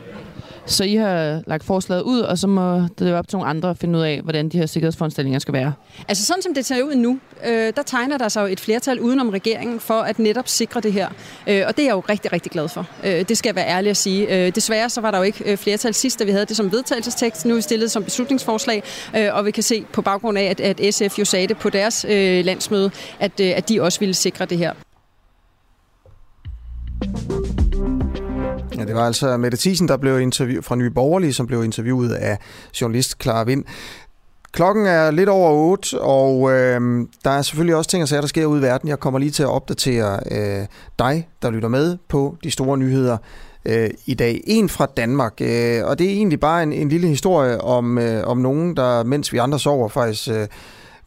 [0.69, 3.71] Så I har lagt forslaget ud, og så må det være op til nogle andre
[3.71, 5.73] at finde ud af, hvordan de her sikkerhedsforanstaltninger skal være?
[6.09, 9.01] Altså sådan som det ser ud nu, øh, der tegner der sig jo et flertal
[9.01, 11.09] udenom regeringen for at netop sikre det her.
[11.47, 12.87] Øh, og det er jeg jo rigtig, rigtig glad for.
[13.05, 14.47] Øh, det skal jeg være ærlig at sige.
[14.47, 16.73] Øh, desværre så var der jo ikke øh, flertal sidst, da vi havde det som
[16.73, 17.45] vedtagelsestekst.
[17.47, 18.83] Nu er vi stillet som beslutningsforslag,
[19.17, 21.71] øh, og vi kan se på baggrund af, at, at SF jo sagde det på
[21.71, 24.73] deres øh, landsmøde, at, øh, at de også ville sikre det her.
[28.79, 32.13] Ja, det var altså Mette Thiesen, der blev interview fra Nye Borgerlige, som blev interviewet
[32.13, 32.39] af
[32.81, 33.65] journalist Clara Vind.
[34.53, 38.29] Klokken er lidt over 8, og øh, der er selvfølgelig også ting og sager, der
[38.29, 38.89] sker ude i verden.
[38.89, 40.67] Jeg kommer lige til at opdatere øh,
[40.99, 43.17] dig, der lytter med på de store nyheder
[43.65, 44.41] øh, i dag.
[44.47, 48.27] En fra Danmark, øh, og det er egentlig bare en, en lille historie om, øh,
[48.27, 50.29] om nogen, der mens vi andre sover faktisk...
[50.29, 50.47] Øh,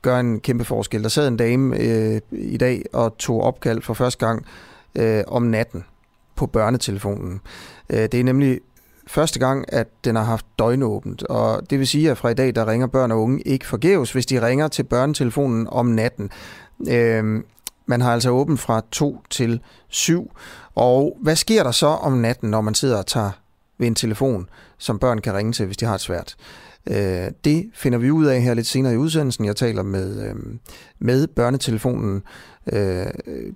[0.01, 1.03] gør en kæmpe forskel.
[1.03, 4.45] Der sad en dame øh, i dag og tog opkald for første gang
[4.95, 5.83] øh, om natten
[6.35, 7.41] på børnetelefonen.
[7.89, 8.59] Øh, det er nemlig
[9.07, 12.55] første gang, at den har haft døgnåbent, og det vil sige, at fra i dag,
[12.55, 16.29] der ringer børn og unge ikke forgæves, hvis de ringer til børnetelefonen om natten.
[16.89, 17.43] Øh,
[17.85, 20.31] man har altså åbent fra 2 til 7,
[20.75, 23.31] og hvad sker der så om natten, når man sidder og tager
[23.77, 26.35] ved en telefon, som børn kan ringe til, hvis de har det svært?
[26.89, 29.45] Øh, det finder vi ud af her lidt senere i udsendelsen.
[29.45, 30.35] Jeg taler med, øh,
[30.99, 32.23] med børnetelefonen,
[32.73, 33.05] øh,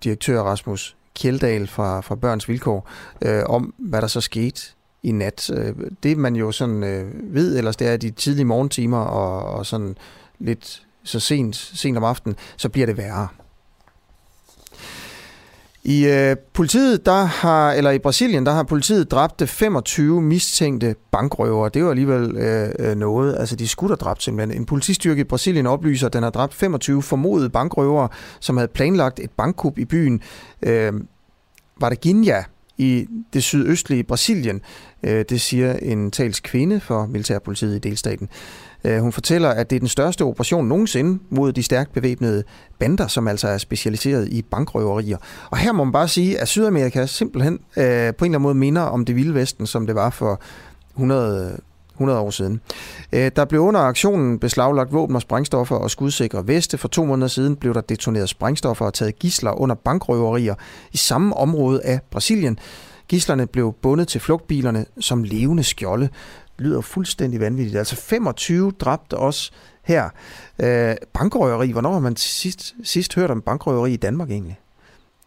[0.03, 2.89] direktør Rasmus Kjeldal fra, fra Børns Vilkår,
[3.22, 4.61] øh, om hvad der så skete
[5.03, 5.49] i nat.
[5.53, 9.66] Øh, det man jo sådan øh, ved ellers, det er de tidlige morgentimer og, og
[9.66, 9.97] sådan
[10.39, 13.28] lidt så sent, sent om aftenen, så bliver det værre.
[15.86, 21.69] I øh, politiet, der har, eller i Brasilien, der har politiet dræbt 25 mistænkte bankrøvere.
[21.69, 23.36] Det er jo alligevel øh, øh noget.
[23.39, 24.61] Altså, de skulle have dræbt simpelthen.
[24.61, 28.09] En politistyrke i Brasilien oplyser, at den har dræbt 25 formodede bankrøvere,
[28.39, 30.21] som havde planlagt et bankkup i byen
[30.61, 30.93] øh,
[31.79, 32.41] Varginha
[32.77, 34.61] i det sydøstlige Brasilien.
[35.03, 38.29] Øh, det siger en tals kvinde for militærpolitiet i delstaten.
[38.86, 42.43] Øh, hun fortæller, at det er den største operation nogensinde mod de stærkt bevæbnede
[42.79, 45.17] bander, som altså er specialiseret i bankrøverier.
[45.49, 48.55] Og her må man bare sige, at Sydamerika simpelthen øh, på en eller anden måde
[48.55, 50.41] minder om det vilde vesten, som det var for
[50.93, 51.57] 100,
[51.93, 52.61] 100 år siden.
[53.13, 56.77] Øh, der blev under aktionen beslaglagt våben og sprængstoffer og skudsikre veste.
[56.77, 60.55] For to måneder siden blev der detoneret sprængstoffer og taget gisler under bankrøverier
[60.91, 62.59] i samme område af Brasilien.
[63.07, 66.09] Gislerne blev bundet til flugtbilerne som levende skjolde
[66.57, 67.77] lyder fuldstændig vanvittigt.
[67.77, 69.51] Altså 25 dræbte også
[69.83, 70.09] her.
[70.59, 74.59] Øh, bankrøveri, hvornår har man sidst, sidst hørt om bankrøveri i Danmark egentlig?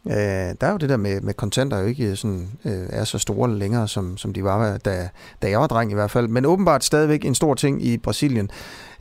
[0.07, 0.15] Øh,
[0.61, 3.55] der er jo det der med, med kontanter jo ikke sådan, øh, er så store
[3.55, 5.09] længere, som, som de var, da,
[5.43, 6.29] da jeg var dreng i hvert fald.
[6.29, 8.51] Men åbenbart stadigvæk en stor ting i Brasilien.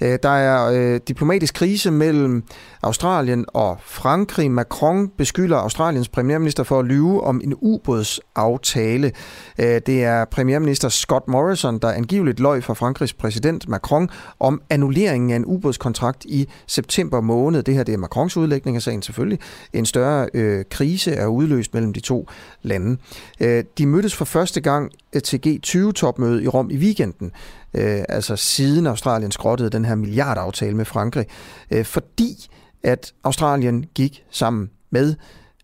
[0.01, 2.43] Øh, der er øh, diplomatisk krise mellem
[2.83, 4.51] Australien og Frankrig.
[4.51, 9.11] Macron beskylder Australiens premierminister for at lyve om en ubådsaftale.
[9.59, 15.31] Øh, det er premierminister Scott Morrison, der angiveligt løj for Frankrigs præsident Macron om annulleringen
[15.31, 17.63] af en ubådskontrakt i september måned.
[17.63, 19.39] Det her det er Macrons udlægning af sagen selvfølgelig.
[19.73, 22.27] En større øh, krise er udløst mellem de to
[22.61, 22.97] lande.
[23.39, 24.91] Øh, de mødtes for første gang
[25.23, 27.31] til G20-topmøde i Rom i weekenden
[27.73, 31.25] øh, altså siden Australien skrottede den her milliardaftale med Frankrig,
[31.71, 32.47] øh, fordi
[32.83, 35.15] at Australien gik sammen med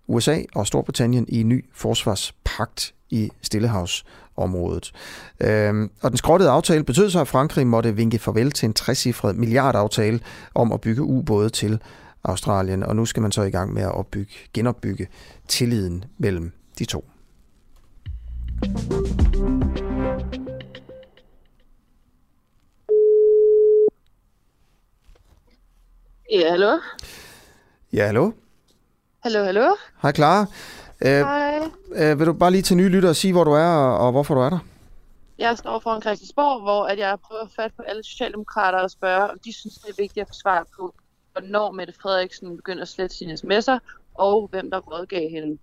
[0.08, 4.92] USA og Storbritannien i en ny forsvarspagt i Stillehavsområdet.
[5.40, 9.24] Øhm, og den skrottede aftale betød så, at Frankrig måtte vinke farvel til en 60
[9.24, 10.20] milliardaftale
[10.56, 11.80] om at bygge ubåde til
[12.24, 15.08] Australien, og nu skal man så i gang med at opbygge, genopbygge
[15.48, 17.06] tilliden mellem de to.
[26.34, 26.80] Ja, hallo?
[27.94, 28.32] Ja, hallo?
[29.24, 29.76] Hallo, hallo?
[30.02, 30.46] Hej, Clara.
[31.06, 31.60] Øh, Hej.
[31.96, 34.34] Øh, vil du bare lige til nye lytter sige, hvor du er og, og hvorfor
[34.34, 34.60] du er der?
[35.38, 39.32] Jeg står foran Christiansborg, hvor at jeg prøver at fatte på alle socialdemokrater og spørge,
[39.32, 40.96] om de synes, det er vigtigt at få svar på,
[41.32, 43.80] hvornår Mette Frederiksen begynder at slette sine sms'er,
[44.14, 45.58] og hvem der rådgav hende.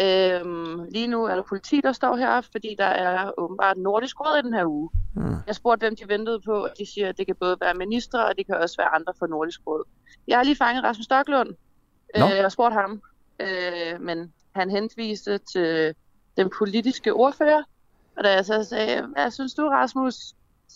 [0.00, 4.38] Øhm, lige nu er der politi, der står her, fordi der er åbenbart nordisk råd
[4.38, 4.90] i den her uge.
[5.14, 5.36] Mm.
[5.46, 8.26] Jeg spurgte, hvem de ventede på, og de siger, at det kan både være ministre,
[8.26, 9.84] og det kan også være andre fra nordisk råd.
[10.28, 11.50] Jeg har lige fanget Rasmus Stocklund
[12.18, 12.30] no.
[12.30, 13.02] øh, og spurgt ham,
[13.40, 15.94] øh, men han henviste til
[16.36, 17.62] den politiske ordfører,
[18.16, 20.14] og da jeg så sagde, hvad synes du, Rasmus?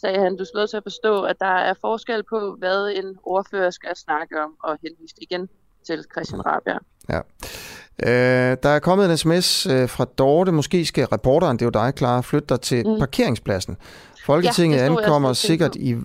[0.01, 3.71] sagde han, du skal til at forstå, at der er forskel på, hvad en ordfører
[3.71, 5.49] skal snakke om, og henviste igen
[5.87, 6.79] til Christian Rabia.
[7.09, 7.21] Ja.
[8.03, 10.53] Øh, der er kommet en sms øh, fra Dorte.
[10.53, 12.99] Måske skal reporteren, det er jo dig, klar, flytte dig til mm.
[12.99, 13.77] parkeringspladsen.
[14.29, 15.97] Folketinget ja, ankommer, sikkert i,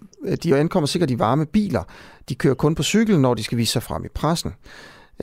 [0.44, 1.84] de ankommer sikkert i varme biler.
[2.30, 4.54] De kører kun på cykel, når de skal vise sig frem i pressen.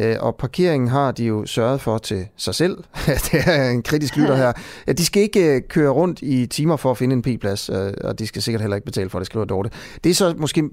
[0.00, 2.76] Øh, og parkeringen har de jo sørget for til sig selv.
[3.26, 4.52] det er en kritisk lytter her.
[4.86, 7.92] Ja, de skal ikke øh, køre rundt i timer for at finde en p-plads, øh,
[8.04, 9.70] og de skal sikkert heller ikke betale for det, skriver Dorte.
[10.04, 10.70] Det er så måske...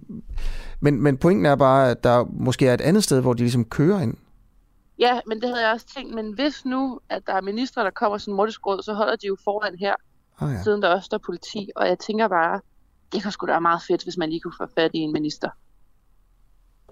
[0.80, 3.66] Men, men pointen er bare, at der måske er et andet sted, hvor de ligesom
[3.66, 4.14] kører ind.
[5.00, 6.16] Ja, men det havde jeg også tænkt.
[6.16, 9.38] Men hvis nu, at der er ministre, der kommer sådan råd, så holder de jo
[9.44, 9.96] foran her,
[10.42, 10.64] ah, ja.
[10.64, 11.70] siden der også står politi.
[11.76, 12.62] Og jeg tænker bare,
[13.12, 15.14] det kunne sgu da være meget fedt, hvis man lige kunne få fat i en
[15.14, 15.50] minister.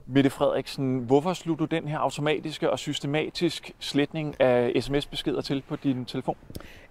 [0.07, 5.75] Mette Frederiksen, hvorfor slog du den her automatiske og systematisk sletning af sms-beskeder til på
[5.75, 6.37] din telefon?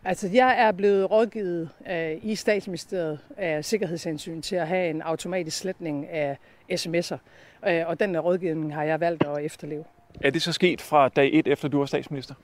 [0.05, 5.59] Altså, jeg er blevet rådgivet uh, i statsministeriet af sikkerhedshensyn til at have en automatisk
[5.59, 6.39] sletning af
[6.73, 7.17] sms'er.
[7.63, 9.85] Uh, og den rådgivning har jeg valgt at efterleve.
[10.21, 12.35] Er det så sket fra dag et, efter du var statsminister?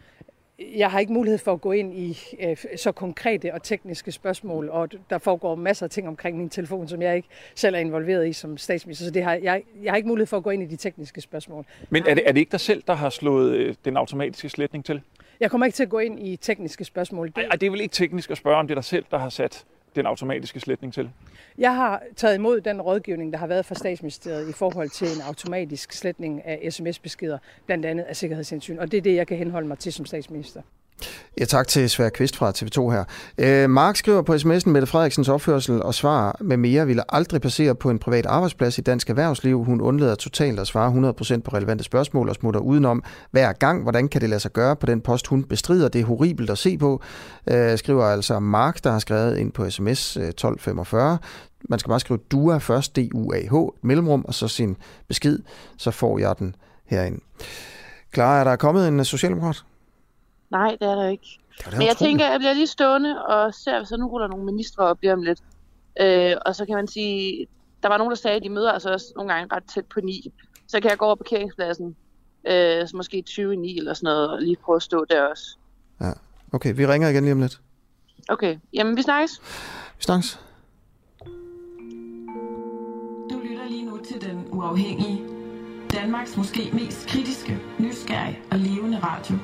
[0.77, 4.69] Jeg har ikke mulighed for at gå ind i øh, så konkrete og tekniske spørgsmål,
[4.69, 8.29] og der foregår masser af ting omkring min telefon, som jeg ikke selv er involveret
[8.29, 10.63] i som statsminister, så det har, jeg, jeg har ikke mulighed for at gå ind
[10.63, 11.65] i de tekniske spørgsmål.
[11.91, 14.85] Men er det, er det ikke dig selv, der har slået øh, den automatiske sletning
[14.85, 15.03] til?
[15.41, 17.27] Jeg kommer ikke til at gå ind i tekniske spørgsmål.
[17.27, 17.37] Det...
[17.37, 19.29] Ej, det er vel ikke teknisk at spørge, om det er dig selv, der har
[19.29, 19.65] sat
[19.97, 21.11] den automatiske sletning til?
[21.59, 25.22] Jeg har taget imod den rådgivning, der har været fra statsministeriet i forhold til en
[25.22, 28.78] automatisk sletning af sms-beskeder, blandt andet af sikkerhedshensyn.
[28.78, 30.62] Og det er det, jeg kan henholde mig til som statsminister.
[31.41, 33.05] Ja, tak til Svær Kvist fra TV2 her.
[33.39, 37.75] Øh, Mark skriver på sms'en, Mette Frederiksens opførsel og svar med mere ville aldrig passere
[37.75, 39.65] på en privat arbejdsplads i dansk erhvervsliv.
[39.65, 43.83] Hun undlader totalt at svare 100% på relevante spørgsmål og smutter udenom hver gang.
[43.83, 45.89] Hvordan kan det lade sig gøre på den post, hun bestrider?
[45.89, 47.03] Det er horribelt at se på,
[47.47, 51.19] øh, skriver altså Mark, der har skrevet ind på sms øh, 1245.
[51.69, 54.77] Man skal bare skrive DUA først, D-U-A-H, mellemrum, og så sin
[55.09, 55.39] besked,
[55.77, 56.55] så får jeg den
[56.87, 57.19] herind.
[58.11, 59.64] Klar, er der kommet en øh, socialdemokrat?
[60.51, 61.41] Nej, det er der ikke.
[61.59, 64.07] Det det Men jeg tænker, at jeg bliver lige stående og ser, hvis der nu
[64.07, 65.41] ruller nogle ministre op lige om lidt.
[66.01, 67.47] Øh, og så kan man sige,
[67.83, 70.01] der var nogen, der sagde, at de møder altså også nogle gange ret tæt på
[70.01, 70.33] ni.
[70.67, 71.97] Så kan jeg gå over på parkeringspladsen,
[72.47, 75.22] øh, så måske 20 i 9 eller sådan noget, og lige prøve at stå der
[75.22, 75.57] også.
[76.01, 76.13] Ja,
[76.53, 76.75] okay.
[76.77, 77.61] Vi ringer igen lige om lidt.
[78.29, 79.41] Okay, jamen vi snakkes.
[79.99, 80.41] Vi snakkes.
[83.31, 85.22] Du lytter lige nu til Den Uafhængige.
[85.93, 89.37] Danmarks måske mest kritiske, nysgerrige og levende radio.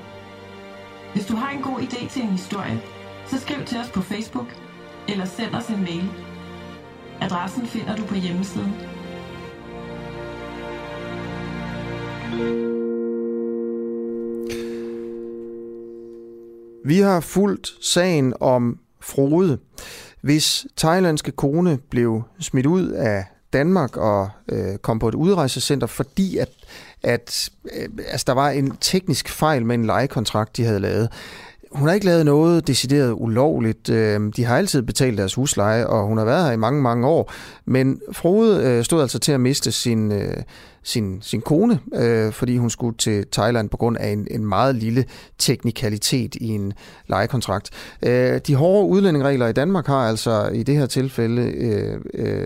[1.16, 2.82] Hvis du har en god idé til en historie,
[3.26, 4.46] så skriv til os på Facebook
[5.08, 6.10] eller send os en mail.
[7.20, 8.72] Adressen finder du på hjemmesiden.
[16.84, 19.58] Vi har fulgt sagen om Frode.
[20.20, 26.36] Hvis thailandske kone blev smidt ud af Danmark og øh, kom på et udrejsecenter, fordi
[26.36, 26.50] at,
[27.02, 31.12] at øh, altså, der var en teknisk fejl med en lejekontrakt, de havde lavet.
[31.76, 33.90] Hun har ikke lavet noget decideret ulovligt.
[33.90, 37.06] Øhm, de har altid betalt deres husleje, og hun har været her i mange, mange
[37.06, 37.32] år.
[37.64, 40.36] Men Frode øh, stod altså til at miste sin, øh,
[40.82, 44.74] sin, sin kone, øh, fordi hun skulle til Thailand på grund af en, en meget
[44.74, 45.04] lille
[45.38, 46.72] teknikalitet i en
[47.08, 47.70] lejekontrakt.
[48.46, 52.00] De hårde udlændingregler i Danmark har altså i det her tilfælde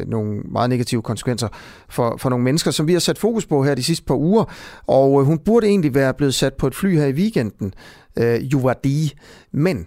[0.06, 1.48] nogle meget negative konsekvenser
[1.88, 4.44] for, for nogle mennesker, som vi har sat fokus på her de sidste par uger.
[4.86, 7.74] Og hun burde egentlig være blevet sat på et fly her i weekenden,
[8.20, 9.12] øh, Juvadi.
[9.52, 9.86] Men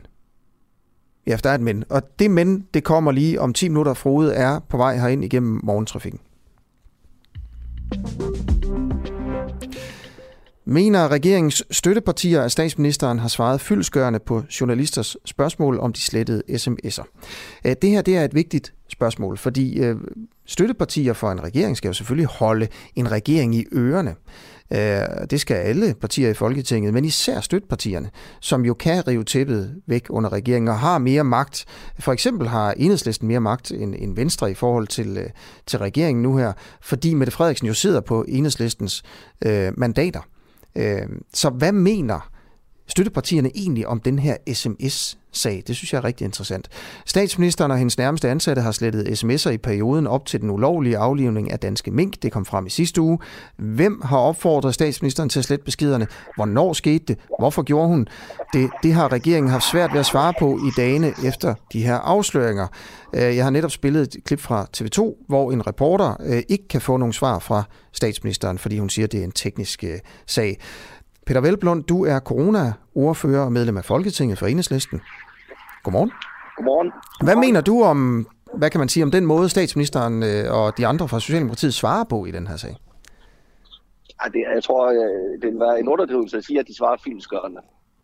[1.27, 1.84] Ja, der er et men.
[1.89, 3.93] Og det men, det kommer lige om 10 minutter.
[3.93, 6.19] Frode er på vej herind igennem morgentrafikken.
[10.65, 17.03] Mener regeringens støttepartier, at statsministeren har svaret fyldsgørende på journalisters spørgsmål om de slettede sms'er?
[17.65, 19.95] Øh, det her det er et vigtigt spørgsmål, fordi øh,
[20.45, 24.15] støttepartier for en regering skal jo selvfølgelig holde en regering i ørerne.
[24.72, 28.10] Øh, det skal alle partier i Folketinget, men især støttepartierne,
[28.40, 31.65] som jo kan rive tæppet væk under regeringen og har mere magt.
[31.99, 35.30] For eksempel har enhedslisten mere magt end, end Venstre i forhold til, øh,
[35.65, 39.03] til regeringen nu her, fordi Mette Frederiksen jo sidder på enhedslistens
[39.45, 40.22] øh, mandater.
[40.76, 42.32] Øh, så hvad mener
[42.88, 45.64] støttepartierne egentlig om den her sms-sag?
[45.68, 46.69] Det synes jeg er rigtig interessant.
[47.05, 51.51] Statsministeren og hendes nærmeste ansatte har slettet sms'er i perioden op til den ulovlige aflivning
[51.51, 52.23] af danske mink.
[52.23, 53.19] Det kom frem i sidste uge.
[53.57, 56.07] Hvem har opfordret statsministeren til at slette beskederne?
[56.35, 57.18] Hvornår skete det?
[57.39, 58.07] Hvorfor gjorde hun
[58.53, 58.69] det?
[58.84, 62.68] Det har regeringen haft svært ved at svare på i dagene efter de her afsløringer.
[63.14, 66.81] Øh, jeg har netop spillet et klip fra TV2, hvor en reporter øh, ikke kan
[66.81, 70.60] få nogen svar fra statsministeren, fordi hun siger, at det er en teknisk øh, sag.
[71.26, 75.02] Peter Velblund, du er corona-ordfører og medlem af Folketinget for Enhedslisten.
[75.84, 76.12] Godmorgen.
[76.56, 76.91] Godmorgen.
[77.24, 81.08] Hvad mener du om, hvad kan man sige, om den måde statsministeren og de andre
[81.08, 82.76] fra Socialdemokratiet svarer på i den her sag?
[84.24, 84.90] Ja, det, jeg tror,
[85.41, 87.62] det vil være en underdrivelse at sige, at de svarer fyldskørende.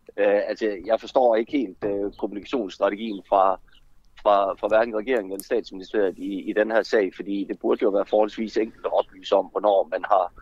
[0.08, 3.60] Uh, altså, jeg forstår ikke helt uh, kommunikationsstrategien fra,
[4.22, 7.90] fra, fra hverken regeringen eller statsministeriet i, i den her sag, fordi det burde jo
[7.90, 10.32] være forholdsvis enkelt at oplyse om, hvornår man har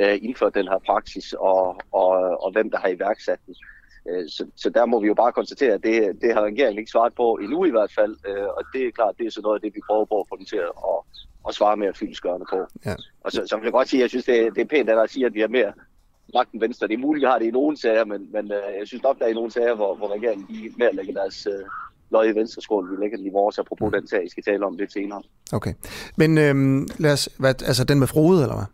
[0.00, 3.54] uh, indført den her praksis, og, og, og hvem der har iværksat den.
[4.04, 6.90] Uh, så, så der må vi jo bare konstatere, at det, det har regeringen ikke
[6.90, 9.54] svaret på endnu i hvert fald, uh, og det er klart, det er så noget
[9.54, 10.96] af det, vi prøver på at få dem til at,
[11.48, 12.58] at svare mere fyldskørende på.
[12.86, 12.94] Ja.
[13.24, 14.96] Og så, så vil jeg godt sige, at jeg synes, det, det er pænt, at
[14.96, 15.72] der siger, at vi har mere
[16.34, 16.88] magten venstre.
[16.88, 19.18] Det er muligt, at har det i nogle sager, men, men uh, jeg synes nok,
[19.18, 21.68] der er i nogle sager, hvor, hvor regeringen lige mere lægger deres uh,
[22.10, 22.90] løg i venstre skål.
[22.90, 25.22] Vi lægger den i vores, apropos den sag, I skal tale om lidt senere.
[25.52, 25.74] Okay.
[26.16, 28.66] Men øhm, lad os, hvad, altså den med Frode, eller hvad?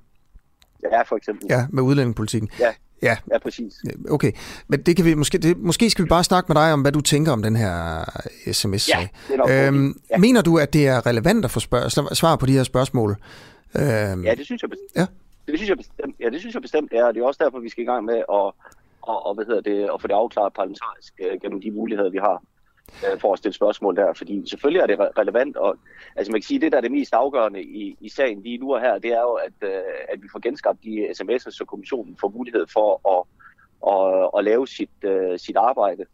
[0.92, 1.46] Ja, for eksempel.
[1.50, 2.50] Ja, med udlændingepolitikken.
[2.60, 2.72] Ja,
[3.02, 3.74] Ja, ja præcis.
[4.10, 4.32] okay.
[4.68, 6.92] Men det kan vi måske, det, måske skal vi bare snakke med dig om, hvad
[6.92, 8.04] du tænker om den her
[8.52, 8.98] sms-sag.
[9.00, 10.18] Ja, det er nok øhm, ja.
[10.18, 13.10] Mener du, at det er relevant at få spørg- svar på de her spørgsmål?
[13.76, 14.96] Øhm, ja, det synes jeg bestemt.
[14.96, 15.06] Ja.
[15.48, 17.58] Det synes jeg bestemt, ja, det synes jeg bestemt er, og det er også derfor,
[17.58, 18.24] vi skal i gang med at,
[19.02, 22.18] og, og, hvad hedder det, at få det afklaret parlamentarisk øh, gennem de muligheder, vi
[22.18, 22.40] har øh,
[23.06, 24.12] Øh, for at stille spørgsmål der.
[24.12, 25.76] Fordi selvfølgelig er det relevant, og
[26.16, 28.74] altså man kan sige, det der er det mest afgørende i, i sagen lige nu
[28.74, 32.16] og her, det er jo, at, øh, at vi får genskabt de sms'er, så kommissionen
[32.20, 33.22] får mulighed for at,
[33.92, 36.04] at, at lave sit, øh, sit arbejde.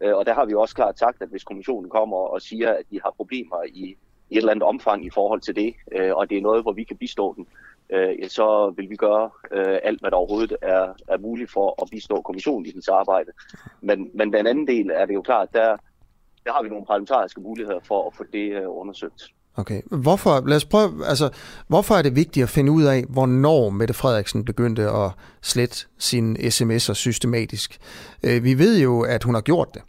[0.00, 3.00] Og der har vi også klart sagt, at hvis kommissionen kommer og siger, at de
[3.04, 3.96] har problemer i,
[4.30, 6.72] i et eller andet omfang i forhold til det, øh, og det er noget, hvor
[6.72, 7.46] vi kan bistå dem,
[7.90, 11.88] øh, så vil vi gøre øh, alt, hvad der overhovedet er, er muligt for at
[11.90, 13.32] bistå kommissionen i dens arbejde.
[13.80, 15.76] Men, men den anden del er det jo klart, der,
[16.44, 19.22] der har vi nogle parlamentariske muligheder for at få det øh, undersøgt.
[19.56, 19.82] Okay.
[20.02, 21.30] Hvorfor, lad os prøve, altså,
[21.68, 25.10] hvorfor er det vigtigt at finde ud af, hvornår Mette Frederiksen begyndte at
[25.42, 27.78] slette sine sms'er systematisk?
[28.22, 29.82] Øh, vi ved jo, at hun har gjort det.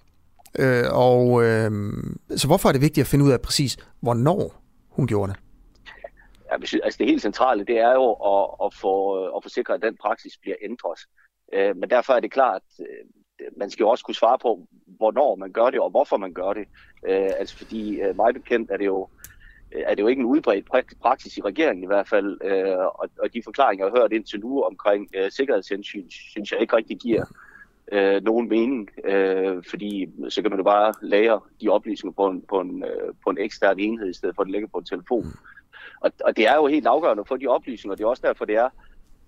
[0.59, 1.71] Øh, og øh,
[2.35, 5.39] så hvorfor er det vigtigt at finde ud af præcis, hvornår hun gjorde det?
[6.51, 9.81] Ja, altså det helt centrale, det er jo at, at, få, at få sikret, at
[9.81, 10.99] den praksis bliver ændret.
[11.53, 12.61] Øh, men derfor er det klart,
[13.57, 16.53] man skal jo også kunne svare på, hvornår man gør det, og hvorfor man gør
[16.53, 16.67] det.
[17.07, 19.07] Øh, altså fordi mig bekendt er det jo
[19.71, 20.65] er det jo ikke en udbredt
[21.01, 24.39] praksis i regeringen i hvert fald, øh, og, og de forklaringer, jeg har hørt indtil
[24.39, 27.25] nu omkring øh, sikkerhedshensyn, synes jeg ikke rigtig giver
[27.91, 32.41] øh, nogen mening, øh, fordi så kan man jo bare lagre de oplysninger på en,
[32.41, 34.85] på en, øh, på en ekstern enhed, i stedet for at det ligger på en
[34.85, 35.25] telefon.
[36.01, 38.55] Og, og det er jo helt afgørende for de oplysninger, det er også derfor, det
[38.55, 38.69] er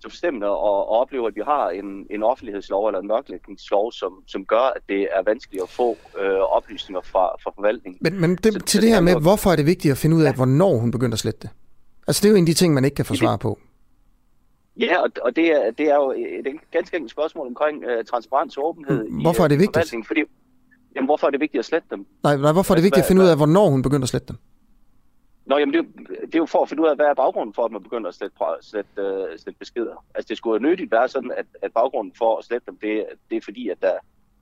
[0.04, 4.12] så forstemmende at, at opleve, at vi har en, en offentlighedslov eller en mørklægningslov, som,
[4.28, 8.00] som gør, at det er vanskeligt at få øh, oplysninger fra, fra forvaltningen.
[8.02, 10.16] Men, men det, så, til så det her med, hvorfor er det vigtigt at finde
[10.16, 10.36] ud af, ja.
[10.36, 11.50] hvornår hun begynder at slette det?
[12.08, 13.60] Altså det er jo en af de ting, man ikke kan få svar på.
[14.80, 18.58] Ja, og, og det, er, det er jo et ganske enkelt spørgsmål omkring uh, transparens
[18.58, 20.08] og åbenhed Hvorfor er det i, vigtigt?
[20.08, 20.24] Fordi,
[20.96, 22.06] Jamen, hvorfor er det vigtigt at slette dem?
[22.24, 24.28] Nej, nej hvorfor er det vigtigt at finde ud af, hvornår hun begynder at slette
[24.28, 24.38] dem?
[25.46, 27.14] Nå, jamen det, er jo- det er jo for at finde ud af, hvad er
[27.14, 30.06] baggrunden for, at man begynder at slette, slette, uh, slette beskeder.
[30.16, 33.06] Altså det skulle jo nødigt være sådan, at, at baggrunden for at slette dem, det,
[33.30, 33.94] det er fordi, at der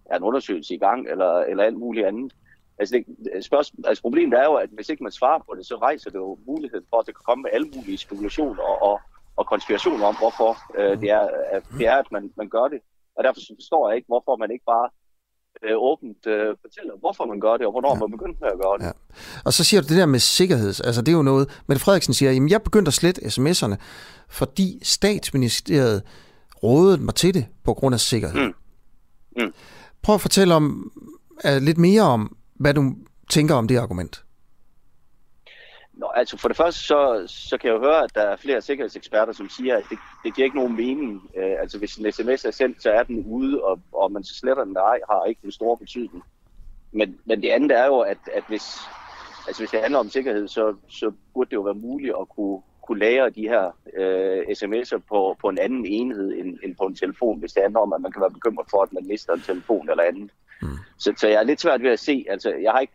[0.06, 2.34] er en undersøgelse i gang, eller, eller alt muligt andet.
[2.80, 3.04] Altså,
[3.34, 6.10] det, spørgsmål, altså problemet er jo, at hvis ikke man svarer på det, så rejser
[6.10, 9.00] det jo muligheden for, at det kan komme med alle mulige spekulationer og, og,
[9.36, 12.82] og konspirationer om, hvorfor uh, det, er, at, det er, at man, man gør det.
[13.16, 14.90] Og derfor forstår jeg ikke, hvorfor man ikke bare
[15.64, 18.00] øh, åbent øh, fortæller, hvorfor man gør det, og hvornår ja.
[18.00, 18.86] man begynder med at gøre det.
[18.86, 18.92] Ja.
[19.46, 20.68] Og så siger du det der med sikkerhed.
[20.84, 23.76] Altså det er jo noget, Mette Frederiksen siger, jamen jeg begyndte at slette sms'erne,
[24.30, 26.04] fordi statsministeriet
[26.64, 28.42] rådede mig til det på grund af sikkerhed.
[28.42, 28.54] Mm.
[29.38, 29.54] Mm.
[30.02, 30.92] Prøv at fortælle om,
[31.46, 32.94] uh, lidt mere om, hvad du
[33.30, 34.24] tænker om det argument.
[36.02, 38.62] Nå, altså for det første, så, så kan jeg jo høre, at der er flere
[38.62, 41.30] sikkerhedseksperter, som siger, at det, det giver ikke nogen mening.
[41.38, 44.36] Øh, altså hvis en sms er sendt, så er den ude, og, og man så
[44.36, 46.24] sletter den der ej, har ikke en stor betydning.
[46.92, 48.80] Men, men det andet er jo, at, at hvis,
[49.48, 52.62] altså hvis det handler om sikkerhed, så, så burde det jo være muligt at kunne,
[52.88, 56.96] kunne lære de her øh, sms'er på, på en anden enhed end, end på en
[56.96, 59.42] telefon, hvis det handler om, at man kan være bekymret for, at man mister en
[59.42, 60.32] telefon eller andet.
[60.62, 60.68] Mm.
[60.98, 62.94] Så, så jeg er lidt svært ved at se, altså jeg har ikke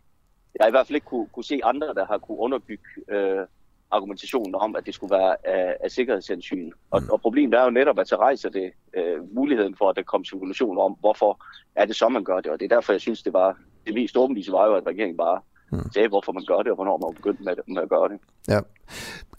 [0.57, 3.45] jeg har i hvert fald ikke kunne, kunne se andre, der har kunne underbygge øh,
[3.91, 6.71] argumentationen om, at det skulle være af, af sikkerhedshensyn.
[6.91, 10.03] Og, og problemet er jo netop, at så rejser det øh, muligheden for, at der
[10.03, 12.51] kommer spekulationer om, hvorfor er det så, man gør det.
[12.51, 15.17] Og det er derfor, jeg synes, det var det mest åbenlyse var jo, at regeringen
[15.17, 15.39] bare
[15.71, 15.91] mm.
[15.93, 18.19] sagde, hvorfor man gør det, og hvornår man begyndte med, med at gøre det.
[18.47, 18.59] Ja.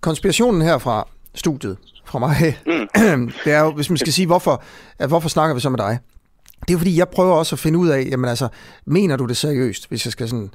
[0.00, 2.36] Konspirationen her fra studiet, fra mig,
[2.66, 2.88] mm.
[3.44, 4.62] det er jo, hvis man skal sige, hvorfor,
[4.98, 5.98] at hvorfor snakker vi så med dig?
[6.68, 8.48] Det er fordi, jeg prøver også at finde ud af, jamen altså,
[8.84, 10.50] mener du det seriøst, hvis jeg skal sådan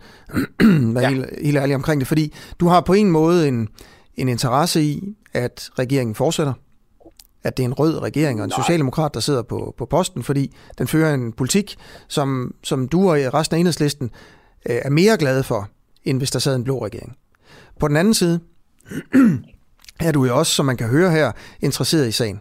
[0.96, 1.10] være ja.
[1.10, 2.08] helt, helt ærlig omkring det?
[2.08, 3.68] Fordi du har på en måde en,
[4.16, 6.54] en interesse i, at regeringen fortsætter,
[7.44, 8.64] at det er en rød regering og en Nej.
[8.64, 11.76] socialdemokrat, der sidder på, på posten, fordi den fører en politik,
[12.08, 14.12] som, som du og resten af enhedslisten
[14.70, 15.70] øh, er mere glade for,
[16.04, 17.16] end hvis der sad en blå regering.
[17.80, 18.40] På den anden side
[20.00, 21.32] er du jo også, som man kan høre her,
[21.62, 22.40] interesseret i sagen.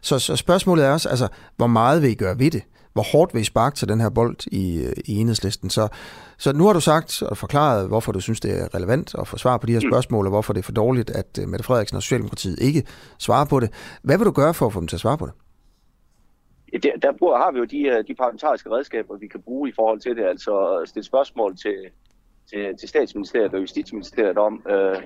[0.00, 2.62] Så, så spørgsmålet er også, altså, hvor meget vil I gøre ved det?
[2.92, 5.70] Hvor hårdt vil I sparke til den her bold i, i enhedslisten.
[5.70, 5.88] Så,
[6.38, 9.38] så nu har du sagt og forklaret, hvorfor du synes, det er relevant at få
[9.38, 11.96] svar på de her spørgsmål, og hvorfor det er for dårligt, at øh, Mette Frederiksen
[11.96, 12.86] og Socialdemokratiet ikke
[13.18, 13.98] svarer på det.
[14.02, 15.34] Hvad vil du gøre for at få dem til at svare på det?
[16.82, 19.72] Der, der bruger, har vi jo de, øh, de parlamentariske redskaber, vi kan bruge i
[19.72, 20.24] forhold til det.
[20.24, 21.76] Altså stille spørgsmål til,
[22.50, 24.96] til, til statsministeriet og justitsministeriet om, øh,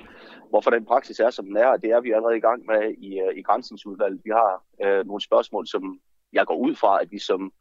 [0.51, 1.67] hvorfor den praksis er, som den er.
[1.67, 4.21] Og det er vi allerede i gang med i, i grænsningsudvalget.
[4.25, 5.99] Vi har øh, nogle spørgsmål, som
[6.33, 7.53] jeg går ud fra, at vi som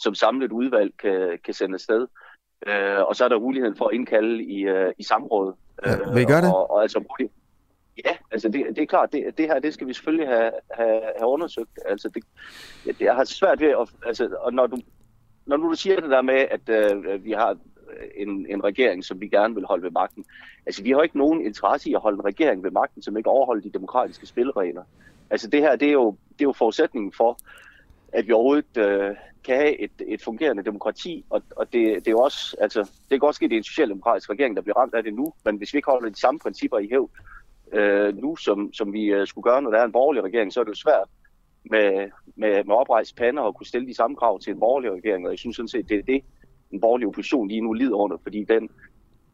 [0.00, 2.06] som samlet udvalg kan, kan sende afsted.
[2.66, 5.54] Øh, og så er der muligheden for at indkalde i, øh, i samråd.
[5.86, 6.54] Ja, vil I gøre det?
[6.54, 7.04] Og, og altså,
[8.04, 11.00] ja, altså det, det er klart, det, det her det skal vi selvfølgelig have, have,
[11.18, 11.78] have undersøgt.
[11.86, 12.24] Altså det,
[12.84, 13.88] det, jeg har svært ved at...
[14.06, 14.76] Altså, og når du,
[15.46, 17.56] når du siger det der med, at øh, vi har
[18.16, 20.24] en, en regering, som vi gerne vil holde ved magten.
[20.66, 23.30] Altså, vi har ikke nogen interesse i at holde en regering ved magten, som ikke
[23.30, 24.82] overholder de demokratiske spilleregler.
[25.30, 27.38] Altså, det her, det er jo, det er jo forudsætningen for,
[28.12, 32.10] at vi overhovedet øh, kan have et, et fungerende demokrati, og, og det, det er
[32.10, 34.76] jo også, altså, det kan også ske, at det er en socialdemokratisk regering, der bliver
[34.76, 37.10] ramt af det nu, men hvis vi ikke holder de samme principper i hæv
[37.72, 40.60] øh, nu, som, som vi øh, skulle gøre, når der er en borgerlig regering, så
[40.60, 41.08] er det jo svært
[41.64, 45.26] med, med, med oprejst pander og kunne stille de samme krav til en borgerlig regering,
[45.26, 46.24] og jeg synes sådan set, det er det,
[46.70, 48.70] en borgerlig opposition lige nu lider under, fordi den,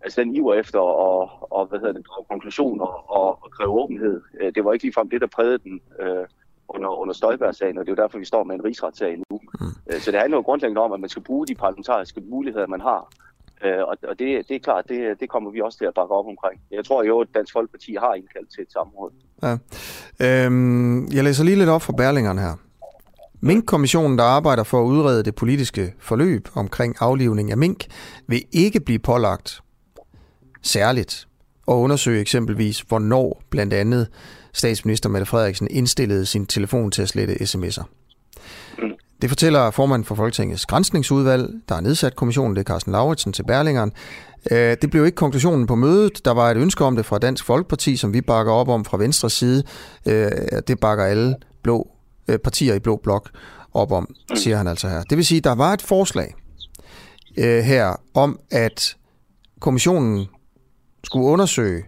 [0.00, 4.22] altså den iver efter at og, hvad hedder det, drage konklusioner og, og kræve åbenhed,
[4.40, 6.26] øh, det var ikke ligefrem det, der prægede den øh,
[6.68, 9.40] under, under Støjberg-sagen, og det er jo derfor, vi står med en rigsretssag nu.
[9.60, 10.00] Mm.
[10.00, 13.08] Så det handler jo grundlæggende om, at man skal bruge de parlamentariske muligheder, man har.
[13.62, 16.26] Og, og det, det er klart, det, det kommer vi også til at bakke op
[16.26, 16.60] omkring.
[16.70, 19.10] Jeg tror jo, at Dansk Folkeparti har indkaldt til et samråd.
[19.42, 19.56] Ja.
[20.20, 22.54] Øhm, jeg læser lige lidt op fra Berlingeren her.
[23.40, 27.84] Mink-kommissionen, der arbejder for at udrede det politiske forløb omkring aflivning af mink,
[28.26, 29.60] vil ikke blive pålagt
[30.62, 31.25] særligt
[31.66, 34.08] og undersøge eksempelvis, hvornår blandt andet
[34.52, 37.84] statsminister Mette Frederiksen indstillede sin telefon til at slette sms'er.
[39.22, 43.44] Det fortæller formand for Folketingets grænsningsudvalg, der har nedsat kommissionen, det er Carsten Lauritsen til
[43.44, 43.92] Berlingeren.
[44.50, 46.24] Det blev ikke konklusionen på mødet.
[46.24, 48.96] Der var et ønske om det fra Dansk Folkeparti, som vi bakker op om fra
[48.96, 49.62] venstre side.
[50.68, 51.90] Det bakker alle blå
[52.44, 53.30] partier i Blå Blok
[53.74, 55.02] op om, siger han altså her.
[55.02, 56.34] Det vil sige, der var et forslag
[57.38, 58.96] her om, at
[59.60, 60.26] kommissionen
[61.04, 61.84] skulle undersøge,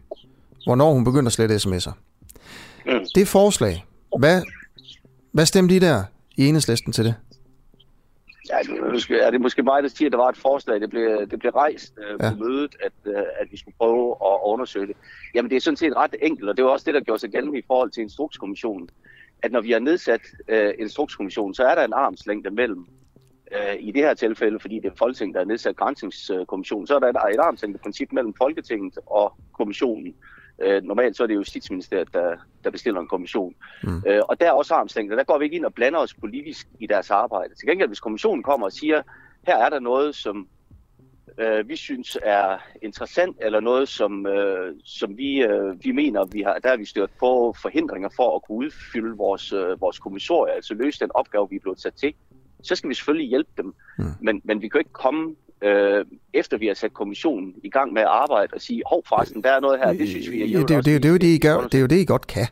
[0.66, 1.92] hvornår hun begyndte at slette sms'er.
[2.86, 3.06] Mm.
[3.14, 3.84] Det forslag,
[4.18, 4.42] hvad,
[5.32, 6.04] hvad stemte I der
[6.36, 7.14] i enhedslisten til det?
[8.50, 11.26] Ja, det er det måske mig, der siger, at der var et forslag, det blev,
[11.30, 12.30] det blev rejst øh, ja.
[12.30, 14.96] på mødet, at, øh, at vi skulle prøve at undersøge det.
[15.34, 17.30] Jamen det er sådan set ret enkelt, og det var også det, der gjorde sig
[17.30, 18.90] gældende i forhold til Instrukskommissionen.
[19.42, 22.86] At når vi har nedsat øh, Instrukskommissionen, så er der en armslængde mellem
[23.52, 26.98] Øh, I det her tilfælde, fordi det er Folketinget, der er nedsat grænsningskommission, så er
[26.98, 30.14] der et, et armslængde princip mellem Folketinget og kommissionen.
[30.62, 33.54] Øh, normalt så er det Justitsministeriet, der, der bestiller en kommission.
[33.82, 34.02] Mm.
[34.06, 35.16] Øh, og der er også armslængde.
[35.16, 37.54] Der går vi ikke ind og blander os politisk i deres arbejde.
[37.54, 39.02] Til gengæld, hvis kommissionen kommer og siger,
[39.46, 40.48] her er der noget, som
[41.38, 46.42] øh, vi synes er interessant, eller noget, som, øh, som vi, øh, vi mener, vi
[46.42, 50.52] har, der har vi stødt på forhindringer for at kunne udfylde vores, øh, vores kommissorie,
[50.52, 52.14] altså løse den opgave, vi er blevet sat til,
[52.62, 53.74] så skal vi selvfølgelig hjælpe dem.
[53.98, 54.04] Mm.
[54.20, 56.04] Men, men vi kan ikke komme øh,
[56.34, 59.52] efter vi har sat kommissionen i gang med at arbejde og sige, hov forresten, der
[59.52, 61.38] er noget her, det synes vi er ja, det, det, er, det, jo det, I
[61.38, 62.46] gør, det er jo det, I godt kan.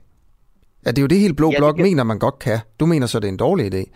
[0.86, 1.82] Ja, det er jo det hele Blå ja, Blok kan...
[1.82, 2.58] mener, man godt kan.
[2.80, 3.90] Du mener så, det er en dårlig idé.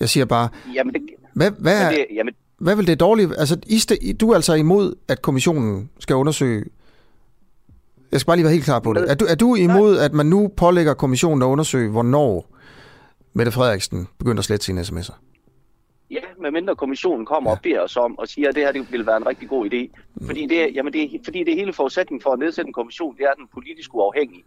[0.00, 1.02] Jeg siger bare, jamen det,
[1.34, 3.28] hvad, hvad, er, det, jamen, hvad vil det dårlige...
[3.38, 3.58] Altså,
[4.00, 6.64] I, du er altså imod, at kommissionen skal undersøge...
[8.12, 9.10] Jeg skal bare lige være helt klar på det.
[9.10, 12.56] Er du, er du imod, at man nu pålægger kommissionen at undersøge, hvornår
[13.32, 15.29] Mette Frederiksen begynder at slette sine sms'er?
[16.10, 17.56] Ja, medmindre kommissionen kommer ja.
[17.56, 19.66] og beder os om og siger, at det her det vil være en rigtig god
[19.72, 20.00] idé.
[20.14, 20.26] Mm.
[20.26, 23.34] Fordi det, jamen det, fordi det hele forudsætning for at nedsætte en kommission, det er
[23.34, 24.44] den politisk uafhængige.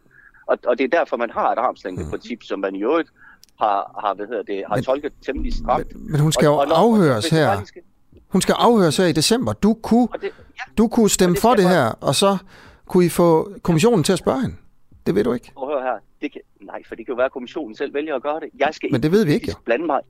[0.47, 2.41] Og, og det er derfor, man har et armslængdeprincip, mm.
[2.41, 3.09] som man i øvrigt
[3.59, 5.95] har, har, hvad hedder det, har men, tolket temmelig stramt.
[5.95, 7.61] Men, men hun skal og, jo og afhøres her.
[8.27, 9.53] Hun skal afhøres her i december.
[9.53, 12.37] Du kunne, det, ja, du kunne stemme det for det her, og så
[12.87, 14.55] kunne I få kommissionen til at spørge hende.
[15.05, 15.51] Det ved du ikke.
[15.55, 15.99] Og hør her.
[16.21, 18.49] Det kan, nej, for det kan jo være, at kommissionen selv vælger at gøre det.
[18.59, 19.53] Jeg skal men det ved vi ikke, jo.
[19.65, 20.01] blande mig.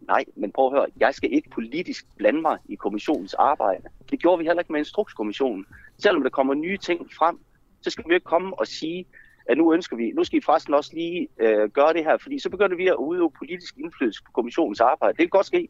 [0.00, 0.86] Nej, men prøv at høre.
[1.00, 3.82] Jeg skal ikke politisk blande mig i kommissionens arbejde.
[4.10, 5.66] Det gjorde vi heller ikke med Instrukskommissionen.
[5.98, 7.38] Selvom der kommer nye ting frem,
[7.80, 9.06] så skal vi ikke komme og sige,
[9.48, 12.38] at nu ønsker vi, nu skal I forresten også lige øh, gøre det her, fordi
[12.38, 15.12] så begynder vi at udøve politisk indflydelse på kommissionens arbejde.
[15.12, 15.68] Det kan godt ske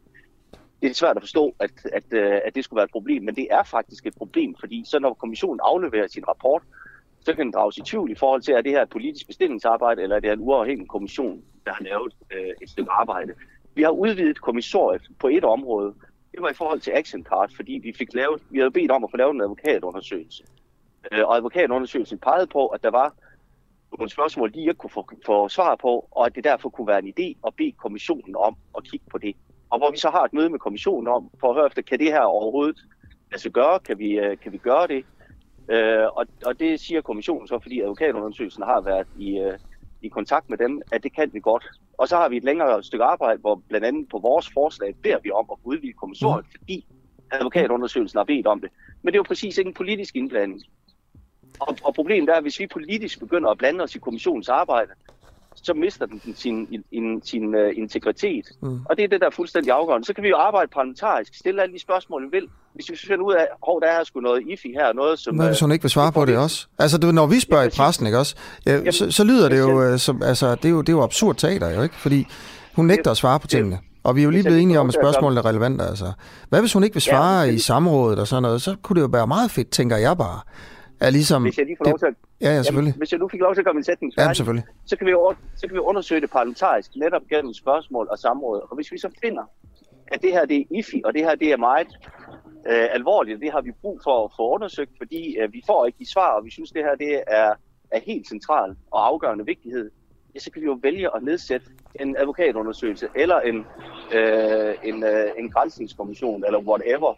[0.81, 3.35] det er svært at forstå, at, at, øh, at det skulle være et problem, men
[3.35, 6.63] det er faktisk et problem, fordi så når kommissionen afleverer sin rapport,
[7.19, 9.27] så kan den drages i tvivl i forhold til, at det her er et politisk
[9.27, 13.33] bestillingsarbejde, eller er det en uafhængig kommission, der har lavet øh, et stykke arbejde.
[13.75, 15.93] Vi har udvidet kommissoriet på et område.
[16.31, 19.03] Det var i forhold til Action Card, fordi vi fik lavet, vi havde bedt om
[19.03, 20.43] at få lavet en advokatundersøgelse.
[21.11, 23.13] Øh, og advokatundersøgelsen pegede på, at der var
[23.97, 26.99] nogle spørgsmål, de ikke kunne få, få svar på, og at det derfor kunne være
[27.05, 29.35] en idé at bede kommissionen om at kigge på det
[29.71, 31.99] og hvor vi så har et møde med kommissionen om, for at høre efter, kan
[31.99, 32.79] det her overhovedet
[33.31, 33.79] lade sig gøre?
[33.79, 35.05] Kan vi, øh, kan vi gøre det?
[35.69, 39.57] Øh, og, og det siger kommissionen så, fordi advokatundersøgelsen har været i, øh,
[40.01, 41.65] i kontakt med dem, at det kan vi godt.
[41.97, 45.19] Og så har vi et længere stykke arbejde, hvor blandt andet på vores forslag beder
[45.23, 46.51] vi om at udvide kommissoriet, mm.
[46.59, 46.85] fordi
[47.31, 48.69] advokatundersøgelsen har bedt om det.
[49.01, 50.63] Men det er jo præcis ikke en politisk indblanding.
[51.59, 54.91] Og, og problemet er, at hvis vi politisk begynder at blande os i kommissionens arbejde,
[55.55, 58.45] så mister den sin, sin, sin uh, integritet.
[58.61, 58.79] Mm.
[58.85, 60.07] Og det er det, der er fuldstændig afgørende.
[60.07, 62.47] Så kan vi jo arbejde parlamentarisk, stille alle de spørgsmål, vi vil.
[62.73, 65.35] Hvis vi finder ud af, at der er sgu noget ifi her, noget som...
[65.35, 66.67] Men hvis hun ikke vil svare på det også?
[66.79, 68.35] Altså, du, når vi spørger ja, i pressen, ikke også?
[68.65, 70.93] Ja, Jamen, så, så lyder det jo, øh, som, altså, det er jo, det er
[70.93, 71.95] jo absurd teater, jo ikke?
[71.95, 72.27] Fordi
[72.75, 73.79] hun nægter at svare på tingene.
[74.03, 76.11] Og vi er jo lige blevet enige om, at spørgsmålet er relevant, altså.
[76.49, 78.61] Hvad hvis hun ikke vil svare ja, i samrådet og sådan noget?
[78.61, 80.39] Så kunne det jo være meget fedt, tænker jeg bare
[81.01, 81.41] er ligesom...
[81.43, 82.13] Hvis jeg lige får lov til at...
[82.41, 82.91] Ja, ja, selvfølgelig.
[82.91, 84.65] Jamen, hvis jeg nu fik lov til at komme en sætning færdig, ja, selvfølgelig.
[84.85, 85.13] så, kan vi,
[85.55, 88.59] så kan vi undersøge det parlamentarisk, netop gennem spørgsmål og samråd.
[88.69, 89.43] Og hvis vi så finder,
[90.07, 91.87] at det her det er IFI, og det her det er meget
[92.69, 95.99] øh, alvorligt, det har vi brug for at få undersøgt, fordi øh, vi får ikke
[95.99, 97.53] de svar, og vi synes, det her det er,
[97.91, 99.91] er helt centralt og afgørende vigtighed,
[100.35, 101.67] ja, så kan vi jo vælge at nedsætte
[101.99, 103.65] en advokatundersøgelse, eller en,
[104.13, 107.13] øh, en, øh, en grænsningskommission, eller whatever,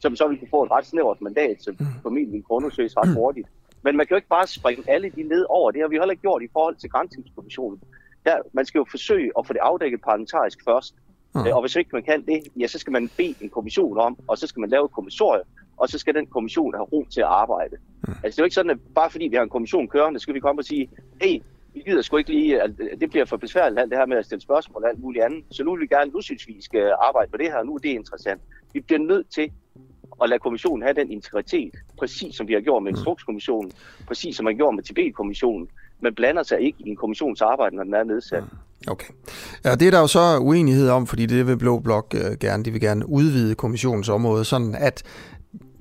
[0.00, 1.86] som så vil kunne få et ret snævert mandat, som mm.
[2.02, 3.48] formentlig kan undersøges ret hurtigt.
[3.82, 5.70] Men man kan jo ikke bare springe alle de led over.
[5.70, 7.80] Det har vi heller ikke gjort i forhold til grænsningskommissionen.
[8.24, 10.94] Der, man skal jo forsøge at få det afdækket parlamentarisk først.
[11.34, 11.40] Mm.
[11.40, 14.38] Og hvis ikke man kan det, ja, så skal man bede en kommission om, og
[14.38, 15.42] så skal man lave et kommissorie,
[15.76, 17.76] og så skal den kommission have ro til at arbejde.
[17.76, 18.14] Mm.
[18.24, 20.22] Altså det er jo ikke sådan, at bare fordi vi har en kommission kørende, så
[20.22, 20.90] skal vi komme og sige,
[21.22, 21.40] hey,
[21.74, 22.70] vi gider sgu ikke lige, at
[23.00, 25.44] det bliver for besværligt alt det her med at stille spørgsmål og alt muligt andet.
[25.50, 27.78] Så nu vil vi gerne, nu synes vi skal arbejde på det her, nu er
[27.78, 28.40] det interessant.
[28.72, 29.52] Vi bliver nødt til
[30.22, 33.72] at lade kommissionen have den integritet, præcis som vi har gjort med Instrukskommissionen,
[34.06, 35.68] præcis som man gjort med Tibet-kommissionen,
[36.02, 38.42] Man blander sig ikke i en kommissions arbejde, når den er nedsat.
[38.42, 38.90] Mm.
[38.90, 39.12] Okay.
[39.64, 42.64] Ja, det er der jo så uenighed om, fordi det vil Blå Blok øh, gerne.
[42.64, 45.02] De vil gerne udvide kommissionens område, sådan at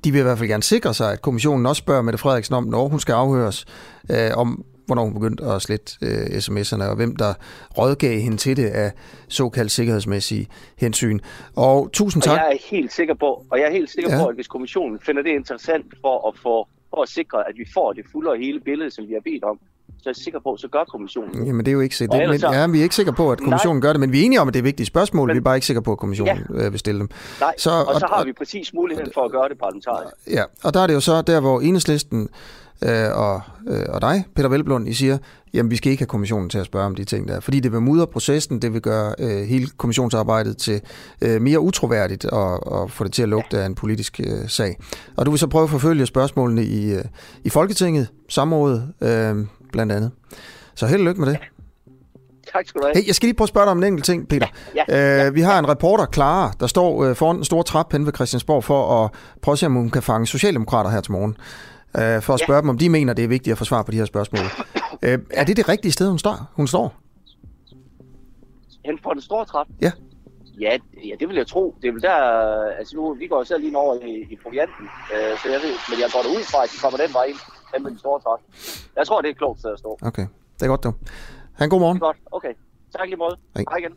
[0.04, 2.64] de vil i hvert fald gerne sikre sig, at kommissionen også spørger Mette Frederiksen om,
[2.64, 3.66] når hun skal afhøres,
[4.12, 7.34] øh, om hvornår hun begyndte at slette øh, sms'erne, og hvem der
[7.78, 8.92] rådgav hende til det af
[9.28, 10.48] såkaldt sikkerhedsmæssige
[10.78, 11.20] hensyn.
[11.56, 12.32] Og tusind tak.
[12.32, 14.24] Og jeg er helt sikker på, og jeg er helt sikker ja.
[14.24, 17.66] på, at hvis kommissionen finder det interessant for at få for at sikre, at vi
[17.74, 19.60] får det fulde og hele billede, som vi har bedt om,
[20.04, 21.46] så er sikker på, så gør kommissionen.
[21.46, 22.30] Jamen det er jo ikke sikkert.
[22.30, 22.52] Men, så...
[22.52, 23.82] ja, vi er ikke sikre på, at kommissionen Nej.
[23.82, 25.28] gør det, men vi er enige om, at det er vigtige spørgsmål.
[25.28, 25.34] Men...
[25.34, 26.66] Vi er bare ikke sikre på, at kommissionen ja.
[26.66, 27.10] Øh, vil stille dem.
[27.40, 30.16] Nej, så, og, og så har vi præcis muligheden for at gøre det parlamentarisk.
[30.28, 32.30] Ja, og der er det jo så der, hvor enhedslisten
[32.84, 35.18] øh, og, øh, og dig, Peter Velblund, I siger,
[35.54, 37.72] jamen vi skal ikke have kommissionen til at spørge om de ting der, fordi det
[37.72, 40.82] vil mudre processen, det vil gøre øh, hele kommissionsarbejdet til
[41.22, 44.78] øh, mere utroværdigt og, og få det til at lugte af en politisk øh, sag.
[45.18, 47.04] Og du vil så prøve at forfølge spørgsmålene i, øh,
[47.44, 50.12] i Folketinget, samrådet øh, blandt andet.
[50.76, 51.40] Så held og lykke med det.
[52.54, 52.98] Tak skal du have.
[52.98, 54.48] Hey, jeg skal lige prøve at spørge dig om en enkelt ting, Peter.
[54.76, 55.30] Ja, ja, ja.
[55.30, 58.64] vi har en reporter, Clara, der står øh, foran en stor trap hen ved Christiansborg
[58.64, 61.38] for at prøve at se, om hun kan fange socialdemokrater her til morgen
[61.98, 62.62] øh, for at spørge ja.
[62.62, 64.46] dem, om de mener, det er vigtigt at få svar på de her spørgsmål.
[65.06, 66.52] øh, er det det rigtige sted, hun står?
[66.54, 66.96] Hun står?
[68.86, 69.68] Hen på den store trap?
[69.82, 69.92] Ja.
[70.60, 70.78] Ja,
[71.10, 71.76] ja, det vil jeg tro.
[71.82, 72.18] Det er vel der,
[72.80, 76.00] altså nu, vi går selv lige over i, i provianten, øh, så jeg ved, men
[76.04, 77.40] jeg går ud fra, at de kommer den vej ind,
[77.78, 78.40] med den store trap.
[78.96, 79.98] Jeg tror, det er et klogt sted at stå.
[80.02, 80.28] Okay,
[80.60, 80.94] det er godt du.
[81.54, 81.96] Ha' en god morgen.
[81.96, 82.54] Det er godt, okay.
[82.98, 83.36] Tak lige måde.
[83.56, 83.66] Hej.
[83.70, 83.94] Hej igen.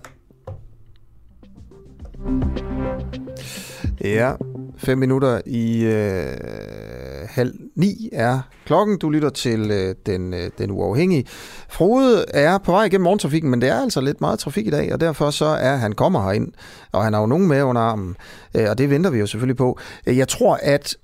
[4.01, 4.35] Ja,
[4.77, 8.99] fem minutter i øh, halv ni er klokken.
[8.99, 11.25] Du lytter til øh, den, øh, den uafhængige.
[11.69, 14.93] Frode er på vej igennem morgentrafikken, men det er altså lidt meget trafik i dag,
[14.93, 16.53] og derfor så er han kommer herind,
[16.93, 18.17] og han har jo nogen med under armen,
[18.57, 19.79] øh, og det venter vi jo selvfølgelig på.
[20.07, 20.97] Øh, jeg tror, at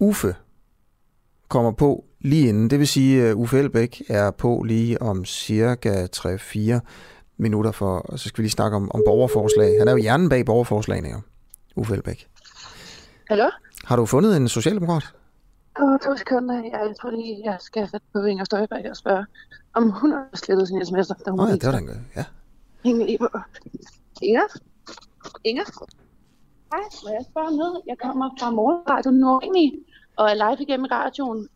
[0.00, 0.34] Uffe
[1.48, 2.70] kommer på lige inden.
[2.70, 6.78] Det vil sige, at Uffe Elbæk er på lige om cirka 3-4
[7.36, 9.78] minutter, for, og så skal vi lige snakke om, om borgerforslag.
[9.78, 11.20] Han er jo hjernen bag borgerforslagene, jo.
[11.76, 12.28] Uffe Elbæk.
[13.28, 13.50] Hallo?
[13.84, 15.04] Har du fundet en socialdemokrat?
[15.80, 16.54] Åh, to sekunder.
[16.54, 19.26] Jeg tror lige, jeg skal sætte på Inger Støjberg og spørge,
[19.74, 21.28] om hun har slettet sin sms'er.
[21.28, 22.24] Åh oh, ja, det var den ja.
[22.84, 23.06] Inger.
[24.22, 24.46] Inger?
[25.44, 25.64] Inger?
[26.72, 27.80] Hej, må jeg spørge noget?
[27.86, 29.85] Jeg kommer fra Morgenradio Nordini
[30.16, 31.48] og er live igennem radioen.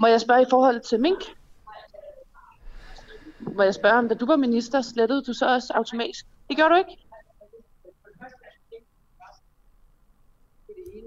[0.00, 1.22] Må jeg spørge i forhold til Mink?
[3.40, 6.26] Må jeg spørge, om da du var minister, slettede du så også automatisk?
[6.48, 6.98] Det gjorde du ikke?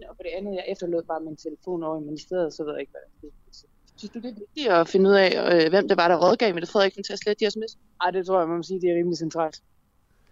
[0.10, 2.82] og på det andet, jeg efterlod bare min telefon over i ministeriet, så ved jeg
[2.82, 3.68] ikke, hvad det er.
[3.98, 6.54] Synes du, det er vigtigt at finde ud af, øh, hvem det var, der rådgav
[6.54, 7.78] Mette Frederiksen til at slette de sms?
[8.02, 9.62] Nej, det tror jeg, man må sige, det er rimelig centralt.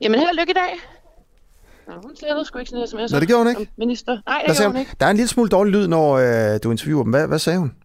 [0.01, 0.71] Jamen, held og lykke i dag.
[1.87, 3.11] Nå, hun slettede sgu ikke sådan en sms.
[3.11, 3.71] Nå, det gjorde hun ikke?
[3.77, 4.21] Minister.
[4.25, 4.95] Nej, det gjorde hun ikke.
[4.99, 7.11] Der er en lille smule dårlig lyd, når øh, du interviewer dem.
[7.11, 7.75] Hvad, hvad sagde hun?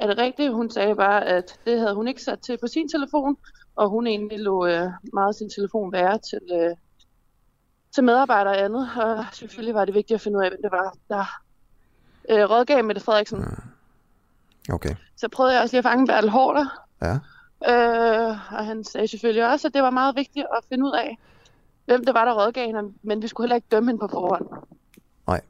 [0.00, 0.52] Er det rigtigt?
[0.52, 3.36] Hun sagde bare, at det havde hun ikke sat til på sin telefon,
[3.76, 6.76] og hun egentlig lå øh, meget sin telefon være til, øh,
[7.94, 8.88] til medarbejdere og andet.
[8.96, 11.24] Og selvfølgelig var det vigtigt at finde ud af, hvem det var, der
[12.30, 13.38] øh, rådgav Mette Frederiksen.
[13.38, 14.72] Mm.
[14.72, 14.94] Okay.
[15.16, 16.66] Så prøvede jeg også lige at fange Bertel Hårder.
[17.02, 17.14] Ja.
[17.68, 21.18] Øh, og han sagde selvfølgelig også, at det var meget vigtigt at finde ud af,
[21.90, 24.46] hvem det var, der rådgav hende, men vi skulle heller ikke dømme hende på forhånd.
[25.26, 25.40] Nej.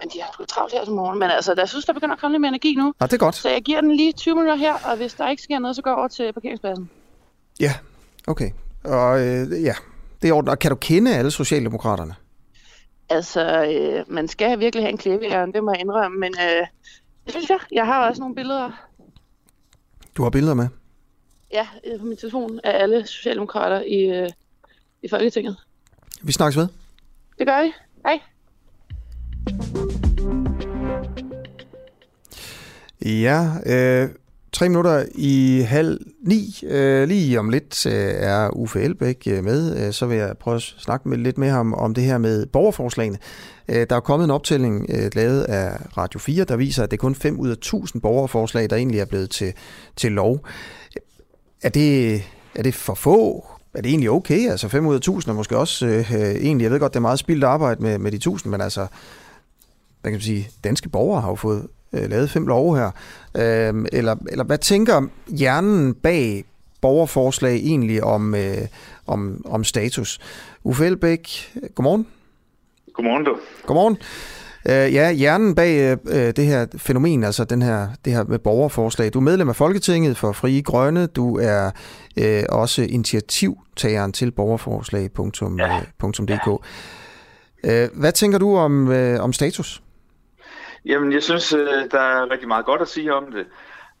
[0.00, 1.18] Men de har sgu travlt her til morgen.
[1.18, 2.94] Men altså, jeg synes, der begynder at komme lidt mere energi nu.
[3.00, 3.34] Ja, det er godt.
[3.34, 5.82] Så jeg giver den lige 20 minutter her, og hvis der ikke sker noget, så
[5.82, 6.90] går jeg over til parkeringspladsen.
[7.60, 7.72] Ja,
[8.26, 8.50] okay.
[8.84, 9.74] Og øh, ja,
[10.22, 10.52] det er ordentligt.
[10.52, 12.14] Og kan du kende alle Socialdemokraterne?
[13.08, 16.66] Altså, øh, man skal virkelig have en klæbehjern, det må jeg indrømme, men øh,
[17.24, 17.58] det synes jeg.
[17.72, 18.70] Jeg har også nogle billeder.
[20.16, 20.68] Du har billeder med?
[21.52, 24.28] Ja, øh, på min telefon af alle socialdemokrater i, øh,
[25.02, 25.56] i Folketinget.
[26.22, 26.68] Vi snakkes ved.
[27.38, 27.72] Det gør vi.
[28.04, 28.20] Hej.
[33.02, 34.08] Ja, øh,
[34.52, 36.58] Tre minutter i halv ni.
[36.62, 39.86] Øh, lige om lidt øh, er Uffe Elbæk øh, med.
[39.86, 42.46] Øh, så vil jeg prøve at snakke med, lidt med ham om det her med
[42.46, 43.18] borgerforslagene.
[43.68, 46.96] Øh, der er kommet en optælling øh, lavet af Radio 4, der viser, at det
[46.96, 49.52] er kun 5 ud af 1000 borgerforslag, der egentlig er blevet til,
[49.96, 50.46] til lov.
[51.62, 52.14] Er det,
[52.54, 53.46] er det for få?
[53.74, 54.50] Er det egentlig okay?
[54.50, 57.00] Altså 5 ud af 1000 er måske også øh, egentlig, jeg ved godt, det er
[57.00, 58.86] meget spildt arbejde med, med de 1000, men altså,
[60.00, 62.90] hvad kan man sige, danske borgere har jo fået øh, lavet fem love her.
[63.36, 66.44] Øh, eller, eller hvad tænker hjernen bag
[66.80, 68.56] borgerforslag egentlig om, øh,
[69.06, 70.20] om, om status?
[70.64, 72.06] Uffe Elbæk, godmorgen.
[72.94, 73.36] Godmorgen du.
[73.66, 73.96] Godmorgen.
[74.68, 79.12] Øh, ja, hjernen bag øh, det her fænomen, altså den her, det her med borgerforslag.
[79.12, 81.06] Du er medlem af Folketinget for Frie Grønne.
[81.06, 81.70] Du er
[82.18, 86.66] øh, også initiativtageren til borgerforslag.dk.
[87.64, 87.84] Ja.
[87.84, 89.82] Øh, hvad tænker du om, øh, om status?
[90.84, 93.46] Jamen, jeg synes, øh, der er rigtig meget godt at sige om det.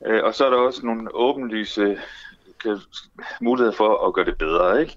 [0.06, 1.98] Øh, og så er der også nogle åbenlyse
[3.40, 4.80] muligheder for at gøre det bedre.
[4.80, 4.96] Ikke?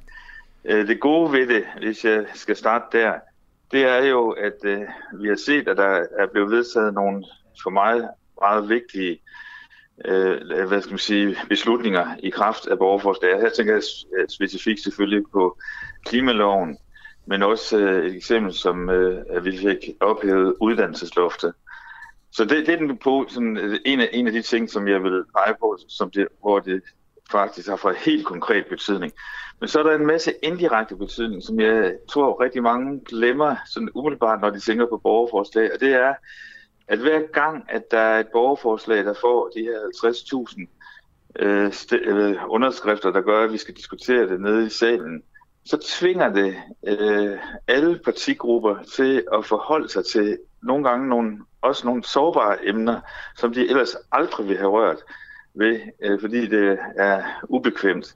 [0.65, 3.13] Øh, det gode ved det, hvis jeg skal starte der,
[3.71, 7.25] det er jo, at vi har set, at der er blevet vedtaget nogle
[7.63, 8.09] for mig
[8.41, 9.19] meget vigtige
[10.05, 13.41] Øh, hvad skal man sige, beslutninger i kraft af borgerforslag.
[13.41, 13.83] Her tænker jeg
[14.17, 15.57] øh, specifikt selvfølgelig på
[16.05, 16.77] klimaloven,
[17.27, 21.53] men også øh, et eksempel som, at vi fik ophævet uddannelsesloftet
[22.31, 25.03] Så det, det er den på, sådan, en, af, en af de ting, som jeg
[25.03, 26.81] vil pege på, som det, hvor det
[27.31, 29.13] faktisk har fået helt konkret betydning.
[29.59, 33.89] Men så er der en masse indirekte betydning, som jeg tror rigtig mange glemmer sådan
[33.95, 35.73] umiddelbart, når de tænker på borgerforslag.
[35.73, 36.13] Og det er,
[36.87, 40.67] at hver gang, at der er et borgerforslag, der får de her 50.000
[41.39, 45.23] øh, øh, underskrifter, der gør, at vi skal diskutere det nede i salen,
[45.65, 46.55] så tvinger det
[46.87, 47.37] øh,
[47.67, 53.01] alle partigrupper til at forholde sig til nogle gange nogle, også nogle sårbare emner,
[53.37, 54.97] som de ellers aldrig ville have rørt
[55.53, 58.15] ved, øh, fordi det er ubekvemt.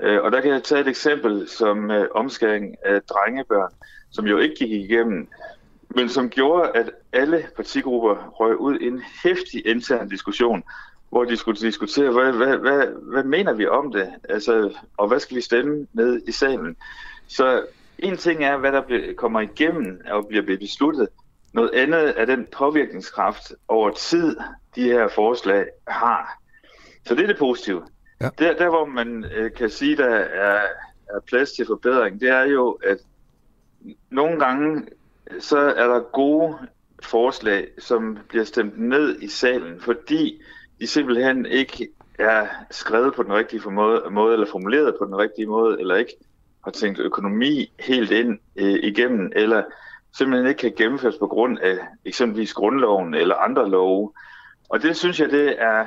[0.00, 3.72] Øh, og der kan jeg tage et eksempel som øh, omskæring af drengebørn,
[4.10, 5.28] som jo ikke gik igennem,
[5.88, 10.62] men som gjorde, at alle partigrupper røg ud i en hæftig intern diskussion,
[11.10, 15.20] hvor de skulle diskutere, hvad, hvad, hvad, hvad mener vi om det, altså, og hvad
[15.20, 16.76] skal vi stemme ned i salen.
[17.26, 17.66] Så
[17.98, 21.08] en ting er, hvad der kommer igennem og bliver besluttet.
[21.52, 24.36] Noget andet er den påvirkningskraft over tid,
[24.74, 26.40] de her forslag har.
[27.06, 27.82] Så det er det positive.
[28.20, 28.28] Ja.
[28.38, 30.60] Der, der, hvor man øh, kan sige, der er,
[31.08, 32.98] er plads til forbedring, det er jo, at
[34.10, 34.82] nogle gange
[35.40, 36.58] så er der gode
[37.04, 40.42] forslag, som bliver stemt ned i salen, fordi
[40.80, 43.62] de simpelthen ikke er skrevet på den rigtige
[44.10, 46.16] måde, eller formuleret på den rigtige måde, eller ikke
[46.64, 49.62] har tænkt økonomi helt ind øh, igennem, eller
[50.16, 54.12] simpelthen ikke kan gennemføres på grund af eksempelvis grundloven eller andre love.
[54.68, 55.86] Og det synes jeg, det er,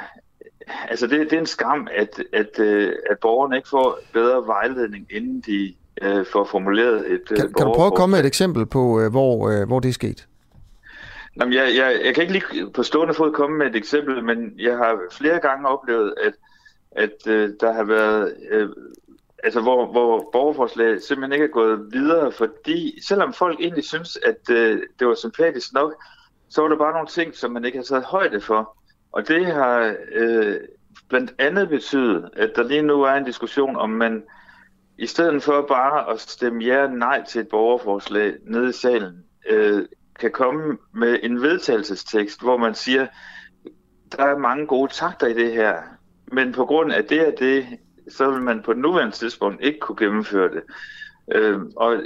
[0.89, 5.07] altså det, det er en skam, at, at, øh, at borgerne ikke får bedre vejledning,
[5.09, 8.65] inden de øh, får formuleret et kan, kan du prøve at komme med et eksempel
[8.65, 10.27] på, øh, hvor, øh, hvor det er sket?
[11.39, 14.53] Jamen, jeg, jeg, jeg kan ikke lige på stående fod komme med et eksempel, men
[14.59, 16.33] jeg har flere gange oplevet, at,
[16.91, 18.69] at øh, der har været, øh,
[19.43, 24.49] altså hvor, hvor borgerforslag simpelthen ikke er gået videre, fordi selvom folk egentlig synes, at
[24.51, 26.03] øh, det var sympatisk nok,
[26.49, 28.77] så var der bare nogle ting, som man ikke har taget højde for.
[29.11, 30.55] Og det har øh,
[31.09, 34.23] blandt andet betydet, at der lige nu er en diskussion om man
[34.97, 39.23] i stedet for bare at stemme ja og nej til et borgerforslag nede i salen,
[39.49, 39.85] øh,
[40.19, 43.07] kan komme med en vedtagelsestekst, hvor man siger,
[44.11, 45.81] der er mange gode takter i det her,
[46.31, 47.65] men på grund af det og det,
[48.09, 50.63] så vil man på nuværende tidspunkt ikke kunne gennemføre det.
[51.31, 51.97] Øh, og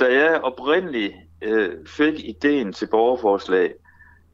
[0.00, 3.74] da jeg oprindeligt øh, fik ideen til borgerforslag,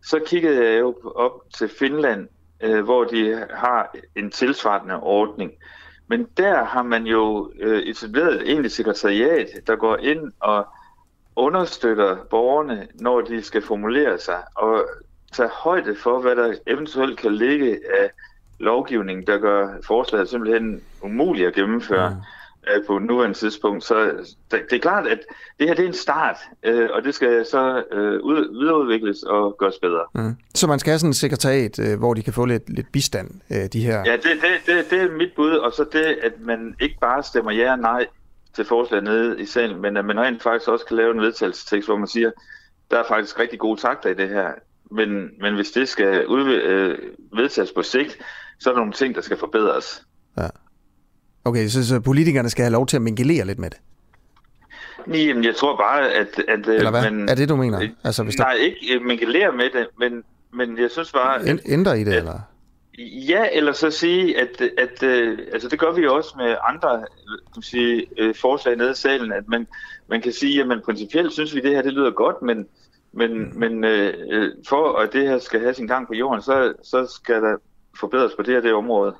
[0.02, 2.28] så kiggede jeg jo op til Finland,
[2.62, 5.52] øh, hvor de har en tilsvarende ordning.
[6.08, 10.66] Men der har man jo øh, etableret et egentligt sekretariat, der går ind og
[11.36, 14.84] understøtter borgerne, når de skal formulere sig, og
[15.32, 18.10] tage højde for, hvad der eventuelt kan ligge af
[18.58, 22.10] lovgivning, der gør forslaget simpelthen umuligt at gennemføre.
[22.10, 22.16] Mm
[22.86, 23.84] på nuværende tidspunkt.
[23.84, 24.10] Så
[24.50, 25.18] det er klart, at
[25.58, 29.56] det her det er en start, øh, og det skal så øh, ud, videreudvikles og
[29.58, 30.04] gøres bedre.
[30.14, 30.36] Mm.
[30.54, 33.30] Så man skal have sådan et sekretariat, øh, hvor de kan få lidt, lidt bistand,
[33.70, 34.02] de her...
[34.06, 37.22] Ja, det, det, det, det er mit bud, og så det, at man ikke bare
[37.22, 38.06] stemmer ja og nej
[38.56, 41.88] til forslaget nede i salen, men at man rent faktisk også kan lave en vedtagelsestekst,
[41.88, 42.30] hvor man siger,
[42.90, 44.50] der er faktisk rigtig gode takter i det her,
[44.90, 46.98] men, men hvis det skal ud, øh,
[47.32, 48.18] vedtages på sigt,
[48.58, 50.02] så er der nogle ting, der skal forbedres.
[50.38, 50.48] Ja.
[51.44, 53.78] Okay, så, så politikerne skal have lov til at mingelere lidt med det?
[55.14, 56.28] Jamen, jeg tror bare, at...
[56.48, 57.10] at øh, Eller hvad?
[57.10, 57.88] Man, er det, du mener?
[58.04, 58.54] Altså, hvis nej, der...
[58.54, 60.22] ikke øh, mingelere med det, men,
[60.52, 61.58] men jeg synes bare...
[61.66, 62.40] Ændre i det, at, eller?
[62.98, 67.05] Ja, eller så sige, at, at at altså det gør vi også med andre
[67.55, 69.66] kan sige, forslag nede i salen, at man,
[70.09, 72.66] man kan sige, at principielt synes vi, at det her det lyder godt, men,
[73.12, 73.59] men, mm.
[73.59, 77.43] men øh, for at det her skal have sin gang på jorden, så, så skal
[77.43, 77.56] der
[78.01, 79.14] forbedres på det her det område.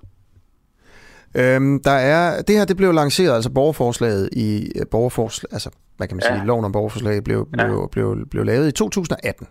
[1.35, 6.09] Øhm, der er, det her det blev lanceret, altså borgerforslaget i øh, borgerforslag, altså hvad
[6.09, 6.44] kan man sige, ja.
[6.44, 7.66] loven om borgerforslag blev, blev, ja.
[7.66, 9.47] blev, blev, blev lavet i 2018.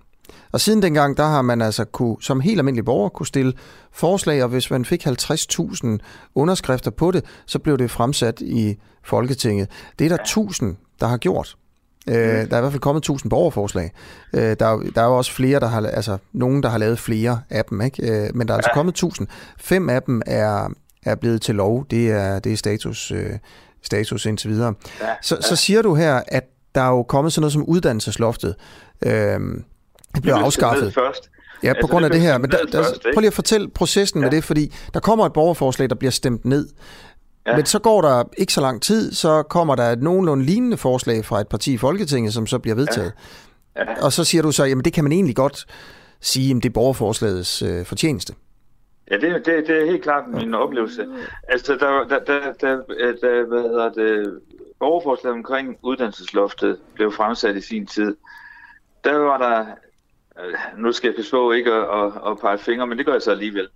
[0.52, 3.54] Og siden dengang, der har man altså kunne, som helt almindelig borger kunne stille
[3.92, 5.98] forslag, og hvis man fik 50.000
[6.36, 9.70] underskrifter på det, så blev det fremsat i Folketinget.
[10.00, 11.56] Det er der 1000, der har gjort.
[12.08, 12.50] Øh, mm.
[12.50, 13.92] der er i hvert fald kommet 1000 borgerforslag.
[14.34, 17.00] Øh, der, er, der er jo også flere, der har, altså nogen, der har lavet
[17.00, 18.12] flere af dem, ikke?
[18.12, 19.28] Øh, men der er altså kommet 1000.
[19.58, 20.74] Fem af dem er,
[21.06, 21.86] er blevet til lov.
[21.92, 23.30] Det er, det er status, øh,
[23.82, 24.74] status indtil videre.
[25.02, 26.44] Ja, så, så siger du her, at
[26.76, 28.56] der er jo kommet sådan noget som uddannelsesloftet.
[29.06, 29.40] Øh,
[30.16, 30.94] det bliver afskaffet.
[30.94, 31.30] Først.
[31.64, 32.38] Ja, på altså, grund af det, det her.
[32.38, 34.26] Men der, der, først, prøv lige at fortælle processen ja.
[34.26, 36.68] med det, fordi der kommer et borgerforslag, der bliver stemt ned.
[37.48, 37.56] Ja.
[37.56, 41.26] Men så går der ikke så lang tid, så kommer der et nogenlunde lignende forslag
[41.26, 43.14] fra et parti i Folketinget, som så bliver vedtaget.
[43.76, 43.82] Ja.
[43.92, 44.04] Ja.
[44.04, 45.66] Og så siger du så, jamen det kan man egentlig godt
[46.22, 48.34] sige, at det er borgerforslagets øh, fortjeneste.
[49.12, 51.06] Ja, det, det, det er helt klart min oplevelse.
[51.48, 52.78] Altså, der, der, der, der,
[53.22, 54.40] der hvad hedder det,
[54.80, 58.16] borgerforslaget omkring uddannelsesloftet blev fremsat i sin tid.
[59.04, 59.66] Der var der øh,
[60.40, 63.14] Øh, nu skal jeg passe på ikke at, at, at pege fingre, men det gør
[63.14, 63.68] jeg så alligevel.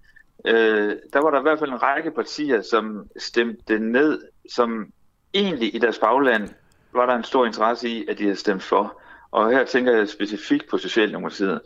[0.45, 4.91] Øh, der var der i hvert fald en række partier, som stemte ned, som
[5.33, 6.49] egentlig i deres bagland
[6.93, 9.01] var der en stor interesse i, at de havde stemt for.
[9.31, 11.61] Og her tænker jeg specifikt på Socialdemokratiet.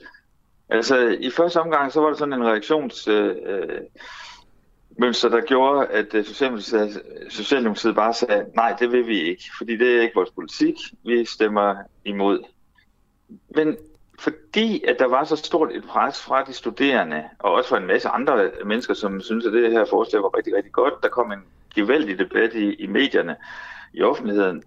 [0.70, 3.08] Altså, i første omgang, så var der sådan en reaktions...
[3.08, 3.82] Øh, øh
[5.00, 9.98] der gjorde, at øh, Socialdemokratiet, Socialdemokratiet bare sagde, nej, det vil vi ikke, fordi det
[9.98, 11.76] er ikke vores politik, vi stemmer
[12.06, 12.44] imod.
[13.56, 13.78] Men
[14.20, 17.88] fordi at der var så stort et pres fra de studerende, og også fra en
[17.88, 21.32] masse andre mennesker, som synes, at det her forslag var rigtig, rigtig godt, der kom
[21.32, 21.40] en
[21.76, 23.36] gevaldig debat i, i medierne,
[23.94, 24.64] i offentligheden,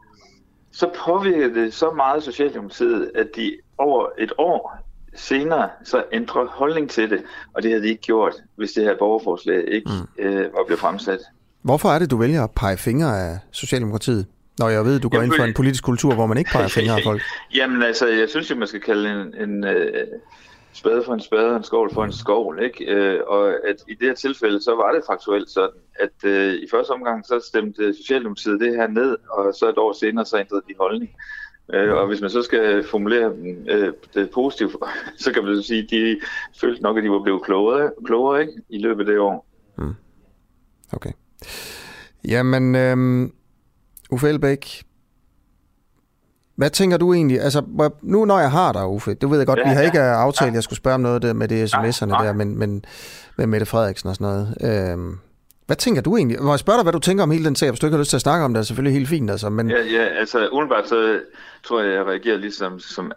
[0.73, 6.90] så påvirkede det så meget Socialdemokratiet, at de over et år senere så ændrer holdning
[6.90, 7.23] til det,
[7.55, 10.24] og det havde de ikke gjort, hvis det her borgerforslag ikke mm.
[10.24, 11.20] øh, var blevet fremsat.
[11.62, 14.27] Hvorfor er det, du vælger at pege fingre af Socialdemokratiet?
[14.59, 16.69] Når jeg ved, du går Jamen, ind for en politisk kultur, hvor man ikke peger
[16.78, 17.23] fingre af folk.
[17.55, 20.19] Jamen altså, jeg synes jo, man skal kalde en, en uh,
[20.73, 22.62] spade for en spade og en skovl for en skovl.
[22.62, 22.78] Ikke?
[22.97, 26.66] Uh, og at i det her tilfælde, så var det faktuelt sådan, at uh, i
[26.70, 30.62] første omgang, så stemte Socialdemokratiet det her ned, og så et år senere, så ændrede
[30.69, 31.11] de holdning.
[31.74, 34.77] Uh, og hvis man så skal formulere uh, det positivt,
[35.24, 36.20] så kan man sige, at de
[36.61, 38.53] følte nok, at de var blevet klogere, klogere ikke?
[38.69, 39.47] i løbet af det år.
[39.78, 39.95] Mm.
[40.93, 41.12] Okay.
[42.28, 43.33] Jamen, øhm,
[44.11, 44.83] Uffe Elbæk,
[46.57, 47.41] hvad tænker du egentlig?
[47.41, 49.87] Altså, nu når jeg har dig, Uffe, du ved jeg godt, ja, vi har ja,
[49.87, 52.59] ikke aftalt, at jeg skulle spørge om noget der med det sms'erne ja, der, men,
[52.59, 52.85] men
[53.37, 54.91] med Mette Frederiksen og sådan noget.
[54.93, 55.19] Øhm,
[55.66, 56.43] hvad tænker du egentlig?
[56.43, 57.70] Må jeg spørge dig, hvad du tænker om hele den sag?
[57.70, 59.31] Hvis du ikke har lyst til at snakke om det, er selvfølgelig helt fint.
[59.31, 59.70] Altså, men...
[59.70, 61.20] ja, ja, altså umiddelbart så
[61.65, 63.12] tror jeg, jeg reagerer ligesom som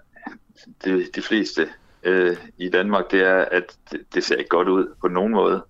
[0.85, 1.67] de, de fleste
[2.03, 5.63] øh, i Danmark, det er, at det, det ser ikke godt ud på nogen måde.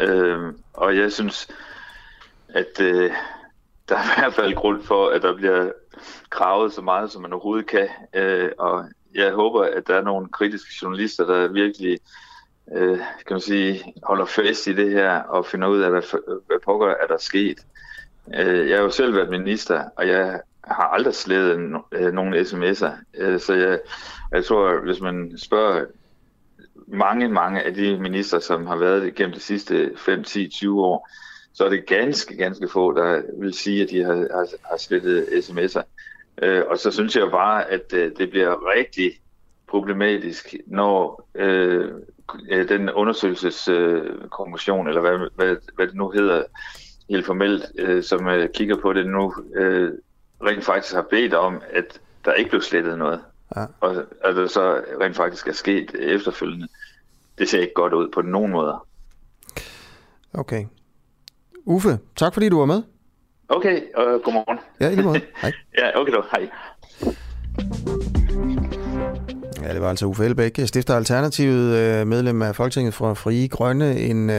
[0.00, 0.38] Øh,
[0.72, 1.48] og jeg synes,
[2.48, 3.10] at øh,
[3.88, 5.72] der er i hvert fald grund for, at der bliver
[6.30, 7.88] kravet så meget, som man overhovedet kan.
[8.14, 8.84] Øh, og
[9.14, 11.98] jeg håber, at der er nogle kritiske journalister, der virkelig
[12.72, 16.02] øh, kan man sige, holder fast i det her og finder ud af, hvad,
[16.46, 17.58] hvad pokker er der sket.
[18.34, 22.92] Øh, jeg har jo selv været minister, og jeg har aldrig slettet øh, nogen sms'er.
[23.18, 23.80] Øh, så jeg,
[24.32, 25.84] jeg tror, hvis man spørger
[26.86, 31.08] mange, mange af de minister, som har været igennem de sidste 5, 10, 20 år,
[31.56, 35.24] så er det ganske, ganske få, der vil sige, at de har, har, har slettet
[35.24, 35.82] sms'er.
[36.42, 39.12] Øh, og så synes jeg bare, at øh, det bliver rigtig
[39.68, 41.90] problematisk, når øh,
[42.50, 46.42] øh den undersøgelseskommission, øh, eller hvad, hvad, hvad det nu hedder
[47.10, 49.92] helt formelt, øh, som øh, kigger på det nu, øh,
[50.42, 53.20] rent faktisk har bedt om, at der ikke blev slettet noget.
[53.56, 53.64] Ja.
[53.80, 56.68] Og at det så rent faktisk er sket efterfølgende.
[57.38, 58.86] Det ser ikke godt ud på nogen måder.
[60.34, 60.64] Okay.
[61.66, 62.82] Uffe, tak fordi du var med.
[63.48, 64.58] Okay, uh, godmorgen.
[64.80, 65.20] Ja, i lige måde.
[65.42, 65.52] Hej.
[65.78, 66.22] ja, okay då.
[66.30, 66.48] Hej.
[69.62, 73.98] Ja, det var altså Uffe Elbæk, stifter Alternativet, øh, medlem af Folketinget fra Frie Grønne,
[74.00, 74.36] en uh,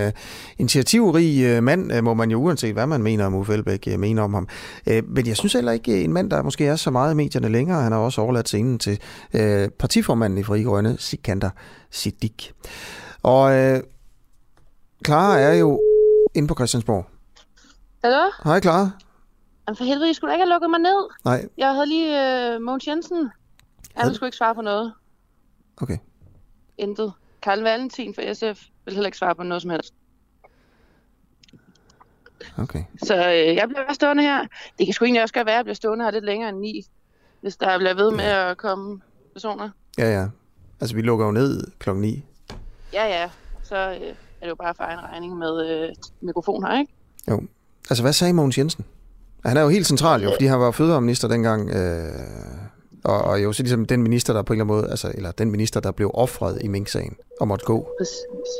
[0.57, 4.33] initiativrig uh, mand, må man jo uanset hvad man mener om Uffe Elbæk, mener om
[4.33, 4.47] ham.
[4.91, 7.49] Uh, men jeg synes heller ikke en mand, der måske er så meget i medierne
[7.49, 7.81] længere.
[7.81, 8.99] Han har også overladt scenen til
[9.33, 9.39] uh,
[9.79, 11.49] partiformanden i Frie Grønne, Sikander
[11.91, 12.51] Siddiq.
[13.23, 13.79] Og uh,
[15.05, 15.81] Clara er jo
[16.35, 17.16] inde på Christiansborg.
[18.03, 18.31] Hallo?
[18.43, 18.89] Hej, Clara.
[19.67, 21.09] Jamen for helvede, I skulle ikke have lukket mig ned.
[21.25, 21.49] Nej.
[21.57, 23.31] Jeg havde lige uh, Mogens Jensen.
[23.95, 24.93] Han skulle ikke svare på noget.
[25.81, 25.97] Okay.
[26.77, 27.13] Intet.
[27.41, 29.93] Karl Valentin fra SF vil heller ikke svare på noget som helst.
[32.57, 32.83] Okay.
[33.03, 34.47] Så øh, jeg bliver bare stående her.
[34.79, 36.59] Det kan sgu egentlig også godt være, at jeg bliver stående her lidt længere end
[36.59, 36.85] ni,
[37.41, 38.51] hvis der bliver ved med ja.
[38.51, 39.01] at komme
[39.33, 39.69] personer.
[39.97, 40.27] Ja, ja.
[40.81, 42.23] Altså, vi lukker jo ned klokken 9.
[42.93, 43.29] Ja, ja.
[43.63, 46.93] Så øh, er det jo bare for en regning med øh, mikrofon her, ikke?
[47.29, 47.41] Jo.
[47.89, 48.85] Altså, hvad sagde Mogens Jensen?
[49.45, 52.11] Han er jo helt central jo, fordi han var fødevareminister dengang, øh,
[53.03, 55.31] og, og jo så ligesom den minister, der på en eller anden måde, altså, eller
[55.31, 57.89] den minister, der blev offret i Mink-sagen og måtte gå.
[57.99, 58.51] Præcis.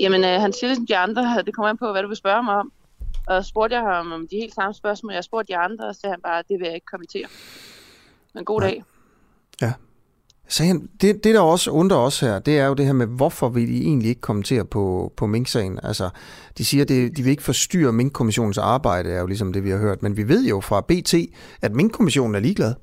[0.00, 2.42] Jamen, øh, han siger ligesom de andre, det kommer an på, hvad du vil spørge
[2.42, 2.72] mig om.
[3.26, 5.12] Og spurgte jeg ham om de helt samme spørgsmål.
[5.12, 7.26] Jeg spurgte de andre, og så sagde han bare, det vil jeg ikke kommentere.
[8.34, 8.84] Men god dag.
[9.62, 9.72] Ja.
[10.58, 13.48] Han, det, det, der også undrer os her, det er jo det her med, hvorfor
[13.48, 15.78] vil de egentlig ikke kommentere på, på Mink-sagen?
[15.82, 16.10] Altså,
[16.58, 19.78] de siger, at de vil ikke forstyrre Mink-kommissionens arbejde, er jo ligesom det, vi har
[19.78, 20.02] hørt.
[20.02, 21.14] Men vi ved jo fra BT,
[21.62, 22.74] at Mink-kommissionen er ligeglad.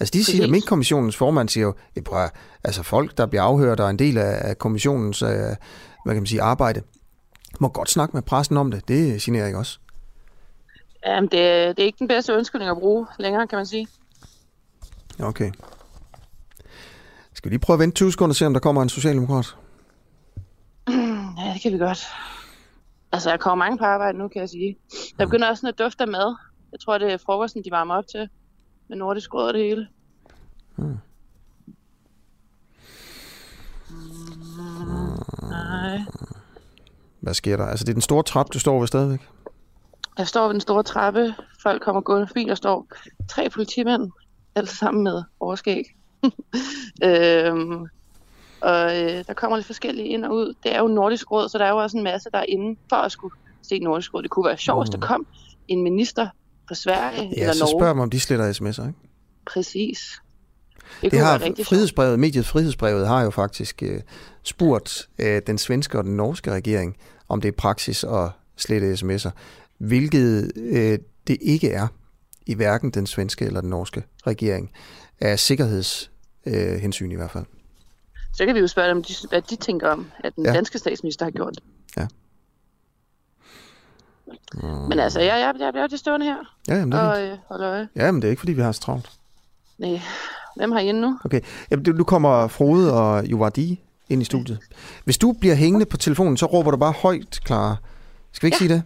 [0.00, 1.74] Altså, de siger, at Mink-kommissionens formand siger jo,
[2.04, 2.28] prøv,
[2.64, 5.28] altså folk, der bliver afhørt, der er en del af, af kommissionens øh,
[6.04, 6.82] hvad kan man sige, arbejde,
[7.60, 8.88] må godt snakke med pressen om det.
[8.88, 9.78] Det generer ikke også.
[11.06, 13.88] Jamen, det, det er ikke den bedste undskyldning at bruge længere, kan man sige.
[15.20, 15.50] Okay.
[17.38, 19.56] Skal vi lige prøve at vente 20 sekunder og se, om der kommer en socialdemokrat?
[21.38, 22.06] Ja, det kan vi godt.
[23.12, 24.78] Altså, jeg kommer mange på arbejde nu, kan jeg sige.
[25.18, 26.36] Der begynder også sådan at dufte af mad.
[26.72, 28.28] Jeg tror, det er frokosten, de varmer op til.
[28.88, 29.88] Med nordisk råd og det hele.
[30.76, 30.98] Hmm.
[35.40, 36.06] mig.
[37.20, 37.66] Hvad sker der?
[37.66, 39.28] Altså, det er den store trap, du står ved stadigvæk?
[40.18, 41.34] Jeg står ved den store trappe.
[41.62, 42.44] Folk kommer gående forbi.
[42.44, 42.86] Der står
[43.28, 44.10] tre politimænd.
[44.54, 45.97] Alle sammen med overskæg.
[47.04, 47.86] øhm,
[48.60, 50.54] og øh, der kommer lidt forskellige ind og ud.
[50.62, 52.78] Det er jo Nordisk Råd, så der er jo også en masse, der er inde
[52.88, 54.22] for at skulle se Nordisk Råd.
[54.22, 55.26] Det kunne være sjovt, hvis der kom
[55.68, 56.28] en minister
[56.68, 57.80] fra Sverige Ja, eller så Norge.
[57.80, 58.98] spørger man, om de sletter sms'er, ikke?
[59.46, 59.98] Præcis.
[61.02, 61.68] Det, Det, har rigtig sjovt.
[61.68, 64.00] frihedsbrevet, mediet Frihedsbrevet har jo faktisk øh,
[64.42, 66.96] spurgt øh, den svenske og den norske regering,
[67.28, 69.30] om det er praksis at slette sms'er,
[69.78, 71.86] hvilket øh, det ikke er
[72.46, 74.70] i hverken den svenske eller den norske regering,
[75.20, 77.44] af sikkerhedshensyn hensyn i hvert fald.
[78.34, 80.52] Så kan vi jo spørge dem, de- hvad de tænker om, at den Ja.
[80.52, 81.58] danske statsminister har gjort.
[81.96, 82.06] Ja.
[84.88, 86.36] Men altså, jeg, jeg, jeg, jeg er det stående her
[86.68, 87.88] Ja, jamen, det er og øh, holder øje.
[87.96, 89.10] Ja, men det er ikke, fordi vi har så travlt.
[89.78, 90.00] Nej,
[90.56, 91.18] hvem har I inde nu?
[91.24, 91.40] Okay,
[91.70, 94.58] jamen, du- nu kommer Frode og Juvardi ind i studiet.
[95.04, 97.76] Hvis du bliver hængende på telefonen, så råber du bare højt, Clara.
[98.32, 98.68] Skal vi ikke ja.
[98.68, 98.82] sige det?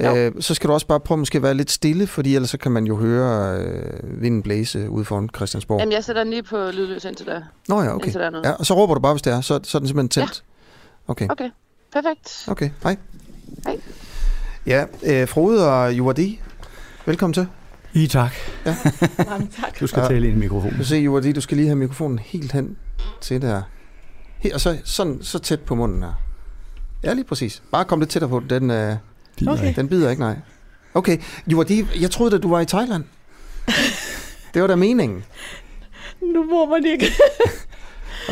[0.00, 2.58] Øh, så skal du også bare prøve måske at være lidt stille, fordi ellers så
[2.58, 5.80] kan man jo høre øh, vinden blæse ude foran Christiansborg.
[5.80, 7.42] Jamen, jeg sætter den lige på lydløs indtil der.
[7.68, 8.12] Nå ja, okay.
[8.12, 8.40] Der er.
[8.44, 9.40] Ja, og så råber du bare, hvis det er.
[9.40, 10.44] Så, så er den simpelthen tændt.
[11.08, 11.28] Okay.
[11.30, 11.50] Okay,
[11.92, 12.44] perfekt.
[12.48, 12.96] Okay, hej.
[13.66, 13.80] Hej.
[14.66, 16.40] Ja, øh, Frode og Juvardi,
[17.06, 17.46] velkommen til.
[17.94, 18.32] I tak.
[18.66, 18.76] Ja.
[19.30, 19.80] Mange tak.
[19.80, 20.78] Du skal tale ind i mikrofonen.
[20.78, 22.76] Du ser, Juvardi, du skal lige have mikrofonen helt hen
[23.20, 23.62] til der.
[24.38, 26.12] Her, og så, sådan, så tæt på munden her.
[27.04, 27.62] Ja, lige præcis.
[27.70, 28.42] Bare kom lidt tættere på.
[28.50, 28.96] Den, øh,
[29.38, 29.66] Bider okay.
[29.68, 29.80] ikke.
[29.80, 30.36] den bider ikke, nej.
[30.94, 33.04] Okay, Juvardi, jeg troede, at du var i Thailand.
[34.54, 35.24] Det var da meningen.
[36.34, 37.06] Nu må man ikke.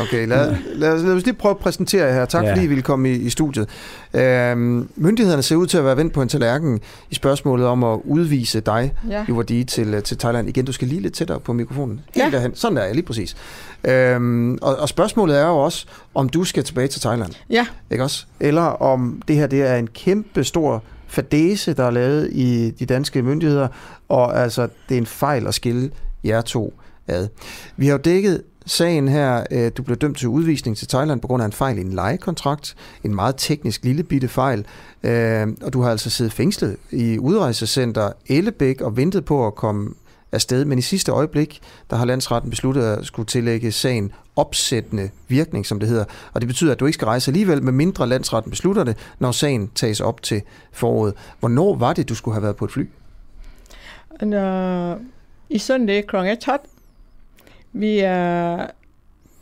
[0.01, 2.25] Okay, lad, lad, os, lad os lige prøve at præsentere jer her.
[2.25, 2.51] Tak Ja.
[2.51, 3.69] fordi I ville komme i, i studiet.
[4.13, 6.79] Øhm, myndighederne ser ud til at være vendt på en tallerken
[7.09, 9.25] i spørgsmålet om at udvise dig, Ja.
[9.29, 10.49] Juvardi, til, øh, til Thailand.
[10.49, 12.01] Igen, du skal lige lidt tættere på mikrofonen.
[12.15, 12.31] Helt Ja.
[12.31, 12.55] derhen.
[12.55, 13.35] Sådan der, ja, lige præcis.
[13.83, 17.31] Øhm, og, og spørgsmålet er jo også, om du skal tilbage til Thailand.
[17.49, 17.65] Ja.
[17.91, 18.25] Ikke også?
[18.39, 22.85] Eller om det her det er en kæmpe stor fadese, der er lavet i de
[22.85, 23.67] danske myndigheder,
[24.09, 25.91] og altså, det er en fejl at skille
[26.23, 26.73] jer to
[27.07, 27.27] ad.
[27.77, 29.43] Vi har jo dækket sagen her.
[29.51, 31.93] Øh, du blev dømt til udvisning til Thailand på grund af en fejl i en
[31.93, 32.75] lejekontrakt.
[33.03, 34.65] En meget teknisk lille bitte fejl.
[35.03, 39.89] Øh, og du har altså siddet fængslet i udrejsecenter Ellebæk og ventet på at komme
[40.31, 40.65] afsted.
[40.65, 45.79] Men i sidste øjeblik, der har landsretten besluttet at skulle tillægge sagen opsættende virkning, som
[45.79, 46.05] det hedder.
[46.33, 49.31] Og det betyder, at du ikke skal rejse alligevel, med mindre landsretten beslutter det, når
[49.31, 50.41] sagen tages op til
[50.71, 51.13] foråret.
[51.39, 52.87] Hvornår var det, du skulle have været på et fly?
[54.21, 54.99] Når
[55.49, 56.15] i søndag kl.
[56.41, 56.59] 12,
[57.73, 58.67] vi er,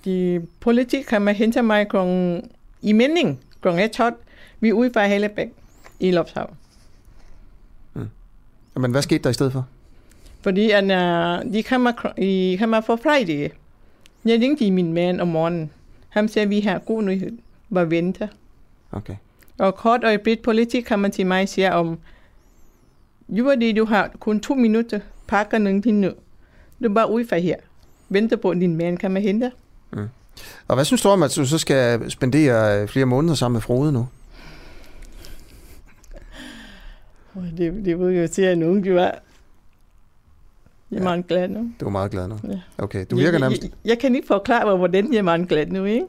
[0.06, 1.98] de politi kommer hen til mig kl.
[2.82, 3.68] i mening kl.
[3.94, 4.16] 12.
[4.60, 5.50] Vi er ude fra Hellebæk
[6.00, 6.50] i Lopshav.
[8.76, 9.68] Men hvad skete der i stedet for?
[10.42, 13.50] Fordi at, uh, de kommer, de kommer for Friday.
[14.26, 15.72] Jeg ringte til min mand om morgenen.
[16.10, 17.38] Han sagde, at vi har god nyhed.
[17.74, 18.30] Bare vente.
[18.92, 19.16] Okay.
[19.58, 22.00] Og kort øjeblik politi kommer til mig og siger om,
[23.30, 26.12] Juvardi, du har kun to minutter, pakker nogle ting nu.
[26.84, 27.56] Du er bare ude fra her.
[28.10, 29.52] Venter på, at din mand kommer hen dig.
[29.94, 30.08] Mm.
[30.68, 33.62] Og hvad synes du om, at du så skal spendere øh, flere måneder sammen med
[33.62, 34.08] Frode nu?
[37.58, 39.12] Det, det vil jeg sige, at nogen gjorde.
[40.94, 41.72] Jeg er meget glad nu.
[41.80, 42.36] Du er meget glad nu.
[42.50, 42.60] Ja.
[42.78, 43.64] Okay, du virker jeg, nærmest...
[43.64, 46.06] Jeg, jeg, kan ikke forklare mig, hvordan jeg er meget glad nu, ikke?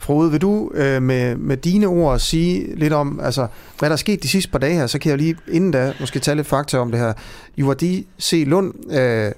[0.00, 3.46] Frode, vil du øh, med, med dine ord sige lidt om, altså,
[3.78, 5.92] hvad der er sket de sidste par dage her, så kan jeg lige inden da
[6.00, 7.12] måske tage lidt fakta om det her.
[7.56, 8.44] Juvardi C.
[8.46, 9.32] Lund, øh,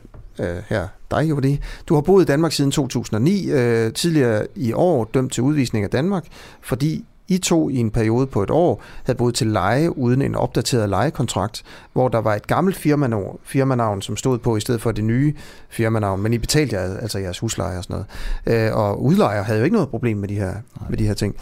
[0.46, 5.10] øh, her, dig Juvardi, du har boet i Danmark siden 2009, øh, tidligere i år
[5.14, 6.24] dømt til udvisning af Danmark,
[6.60, 10.34] fordi I to i en periode på et år havde boet til leje uden en
[10.34, 11.62] opdateret lejekontrakt,
[11.92, 15.34] hvor der var et gammelt firmanavn, firmanavn som stod på i stedet for det nye
[15.68, 18.04] firmanavn, men I betalte jer, altså jeres husleje og sådan
[18.46, 18.68] noget.
[18.68, 20.54] Øh, og udlejer havde jo ikke noget problem med de her,
[20.88, 21.36] med de her ting.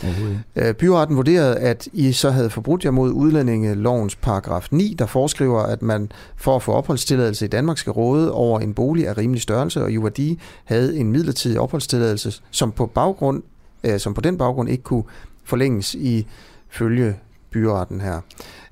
[0.56, 5.62] Øh, byretten vurderede, at I så havde forbrudt jer mod udlændingelovens paragraf 9, der foreskriver,
[5.62, 9.42] at man for at få opholdstilladelse i Danmark skal råde over en bolig af rimelig
[9.42, 13.42] størrelse, og Juvardi havde en midlertidig opholdstilladelse, som på baggrund,
[13.84, 15.04] øh, som på den baggrund ikke kunne
[15.44, 16.26] forlænges i
[16.70, 17.16] følge
[17.50, 18.20] byretten her.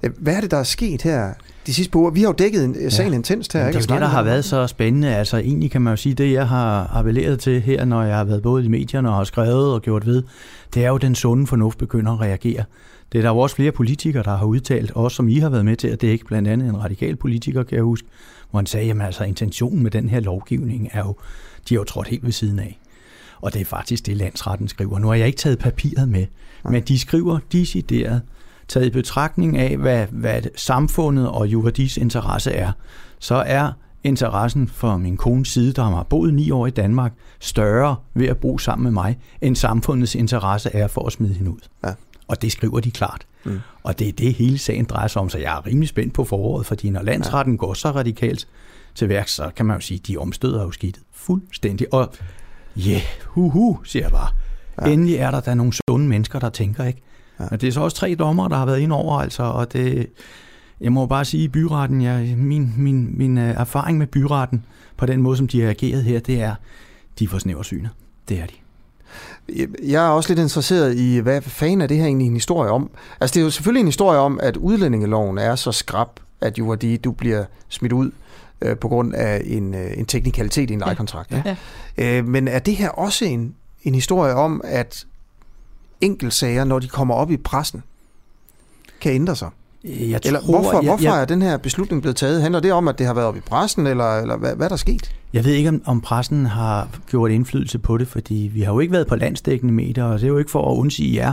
[0.02, 1.32] Øh, Hvad er det, der er sket her
[1.66, 2.10] de sidste par uger?
[2.10, 3.60] Vi har jo dækket en, sagen intenst her.
[3.60, 3.82] Jamen, ikke?
[3.82, 5.16] det er jo det, der har været så spændende.
[5.16, 8.24] Altså egentlig kan man jo sige, det jeg har appelleret til her, når jeg har
[8.24, 10.22] været både i medierne og har skrevet og gjort ved,
[10.74, 12.64] det er jo den sunde fornuft begynder at reagere.
[13.12, 15.64] Det er der jo også flere politikere, der har udtalt, også som I har været
[15.64, 18.08] med til, at det er ikke blandt andet en radikal politiker, kan jeg huske,
[18.50, 21.16] hvor han sagde, jamen altså intentionen med den her lovgivning er jo,
[21.68, 22.78] de har jo trådt helt ved siden af.
[23.40, 24.98] Og det er faktisk det, landsretten skriver.
[24.98, 26.26] Nu har jeg ikke taget papiret med,
[26.64, 28.22] men de skriver decideret,
[28.68, 32.72] taget i betragtning af, hvad, hvad samfundet og Juhadis interesse er,
[33.18, 33.72] så er
[34.04, 38.38] interessen for min kones side, der har boet ni år i Danmark, større ved at
[38.38, 41.68] bo sammen med mig, end samfundets interesse er for at smide hende ud.
[41.84, 41.92] Ja.
[42.28, 43.26] Og det skriver de klart.
[43.44, 43.60] Mm.
[43.82, 46.24] Og det er det, hele sagen drejer sig om, så jeg er rimelig spændt på
[46.24, 47.58] foråret, fordi når landsretten ja.
[47.58, 48.48] går så radikalt
[48.94, 51.94] til værk, så kan man jo sige, at de omstøder jo skidtet fuldstændig.
[51.94, 52.12] Og
[52.76, 54.28] ja, yeah, hu, siger jeg bare.
[54.80, 54.90] Ja.
[54.90, 57.02] Endelig er der da nogle sunde mennesker, der tænker, ikke?
[57.40, 57.44] Ja.
[57.50, 60.06] Men det er så også tre dommer, der har været ind over, altså, og det,
[60.80, 64.64] jeg må bare sige, at byretten, jeg, min, min, min uh, erfaring med byretten,
[64.96, 66.54] på den måde, som de har ageret her, det er,
[67.18, 67.90] de er for snæversynet.
[68.28, 68.54] Det er de.
[69.82, 72.90] Jeg er også lidt interesseret i, hvad fanden er det her egentlig en historie om?
[73.20, 76.08] Altså, det er jo selvfølgelig en historie om, at udlændingeloven er så skrab,
[76.40, 78.10] at jo, de, du bliver smidt ud
[78.62, 81.32] øh, på grund af en, øh, en teknikalitet i en lejekontrakt.
[81.32, 81.56] Ja.
[81.98, 82.18] Ja.
[82.18, 85.06] Øh, men er det her også en, en historie om, at
[86.00, 87.82] enkeltsager, når de kommer op i pressen,
[89.00, 89.50] kan ændre sig?
[89.84, 92.42] Jeg eller tror, hvorfor, jeg, hvorfor jeg, er den her beslutning blevet taget?
[92.42, 94.68] Handler det om, at det har været op i pressen, eller, eller hvad, hvad er
[94.68, 95.14] der sket?
[95.32, 98.80] Jeg ved ikke, om, om pressen har gjort indflydelse på det, fordi vi har jo
[98.80, 101.32] ikke været på landstækkende medier, og det er jo ikke for at undsige jer,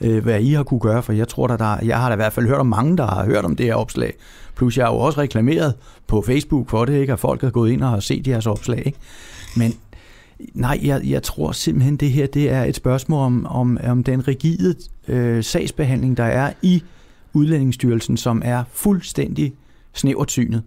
[0.00, 2.16] øh, hvad I har kunne gøre, for jeg tror, der, der, jeg har da i
[2.16, 4.14] hvert fald hørt om mange, der har hørt om det her opslag.
[4.56, 5.74] Plus jeg har jo også reklameret
[6.06, 7.12] på Facebook for det, ikke?
[7.12, 8.82] at folk har gået ind og har set jeres opslag.
[8.86, 8.98] Ikke?
[9.56, 9.74] Men
[10.54, 14.28] nej, jeg, jeg tror simpelthen, det her det er et spørgsmål om, om, om den
[14.28, 14.74] rigide
[15.08, 16.82] øh, sagsbehandling, der er i
[17.32, 19.54] Udlændingsstyrelsen, som er fuldstændig
[19.92, 20.62] snævertynet.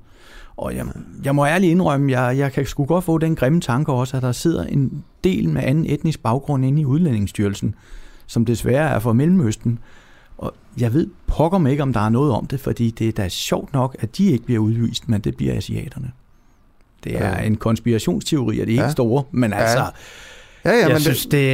[0.58, 0.86] Og jeg,
[1.24, 4.24] jeg må ærligt indrømme, jeg, jeg kan sgu godt få den grimme tanke også, at
[4.24, 7.76] der sidder en del med anden etnisk baggrund inde i Udlændingsstyrelsen,
[8.28, 9.80] som desværre er fra Mellemøsten.
[10.38, 13.12] Og jeg ved pokker mig ikke, om der er noget om det, fordi det er
[13.12, 16.12] da sjovt nok, at de ikke bliver udvist, men det bliver asiaterne.
[17.04, 17.46] Det er ja.
[17.48, 18.92] en konspirationsteori, og det er ikke ja.
[18.92, 19.58] store, men ja.
[19.58, 19.86] altså...
[20.66, 21.48] Ja, ja, jeg men synes, det...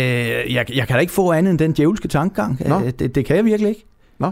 [0.53, 2.59] jeg, jeg kan da ikke få andet end den djævelske tankegang.
[2.99, 3.85] Det, det kan jeg virkelig ikke.
[4.19, 4.31] Nå.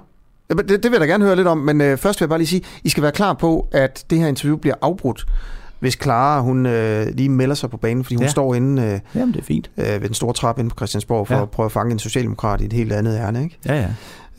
[0.50, 2.40] Det, det vil jeg da gerne høre lidt om, men øh, først vil jeg bare
[2.40, 5.26] lige sige, I skal være klar på, at det her interview bliver afbrudt,
[5.80, 8.30] hvis Clara hun øh, lige melder sig på banen, fordi hun Ja.
[8.30, 9.72] står inde øh, Jamen, det er fint.
[9.78, 11.42] Øh, ved den store trappe inde på Christiansborg for Ja.
[11.42, 13.58] at prøve at fange en socialdemokrat i et helt andet ærne, ikke?
[13.66, 13.88] Ja,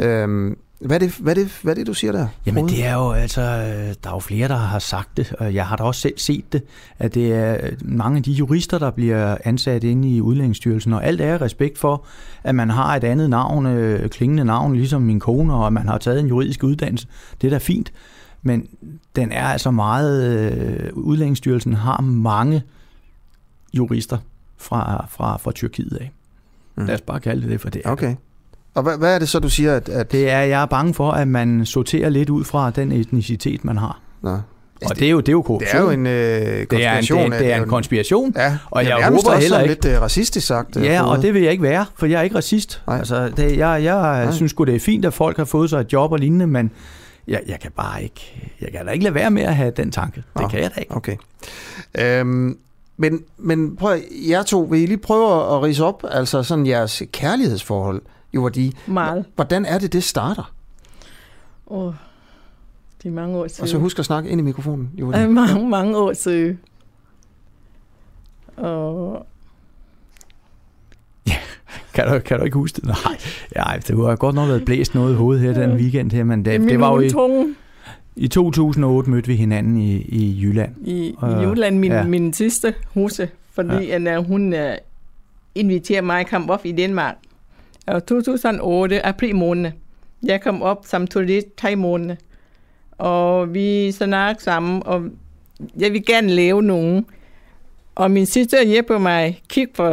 [0.01, 0.07] ja.
[0.07, 2.29] Øhm, hvad, er det, hvad, er det, hvad er det, du siger der?
[2.47, 5.55] Jamen det er jo altså, øh, der er jo flere, der har sagt det, og
[5.55, 6.63] jeg har da også selv set det,
[6.99, 11.05] at det er øh, mange af de jurister, der bliver ansat inde i Udlændingsstyrelsen, og
[11.05, 12.05] alt er respekt for,
[12.45, 15.89] at man har et andet navn, øh, klingende navn, ligesom min kone, og at man
[15.89, 17.07] har taget en juridisk uddannelse.
[17.41, 17.93] Det er da fint,
[18.43, 18.67] men
[19.17, 22.63] den er altså meget, øh, Udlændingsstyrelsen har mange
[23.75, 24.19] jurister
[24.57, 26.13] fra, fra, fra Tyrkiet af.
[26.77, 26.87] Mm.
[26.87, 28.15] Lad os bare kalde det det, for det er Okay.
[28.79, 29.89] Og hvad, hvad er det så, du siger, at...
[29.89, 30.13] at...
[30.13, 33.77] Det er, jeg er bange for, at man sorterer lidt ud fra den etnicitet, man
[33.77, 34.01] har.
[34.23, 34.39] Nå.
[34.87, 35.69] Og det er jo, det er jo korruption.
[35.73, 37.31] Det er jo en øh, det er en, konspiration.
[37.33, 38.33] det, det er en konspiration.
[38.37, 39.75] Ja, og jeg håber også heller ikke...
[39.75, 40.77] lidt øh, racistisk sagt.
[40.77, 42.83] øh, Ja, og det vil jeg ikke være, for jeg er ikke racist.
[42.87, 42.99] Nej.
[42.99, 44.33] Altså, det, jeg jeg Nej.
[44.33, 46.71] synes sgu, det er fint, at folk har fået sig et job og lignende, men
[47.29, 49.91] jeg, jeg kan bare ikke, jeg kan da ikke lade være med at have den
[49.91, 50.17] tanke.
[50.35, 50.97] Det Nå, kan jeg da ikke.
[50.97, 51.17] Okay.
[51.99, 52.59] Øhm,
[52.97, 53.99] men, men prøv,
[54.29, 58.03] jer to, vil I lige prøve at rise op, altså sådan jeres kærlighedsforhold, jo
[58.33, 59.25] hvor de, Meget.
[59.35, 60.53] hvordan er det, det starter?
[61.67, 61.93] Åh,
[63.03, 63.63] det er mange år siden.
[63.63, 64.91] Og så husk at snakke ind i mikrofonen.
[64.95, 66.59] Jo, Øh, mange, mange år siden.
[68.57, 69.27] Og
[71.95, 72.85] Kan du, kan du ikke huske det?
[72.85, 73.19] Nej,
[73.57, 76.45] ja, det har godt nok været blæst noget i hovedet her den weekend her, men
[76.45, 77.55] det, det var jo i, tunge.
[78.17, 80.75] i 2008 mødte vi hinanden i, i Jylland.
[80.87, 81.99] i, i Jylland, min, ja.
[81.99, 82.05] ja.
[82.05, 84.17] min sidste huse, fordi ja.
[84.17, 84.61] at, hun uh,
[85.55, 87.15] inviterede mig at komme op i Danmark.
[87.93, 89.73] 2008, april måned.
[90.23, 92.17] Jeg kom op som turist tre måneder.
[92.99, 95.05] Og vi snakkede sammen, og
[95.79, 97.07] jeg vil gerne lave nogen.
[97.95, 99.85] Og min søster hjælper mig kigge på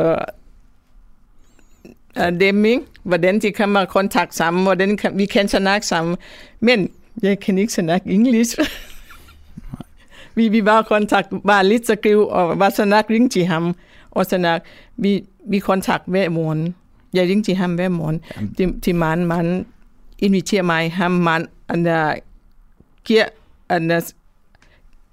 [2.17, 2.84] øh, dem, ikke?
[3.03, 6.17] hvordan de kommer i kontakt sammen, hvordan kan, vi kan snakke sammen.
[6.59, 6.91] Men
[7.23, 8.59] jeg kan ikke snakke engelsk.
[10.35, 13.76] vi, vi var i kontakt, var lidt så skrive, og var snakke ringe til ham,
[14.11, 14.67] og snakke.
[14.97, 16.76] vi, vi kontakt hver morgen.
[17.16, 18.22] Jeg ringte til ham hver morgen.
[18.58, 19.66] Til, til mand, mand
[20.20, 22.16] inviterer mig, ham mand, han der
[23.04, 23.26] giver,
[23.70, 24.02] han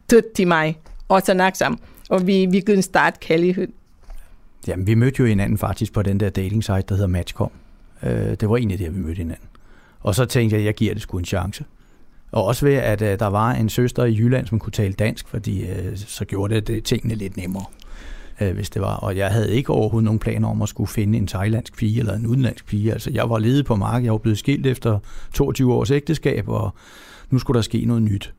[0.09, 1.79] tødt til mig, og nok sammen.
[2.11, 3.69] Og vi, vi kunne starte kærlighed.
[4.67, 7.51] Jamen, vi mødte jo hinanden faktisk på den der dating site, der hedder Matchcom.
[8.03, 9.49] Øh, det var egentlig der, vi mødte hinanden.
[10.01, 11.65] Og så tænkte jeg, at jeg giver det sgu en chance.
[12.33, 15.29] Og også ved, at øh, der var en søster i Jylland, som kunne tale dansk,
[15.29, 17.65] fordi øh, så gjorde det, det tingene lidt nemmere,
[18.49, 18.97] øh, hvis det var.
[18.97, 22.15] Og jeg havde ikke overhovedet nogen planer om at skulle finde en thailandsk pige eller
[22.15, 22.93] en udenlandsk pige.
[22.93, 24.99] Altså, jeg var ledet på markedet, jeg var blevet skilt efter
[25.35, 26.75] 22 års ægteskab, og
[27.31, 28.35] nu skulle der ske noget nyt.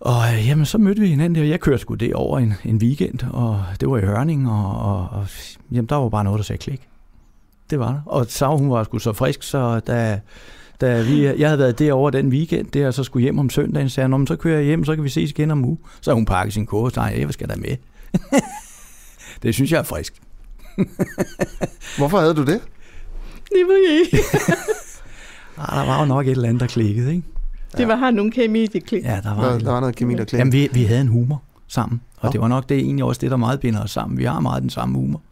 [0.00, 1.48] Og øh, jamen, så mødte vi hinanden der.
[1.48, 5.08] Jeg kørte sgu det over en, en weekend, og det var i Hørning, og, og,
[5.12, 5.26] og
[5.72, 6.88] jamen, der var bare noget, der sagde klik.
[7.70, 8.00] Det var der.
[8.06, 10.20] Og Sav, hun var sgu så frisk, så da,
[10.80, 13.88] da vi, jeg havde været derovre den weekend, der, og så skulle hjem om søndagen,
[13.88, 15.78] sagde han, så kører jeg hjem, så kan vi ses igen om uge.
[16.00, 17.76] Så hun pakket sin kåre, og sagde, jeg skal der med.
[19.42, 20.22] det synes jeg er frisk.
[21.98, 22.60] Hvorfor havde du det?
[23.48, 24.18] Det var jeg ikke.
[25.58, 27.28] ah, der var jo nok et eller andet, der klikkede, ikke?
[27.76, 29.14] Det var har nogle kemi, det klikkede.
[29.14, 30.38] Ja, der var, der, der var noget kemi, der klikkede.
[30.38, 33.30] Jamen, vi, vi havde en humor sammen, og det var nok det egentlig også det,
[33.30, 34.18] der meget binder os sammen.
[34.18, 35.22] Vi har meget den samme humor.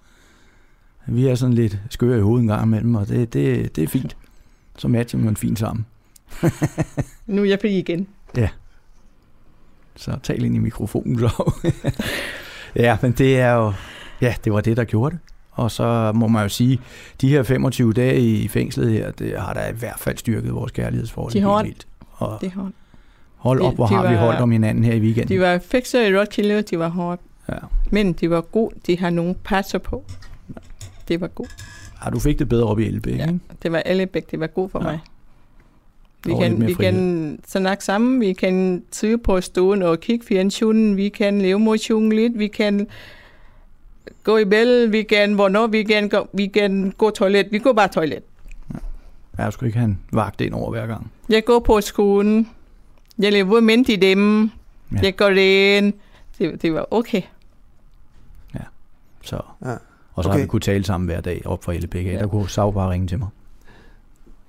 [1.07, 3.89] Vi er sådan lidt skøre i hovedet en gang imellem, og det, det, det er
[3.89, 4.17] fint.
[4.79, 5.87] Så matcher man fint sammen.
[7.27, 8.07] nu er jeg på igen.
[8.37, 8.49] Ja.
[9.97, 11.53] Så tal ind i mikrofonen så.
[12.77, 13.73] Ja, men det er jo...
[14.21, 15.21] Ja, det var det, der gjorde det.
[15.53, 16.81] Og så må man jo sige,
[17.21, 20.73] de her 25 dage i fængslet her, det har da i hvert fald styrket vores
[20.73, 21.33] kærlighedsforhold.
[21.33, 21.87] De har vildt.
[22.13, 22.71] Og de har
[23.37, 25.29] hold op, hvor de har var, vi holdt om hinanden her i weekenden.
[25.29, 27.21] De var fikser i Roskilde, de var hårdt.
[27.49, 27.55] Ja.
[27.91, 30.05] Men de var gode, de har nogle passer på.
[31.09, 31.65] Det var godt.
[32.05, 33.41] Ja, du fik det bedre op i Ellebæk, ja, ikke?
[33.63, 34.85] det var Ellebæk, det var godt for ja.
[34.85, 34.99] mig.
[36.27, 41.09] Vi kan, vi kan snakke sammen, vi kan sidde på stuen og kigge fjernsynen, vi
[41.09, 42.87] kan leve motion lidt, vi kan
[44.25, 47.73] gå i bæl, vi kan, hvornår vi kan gå, vi kan gå toilet, vi går
[47.73, 48.23] bare toilet.
[49.39, 49.45] Ja.
[49.45, 51.11] Jeg skulle ikke have en vagt ind over hver gang.
[51.29, 52.49] Jeg går på skolen,
[53.19, 54.51] jeg lever mindst i dem,
[54.93, 54.99] ja.
[55.03, 55.93] jeg går ind,
[56.39, 57.23] det, det var okay.
[58.55, 58.65] Ja,
[59.23, 59.41] så...
[59.65, 59.77] Ja.
[60.15, 60.39] Og så okay.
[60.39, 61.95] har vi kunne tale sammen hver dag op fra LBK.
[61.95, 62.19] Ja.
[62.19, 63.29] Der kunne Sav bare ringe til mig.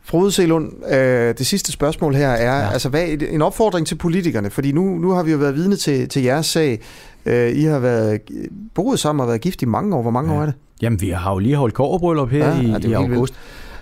[0.05, 2.71] Frode Selund, øh, det sidste spørgsmål her er, ja.
[2.71, 6.09] altså hvad, en opfordring til politikerne, fordi nu, nu har vi jo været vidne til,
[6.09, 6.81] til jeres sag.
[7.25, 8.21] Øh, I har været
[8.73, 10.01] boet sammen og været gift i mange år.
[10.01, 10.37] Hvor mange ja.
[10.37, 10.55] år er det?
[10.81, 13.33] Jamen, vi har jo lige holdt kårebryllup her ja, i, ja, i august.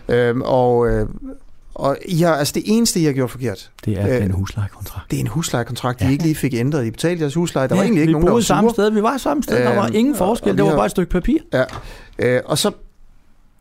[0.10, 1.07] Øh, og, øh,
[1.76, 3.72] og I har, altså det eneste, I har gjort forkert...
[3.85, 5.11] Det er øh, en huslejekontrakt.
[5.11, 6.10] Det er en huslejekontrakt, ja.
[6.10, 6.85] I ikke lige fik ændret.
[6.85, 7.68] I betalte jeres husleje.
[7.68, 8.89] Der ja, var egentlig ikke nogen, der var samme sted.
[8.89, 9.57] Vi var samme sted.
[9.57, 10.57] Der var øh, ingen forskel.
[10.57, 11.38] Det var har, bare et stykke papir.
[11.53, 11.64] Ja.
[12.19, 12.72] Øh, og så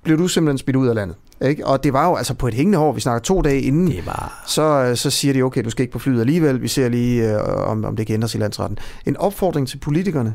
[0.02, 1.16] blev du simpelthen spidt ud af landet.
[1.42, 1.66] Ikke?
[1.66, 4.06] Og det var jo altså på et hængende hår, vi snakker to dage inden, det
[4.06, 4.42] var...
[4.46, 7.70] så, så siger de, okay, du skal ikke på flyet alligevel, vi ser lige, øh,
[7.70, 8.78] om, om det kan ændres i landsretten.
[9.06, 10.34] En opfordring til politikerne?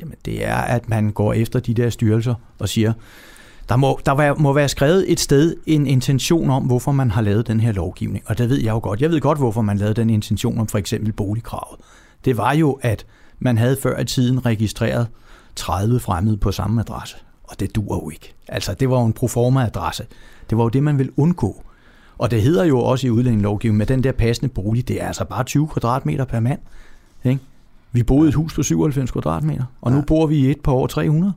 [0.00, 2.92] Jamen det er, at man går efter de der styrelser og siger,
[3.68, 7.46] der må, der må være skrevet et sted en intention om, hvorfor man har lavet
[7.46, 8.24] den her lovgivning.
[8.26, 9.00] Og det ved jeg jo godt.
[9.00, 11.80] Jeg ved godt, hvorfor man lavede den intention om for eksempel boligkravet.
[12.24, 13.06] Det var jo, at
[13.38, 15.08] man havde før i tiden registreret
[15.56, 17.16] 30 fremmede på samme adresse.
[17.42, 18.34] Og det dur jo ikke.
[18.48, 20.06] Altså, det var jo en proforma-adresse.
[20.52, 21.62] Det var jo det, man ville undgå.
[22.18, 25.24] Og det hedder jo også i udlændingelovgivningen, med den der passende bolig, det er altså
[25.24, 26.58] bare 20 kvadratmeter per mand.
[27.24, 27.40] Ikke?
[27.92, 29.96] Vi boede i et hus på 97 kvadratmeter, og ja.
[29.96, 31.32] nu bor vi i et på over 300.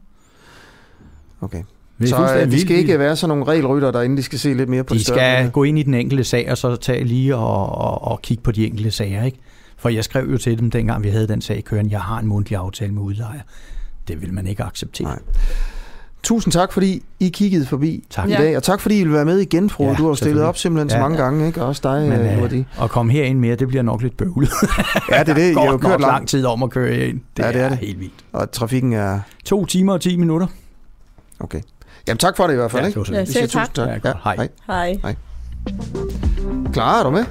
[1.41, 1.63] Okay.
[1.97, 4.53] Vi så øh, vi skal ikke være sådan nogle regelrytter, der inden de skal se
[4.53, 6.75] lidt mere på de det De skal gå ind i den enkelte sag, og så
[6.75, 9.23] tage lige og, og, og kigge på de enkelte sager.
[9.23, 9.37] Ikke?
[9.77, 12.27] For jeg skrev jo til dem, dengang vi havde den sag kørende, jeg har en
[12.27, 13.41] mundtlig aftale med udlejer.
[14.07, 15.07] Det vil man ikke acceptere.
[15.07, 15.19] Nej.
[16.25, 18.29] Tusind tak, fordi I kiggede forbi tak.
[18.29, 19.89] i dag, og tak fordi I vil være med igen, Frode.
[19.89, 21.23] Ja, du har stillet op simpelthen ja, så mange ja.
[21.23, 21.63] gange, ikke?
[21.63, 22.65] Også dig, Men, øh, de.
[22.77, 24.49] Og komme herind mere, det bliver nok lidt bøvlet.
[25.11, 25.55] ja, det er det.
[25.55, 26.01] Jeg har jo kørt lang...
[26.01, 27.21] lang tid om at køre herind.
[27.37, 27.77] Det, ja, det er, er det.
[27.77, 28.13] helt vildt.
[28.33, 29.19] Og trafikken er...
[29.45, 30.47] To timer og 10 minutter.
[31.39, 31.61] Okay.
[32.07, 32.83] Jamen tak for det i hvert fald.
[32.83, 33.13] Ja, ikke?
[33.13, 33.73] Ja, Vi siger tak.
[33.73, 34.05] tak.
[34.05, 34.35] Ja, hej.
[34.35, 34.49] hej.
[34.67, 34.97] Hej.
[35.01, 35.15] hej.
[36.73, 37.25] Clara, er du med?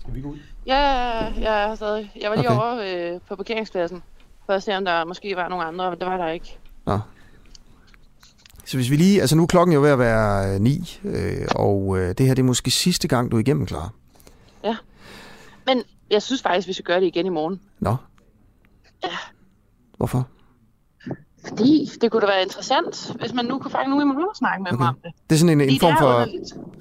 [0.00, 0.38] Skal vi gå ud?
[0.66, 0.76] Ja,
[1.40, 2.12] jeg er stadig.
[2.22, 2.60] Jeg var lige okay.
[2.60, 4.02] over øh, på parkeringspladsen,
[4.46, 6.58] for at se, om der måske var nogle andre, men det var der ikke.
[6.86, 6.98] Nå.
[8.70, 11.46] Så hvis vi lige, altså nu er klokken jo ved at være øh, ni, øh,
[11.56, 13.92] og øh, det her det er måske sidste gang, du er igennem, klar.
[14.64, 14.76] Ja,
[15.66, 17.60] men jeg synes faktisk, vi skal gøre det igen i morgen.
[17.80, 17.96] Nå.
[19.04, 19.08] Ja.
[19.96, 20.28] Hvorfor?
[21.48, 24.36] Fordi det kunne da være interessant, hvis man nu kunne fange nogen i morgen og
[24.36, 24.78] snakke med okay.
[24.78, 25.12] dem om det.
[25.30, 26.26] Det er sådan en, en form for...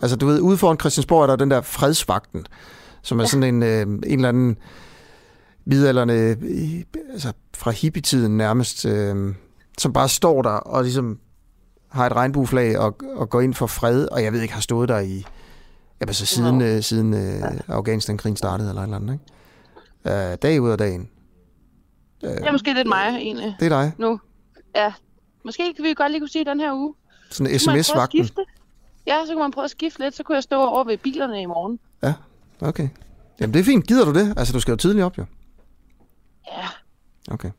[0.01, 2.45] Altså du ved, ude foran Christiansborg er der den der fredsvagten,
[3.01, 3.27] som er ja.
[3.27, 4.57] sådan en, øh, en eller anden
[5.65, 6.37] midalderne, øh,
[7.11, 9.35] altså fra hippietiden nærmest, øh,
[9.77, 11.19] som bare står der og ligesom
[11.89, 14.89] har et regnbueflag og, og går ind for fred, og jeg ved ikke, har stået
[14.89, 15.25] der i,
[15.99, 16.65] altså siden, no.
[16.65, 17.49] øh, siden øh, ja.
[17.67, 19.19] Afghanistan-krigen startede, eller et eller andet,
[20.05, 20.31] ikke?
[20.31, 21.09] Øh, dag ud af dagen.
[22.23, 23.55] Øh, det er måske lidt mig, egentlig.
[23.59, 23.91] Det er dig.
[23.97, 24.19] Nu.
[24.75, 24.93] Ja.
[25.45, 26.93] Måske kan vi godt lige kunne sige den her uge.
[27.29, 28.29] Sådan en sms-vagten.
[29.07, 31.41] Ja, så kunne man prøve at skifte lidt, så kunne jeg stå over ved bilerne
[31.41, 31.79] i morgen.
[32.03, 32.13] Ja,
[32.61, 32.89] okay.
[33.39, 33.87] Jamen det er fint.
[33.87, 34.33] Gider du det?
[34.37, 35.25] Altså, du skal jo tidligt op, jo.
[36.51, 36.67] Ja.
[37.33, 37.51] Okay.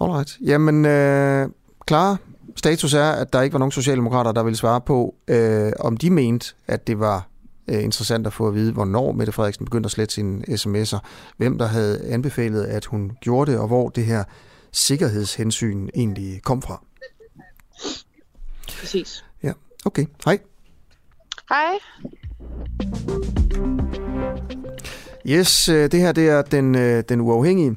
[0.00, 0.38] Alright.
[0.40, 1.48] Jamen, øh,
[1.86, 2.18] klar.
[2.56, 6.10] Status er, at der ikke var nogen socialdemokrater, der ville svare på, øh, om de
[6.10, 7.28] mente, at det var
[7.68, 10.98] øh, interessant at få at vide, hvornår Mette Frederiksen begyndte at slette sine sms'er,
[11.36, 14.24] hvem der havde anbefalet, at hun gjorde det, og hvor det her
[14.72, 16.82] sikkerhedshensyn egentlig kom fra.
[18.80, 19.24] Præcis.
[19.42, 19.52] Ja,
[19.84, 20.06] okay.
[20.24, 20.38] Hej.
[21.48, 21.78] Hej.
[25.26, 27.76] Yes, øh, det her det er den, øh, den uafhængige.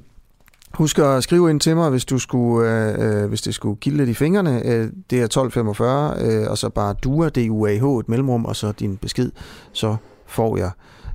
[0.77, 3.97] Husk at skrive ind til mig, hvis, du skulle, øh, øh hvis det skulle kilde
[3.97, 4.61] lidt i fingrene.
[4.65, 8.97] Øh, det er 1245, øh, og så bare DUA, D-U-A-H, et mellemrum, og så din
[8.97, 9.31] besked.
[9.71, 9.95] Så
[10.25, 10.71] får jeg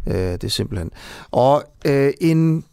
[0.06, 0.90] øh, det simpelthen.
[1.30, 2.64] Og øh, en...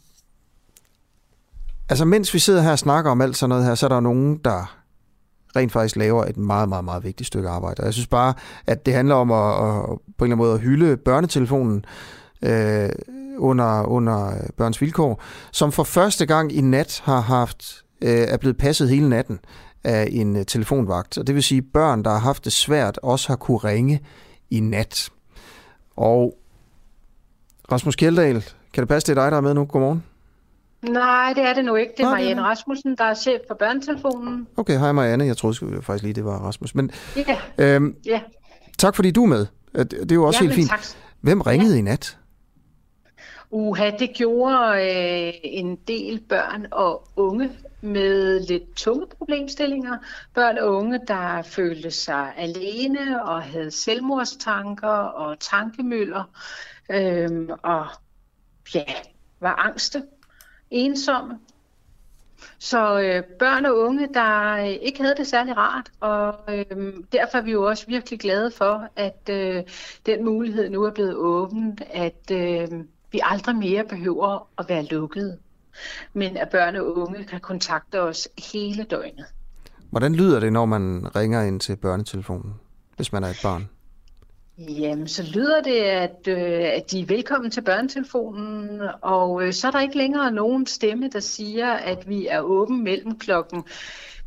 [1.89, 3.99] Altså, mens vi sidder her og snakker om alt sådan noget her, så er der
[3.99, 4.75] nogen, der
[5.55, 7.79] rent faktisk laver et meget, meget, meget vigtigt stykke arbejde.
[7.79, 8.33] Og jeg synes bare,
[8.67, 9.85] at det handler om at, at
[10.17, 11.85] på en eller anden måde at hylde børnetelefonen,
[12.41, 12.89] øh,
[13.39, 15.21] under, under børns vilkår,
[15.51, 19.39] som for første gang i nat har haft øh, er blevet passet hele natten
[19.83, 21.17] af en øh, telefonvagt.
[21.17, 23.99] Og det vil sige, at børn, der har haft det svært, også har kunne ringe
[24.49, 25.09] i nat.
[25.95, 26.33] Og
[27.71, 29.65] Rasmus Kjeldahl, kan det passe, det er dig, der er med nu?
[29.65, 30.03] Godmorgen.
[30.81, 31.93] Nej, det er det nu ikke.
[31.97, 34.47] Det er Marianne Rasmussen, der er chef for børnetelefonen.
[34.57, 35.25] Okay, hej Marianne.
[35.25, 36.75] Jeg troede faktisk lige, det var Rasmus.
[36.75, 37.37] Men, ja.
[37.57, 38.21] Øhm, ja.
[38.77, 39.45] Tak fordi du er med.
[39.75, 40.69] Det er jo også ja, helt fint.
[40.69, 40.85] Tak.
[41.21, 41.79] Hvem ringede ja.
[41.79, 42.17] i nat?
[43.51, 47.51] Uha, det gjorde øh, en del børn og unge
[47.81, 49.97] med lidt tunge problemstillinger.
[50.33, 56.23] Børn og unge, der følte sig alene og havde selvmordstanker og tankemøller
[56.89, 57.87] øh, og
[58.75, 58.83] ja,
[59.39, 60.03] var angste,
[60.71, 61.39] ensomme.
[62.59, 67.37] Så øh, børn og unge, der øh, ikke havde det særlig rart, og øh, derfor
[67.37, 69.63] er vi jo også virkelig glade for, at øh,
[70.05, 72.67] den mulighed nu er blevet åbent, at øh,
[73.11, 75.37] vi aldrig mere behøver at være lukkede,
[76.13, 79.25] men at børn og unge kan kontakte os hele døgnet.
[79.89, 82.53] Hvordan lyder det, når man ringer ind til børnetelefonen,
[82.95, 83.69] hvis man er et barn?
[84.57, 89.67] Jamen, så lyder det, at, øh, at de er velkommen til børnetelefonen, og øh, så
[89.67, 93.63] er der ikke længere nogen stemme, der siger, at vi er åben mellem klokken,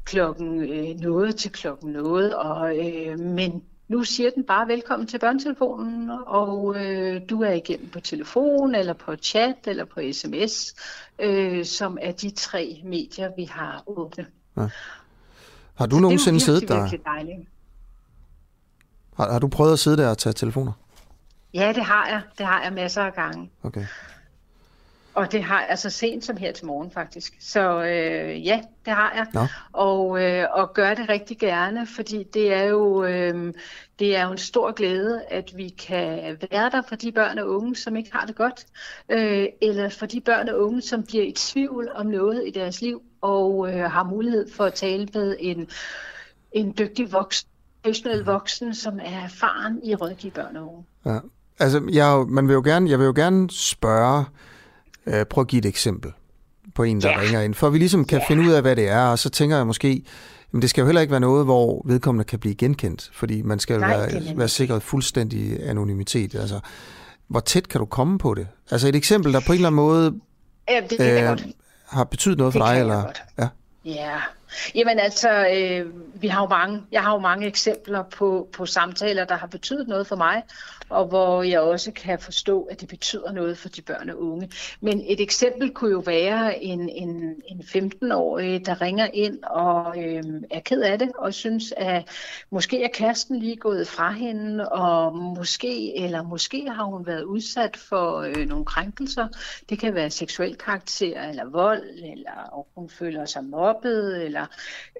[0.04, 5.18] klokken øh, noget til klokken noget, og, øh, men nu siger den bare velkommen til
[5.18, 10.74] børnetelefonen, og øh, du er igennem på telefon, eller på chat, eller på sms,
[11.18, 14.26] øh, som er de tre medier, vi har åbne.
[14.56, 14.68] Ja.
[15.74, 16.80] Har du Så nogensinde det er siddet der?
[16.80, 17.48] virkelig dejligt.
[19.16, 20.72] Har, har du prøvet at sidde der og tage telefoner?
[21.54, 22.22] Ja, det har jeg.
[22.38, 23.50] Det har jeg masser af gange.
[23.62, 23.84] Okay.
[25.14, 27.36] Og det har jeg så sent som her til morgen faktisk.
[27.40, 29.26] Så øh, ja, det har jeg.
[29.34, 29.47] Nå.
[29.72, 33.55] Og, øh, og gør det rigtig gerne, fordi det er jo øh,
[33.98, 37.48] det er jo en stor glæde, at vi kan være der for de børn og
[37.48, 38.66] unge, som ikke har det godt,
[39.09, 42.82] øh, eller for de børn og unge, som bliver i tvivl om noget i deres
[42.82, 45.68] liv, og øh, har mulighed for at tale med en,
[46.52, 47.48] en dygtig voksen,
[47.82, 50.84] professionel voksen, som er erfaren i at rådgive børn og unge.
[51.06, 51.18] Ja.
[51.59, 54.26] Altså, jeg, man vil jo gerne, jeg vil jo gerne spørge, øh,
[55.31, 56.12] prøv at give et eksempel
[56.74, 57.20] på en, der Ja.
[57.20, 59.31] ringer ind, for at vi ligesom kan finde ud af, hvad det er, og så
[59.31, 60.03] tænker jeg måske,
[60.51, 63.59] men det skal jo heller ikke være noget, hvor vedkommende kan blive genkendt, fordi man
[63.59, 66.35] skal jo være, være sikret fuldstændig anonymitet.
[66.35, 66.61] Altså,
[67.29, 68.47] hvor tæt kan du komme på det?
[68.70, 70.15] Altså et eksempel, der på en eller anden måde
[70.69, 71.47] Ja, det kan jeg godt.
[71.89, 72.74] har betydet noget for Det dig?
[72.77, 73.05] kan jeg eller?
[73.05, 73.23] godt.
[73.39, 73.49] Ja.
[73.85, 74.16] Ja,
[74.74, 79.24] jamen altså, øh, vi har jo mange, jeg har jo mange eksempler på, på samtaler,
[79.24, 80.43] der har betydet noget for mig,
[80.93, 84.51] og hvor jeg også kan forstå, at det betyder noget for de børn og unge.
[84.81, 90.23] Men et eksempel kunne jo være en, en, en 15-årig, der ringer ind og øh,
[90.51, 92.09] er ked af det, og synes, at
[92.51, 97.77] måske er kæresten lige gået fra hende, og måske, eller måske har hun været udsat
[97.77, 99.28] for øh, nogle krænkelser.
[99.69, 104.47] Det kan være seksuel karakter, eller vold, eller hun føler sig mobbet, eller,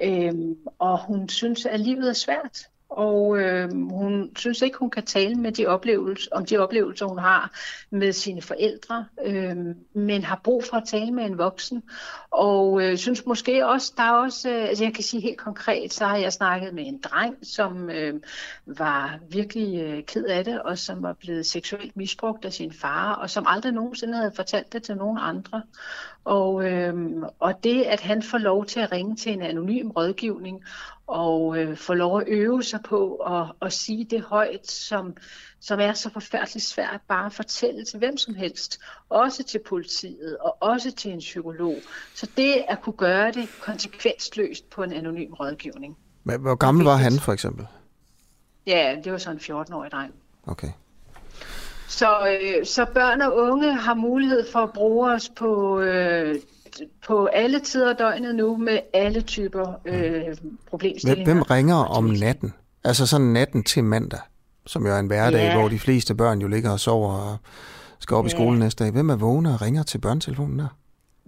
[0.03, 0.35] øh,
[0.79, 2.69] og hun synes, at livet er svært.
[2.93, 7.19] Og øh, hun synes ikke, hun kan tale med de oplevelser, om de oplevelser, hun
[7.19, 7.51] har
[7.91, 9.57] med sine forældre, øh,
[9.95, 11.83] men har brug for at tale med en voksen.
[12.31, 15.93] Og øh, synes måske også, der er også, øh, altså jeg kan sige helt konkret,
[15.93, 18.15] så har jeg snakket med en dreng, som øh,
[18.67, 23.15] var virkelig øh, ked af det, og som var blevet seksuelt misbrugt af sin far,
[23.15, 25.63] og som aldrig nogensinde havde fortalt det til nogen andre.
[26.25, 26.95] Og, øh,
[27.39, 30.65] og det, at han får lov til at ringe til en anonym rådgivning,
[31.07, 35.17] og øh, få lov at øve sig på at, at sige det højt, som,
[35.61, 40.39] som er så forfærdeligt svært bare at fortælle til hvem som helst, også til politiet
[40.39, 41.77] og også til en psykolog.
[42.15, 45.97] Så det at kunne gøre det konsekvensløst på en anonym rådgivning.
[46.25, 47.67] Men Hvor gammel var han for eksempel?
[48.67, 50.15] Ja, det var så en 14-årig dreng.
[50.47, 50.71] Okay.
[51.89, 56.35] Så, øh, så børn og unge har mulighed for at bruge os på, øh,
[57.07, 61.25] på alle tider af døgnet nu med alle typer øh, Hvem, problemstillinger.
[61.35, 62.55] hvem ringer om natten?
[62.85, 64.21] Altså sådan natten til mandag,
[64.67, 65.59] som jo er en hverdag, Ja.
[65.59, 67.37] hvor de fleste børn jo ligger og sover og
[67.99, 68.35] skal op i Ja.
[68.37, 68.93] skolen næste dag.
[68.93, 70.69] Hvem er vågne og ringer til børnetelefonen der?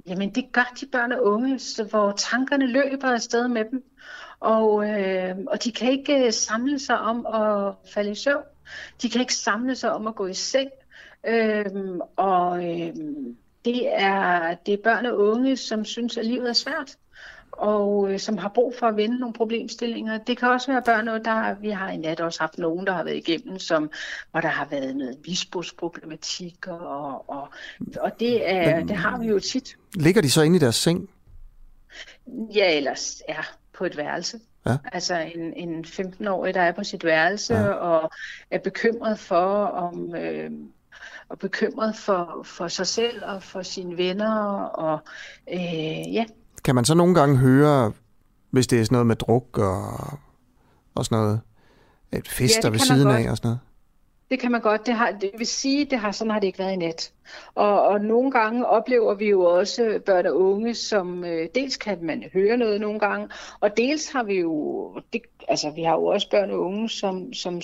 [0.06, 1.60] Jamen det gør de børn og unge,
[1.90, 3.82] hvor tankerne løber afsted med dem.
[4.40, 8.42] Og, øh, og de kan ikke øh, samle sig om at falde i søvn.
[9.02, 10.68] De kan ikke samle sig om at gå i seng.
[11.28, 11.64] Øh,
[12.16, 12.94] og øh,
[13.64, 16.96] det er, det er børn og unge, som synes, at livet er svært
[17.58, 20.18] og øh, som har brug for at vende nogle problemstillinger.
[20.18, 23.04] Det kan også være børn, der vi har i nat også haft nogen, der har
[23.04, 23.90] været igennem, som,
[24.30, 27.48] hvor der har været noget misbrugsproblematik, og, og,
[28.00, 29.76] og det, er, Men, det har vi jo tit.
[29.94, 31.10] Ligger de så inde i deres seng?
[32.54, 33.40] Ja, ellers ja,
[33.72, 34.40] på et værelse.
[34.66, 34.76] Ja.
[34.92, 37.68] Altså en, en 15-årig, der er på sit værelse ja.
[37.68, 38.10] og
[38.50, 40.14] er bekymret for, om...
[40.14, 40.50] Øh,
[41.28, 44.34] og bekymret for, for sig selv og for sine venner.
[44.62, 44.98] Og,
[45.52, 46.24] øh, ja.
[46.64, 47.92] Kan man så nogle gange høre,
[48.50, 50.18] hvis det er sådan noget med druk og,
[50.94, 51.40] og sådan noget,
[52.12, 53.58] et fester ja, ved siden af og sådan noget?
[54.30, 54.86] Det kan man godt.
[54.86, 57.12] Det, har, det vil sige, det har, sådan har det ikke været i nat.
[57.54, 61.98] Og, og nogle gange oplever vi jo også børn og unge, som øh, dels kan
[62.02, 63.28] man høre noget nogle gange,
[63.60, 67.32] og dels har vi jo, det, altså vi har jo også børn og unge, som,
[67.32, 67.56] som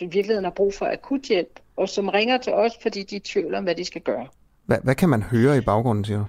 [0.00, 3.58] i virkeligheden har brug for akut hjælp, og som ringer til os, fordi de tvivler
[3.58, 4.26] om, hvad de skal gøre.
[4.64, 6.24] Hvad, hvad kan man høre i baggrunden, siger du?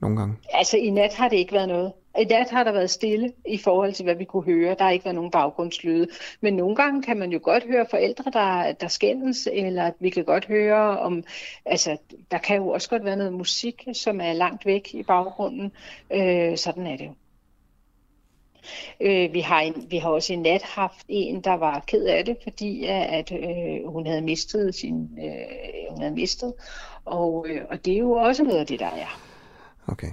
[0.00, 0.36] Nogle gange?
[0.52, 1.92] Altså i nat har det ikke været noget.
[2.18, 4.74] I nat har der været stille i forhold til, hvad vi kunne høre.
[4.74, 6.08] Der har ikke været nogen baggrundslyde.
[6.40, 10.24] Men nogle gange kan man jo godt høre forældre, der, der skændes, eller vi kan
[10.24, 11.24] godt høre om...
[11.64, 11.96] Altså,
[12.30, 15.72] der kan jo også godt være noget musik, som er langt væk i baggrunden.
[16.12, 17.12] Øh, sådan er det jo.
[19.00, 22.24] Øh, vi, har en, vi har også i nat haft en, der var ked af
[22.24, 26.54] det, fordi at øh, hun havde mistet sin, øh, hun havde mistet,
[27.04, 29.29] og, øh, og det er jo også noget af det, der er.
[29.90, 30.08] Okay.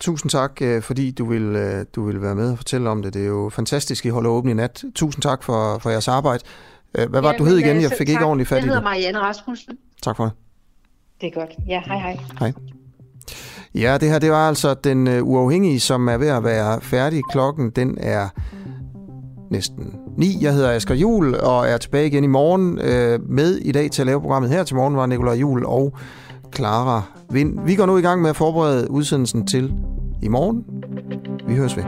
[0.00, 3.14] Tusind tak, øh, fordi du vil, øh, du vil være med og fortælle om det.
[3.14, 4.84] Det er jo fantastisk, I holder åbent i nat.
[4.94, 6.44] Tusind tak for, for jeres arbejde.
[6.98, 7.82] Øh, hvad var det, du hed igen?
[7.82, 8.66] Jeg fik ikke ordentligt fat i det.
[8.66, 9.78] Jeg hedder Marianne Rasmussen.
[10.02, 10.32] Tak for det.
[11.20, 11.50] Det er godt.
[11.66, 12.18] Ja, hej hej.
[12.38, 12.52] Hej.
[13.74, 17.22] Ja, det her det var altså den uh, uafhængige, som er ved at være færdig.
[17.30, 18.28] Klokken den er
[19.50, 20.38] næsten 9.
[20.40, 22.78] Jeg hedder Asger Jul og er tilbage igen i morgen.
[22.78, 25.92] Uh, med i dag til at lave programmet her til morgen var Nikolaj Jul og
[26.54, 27.58] Clara Vind.
[27.66, 29.72] Vi går nu i gang med at forberede udsendelsen til
[30.22, 30.64] i morgen.
[31.46, 31.84] Vi høres ved.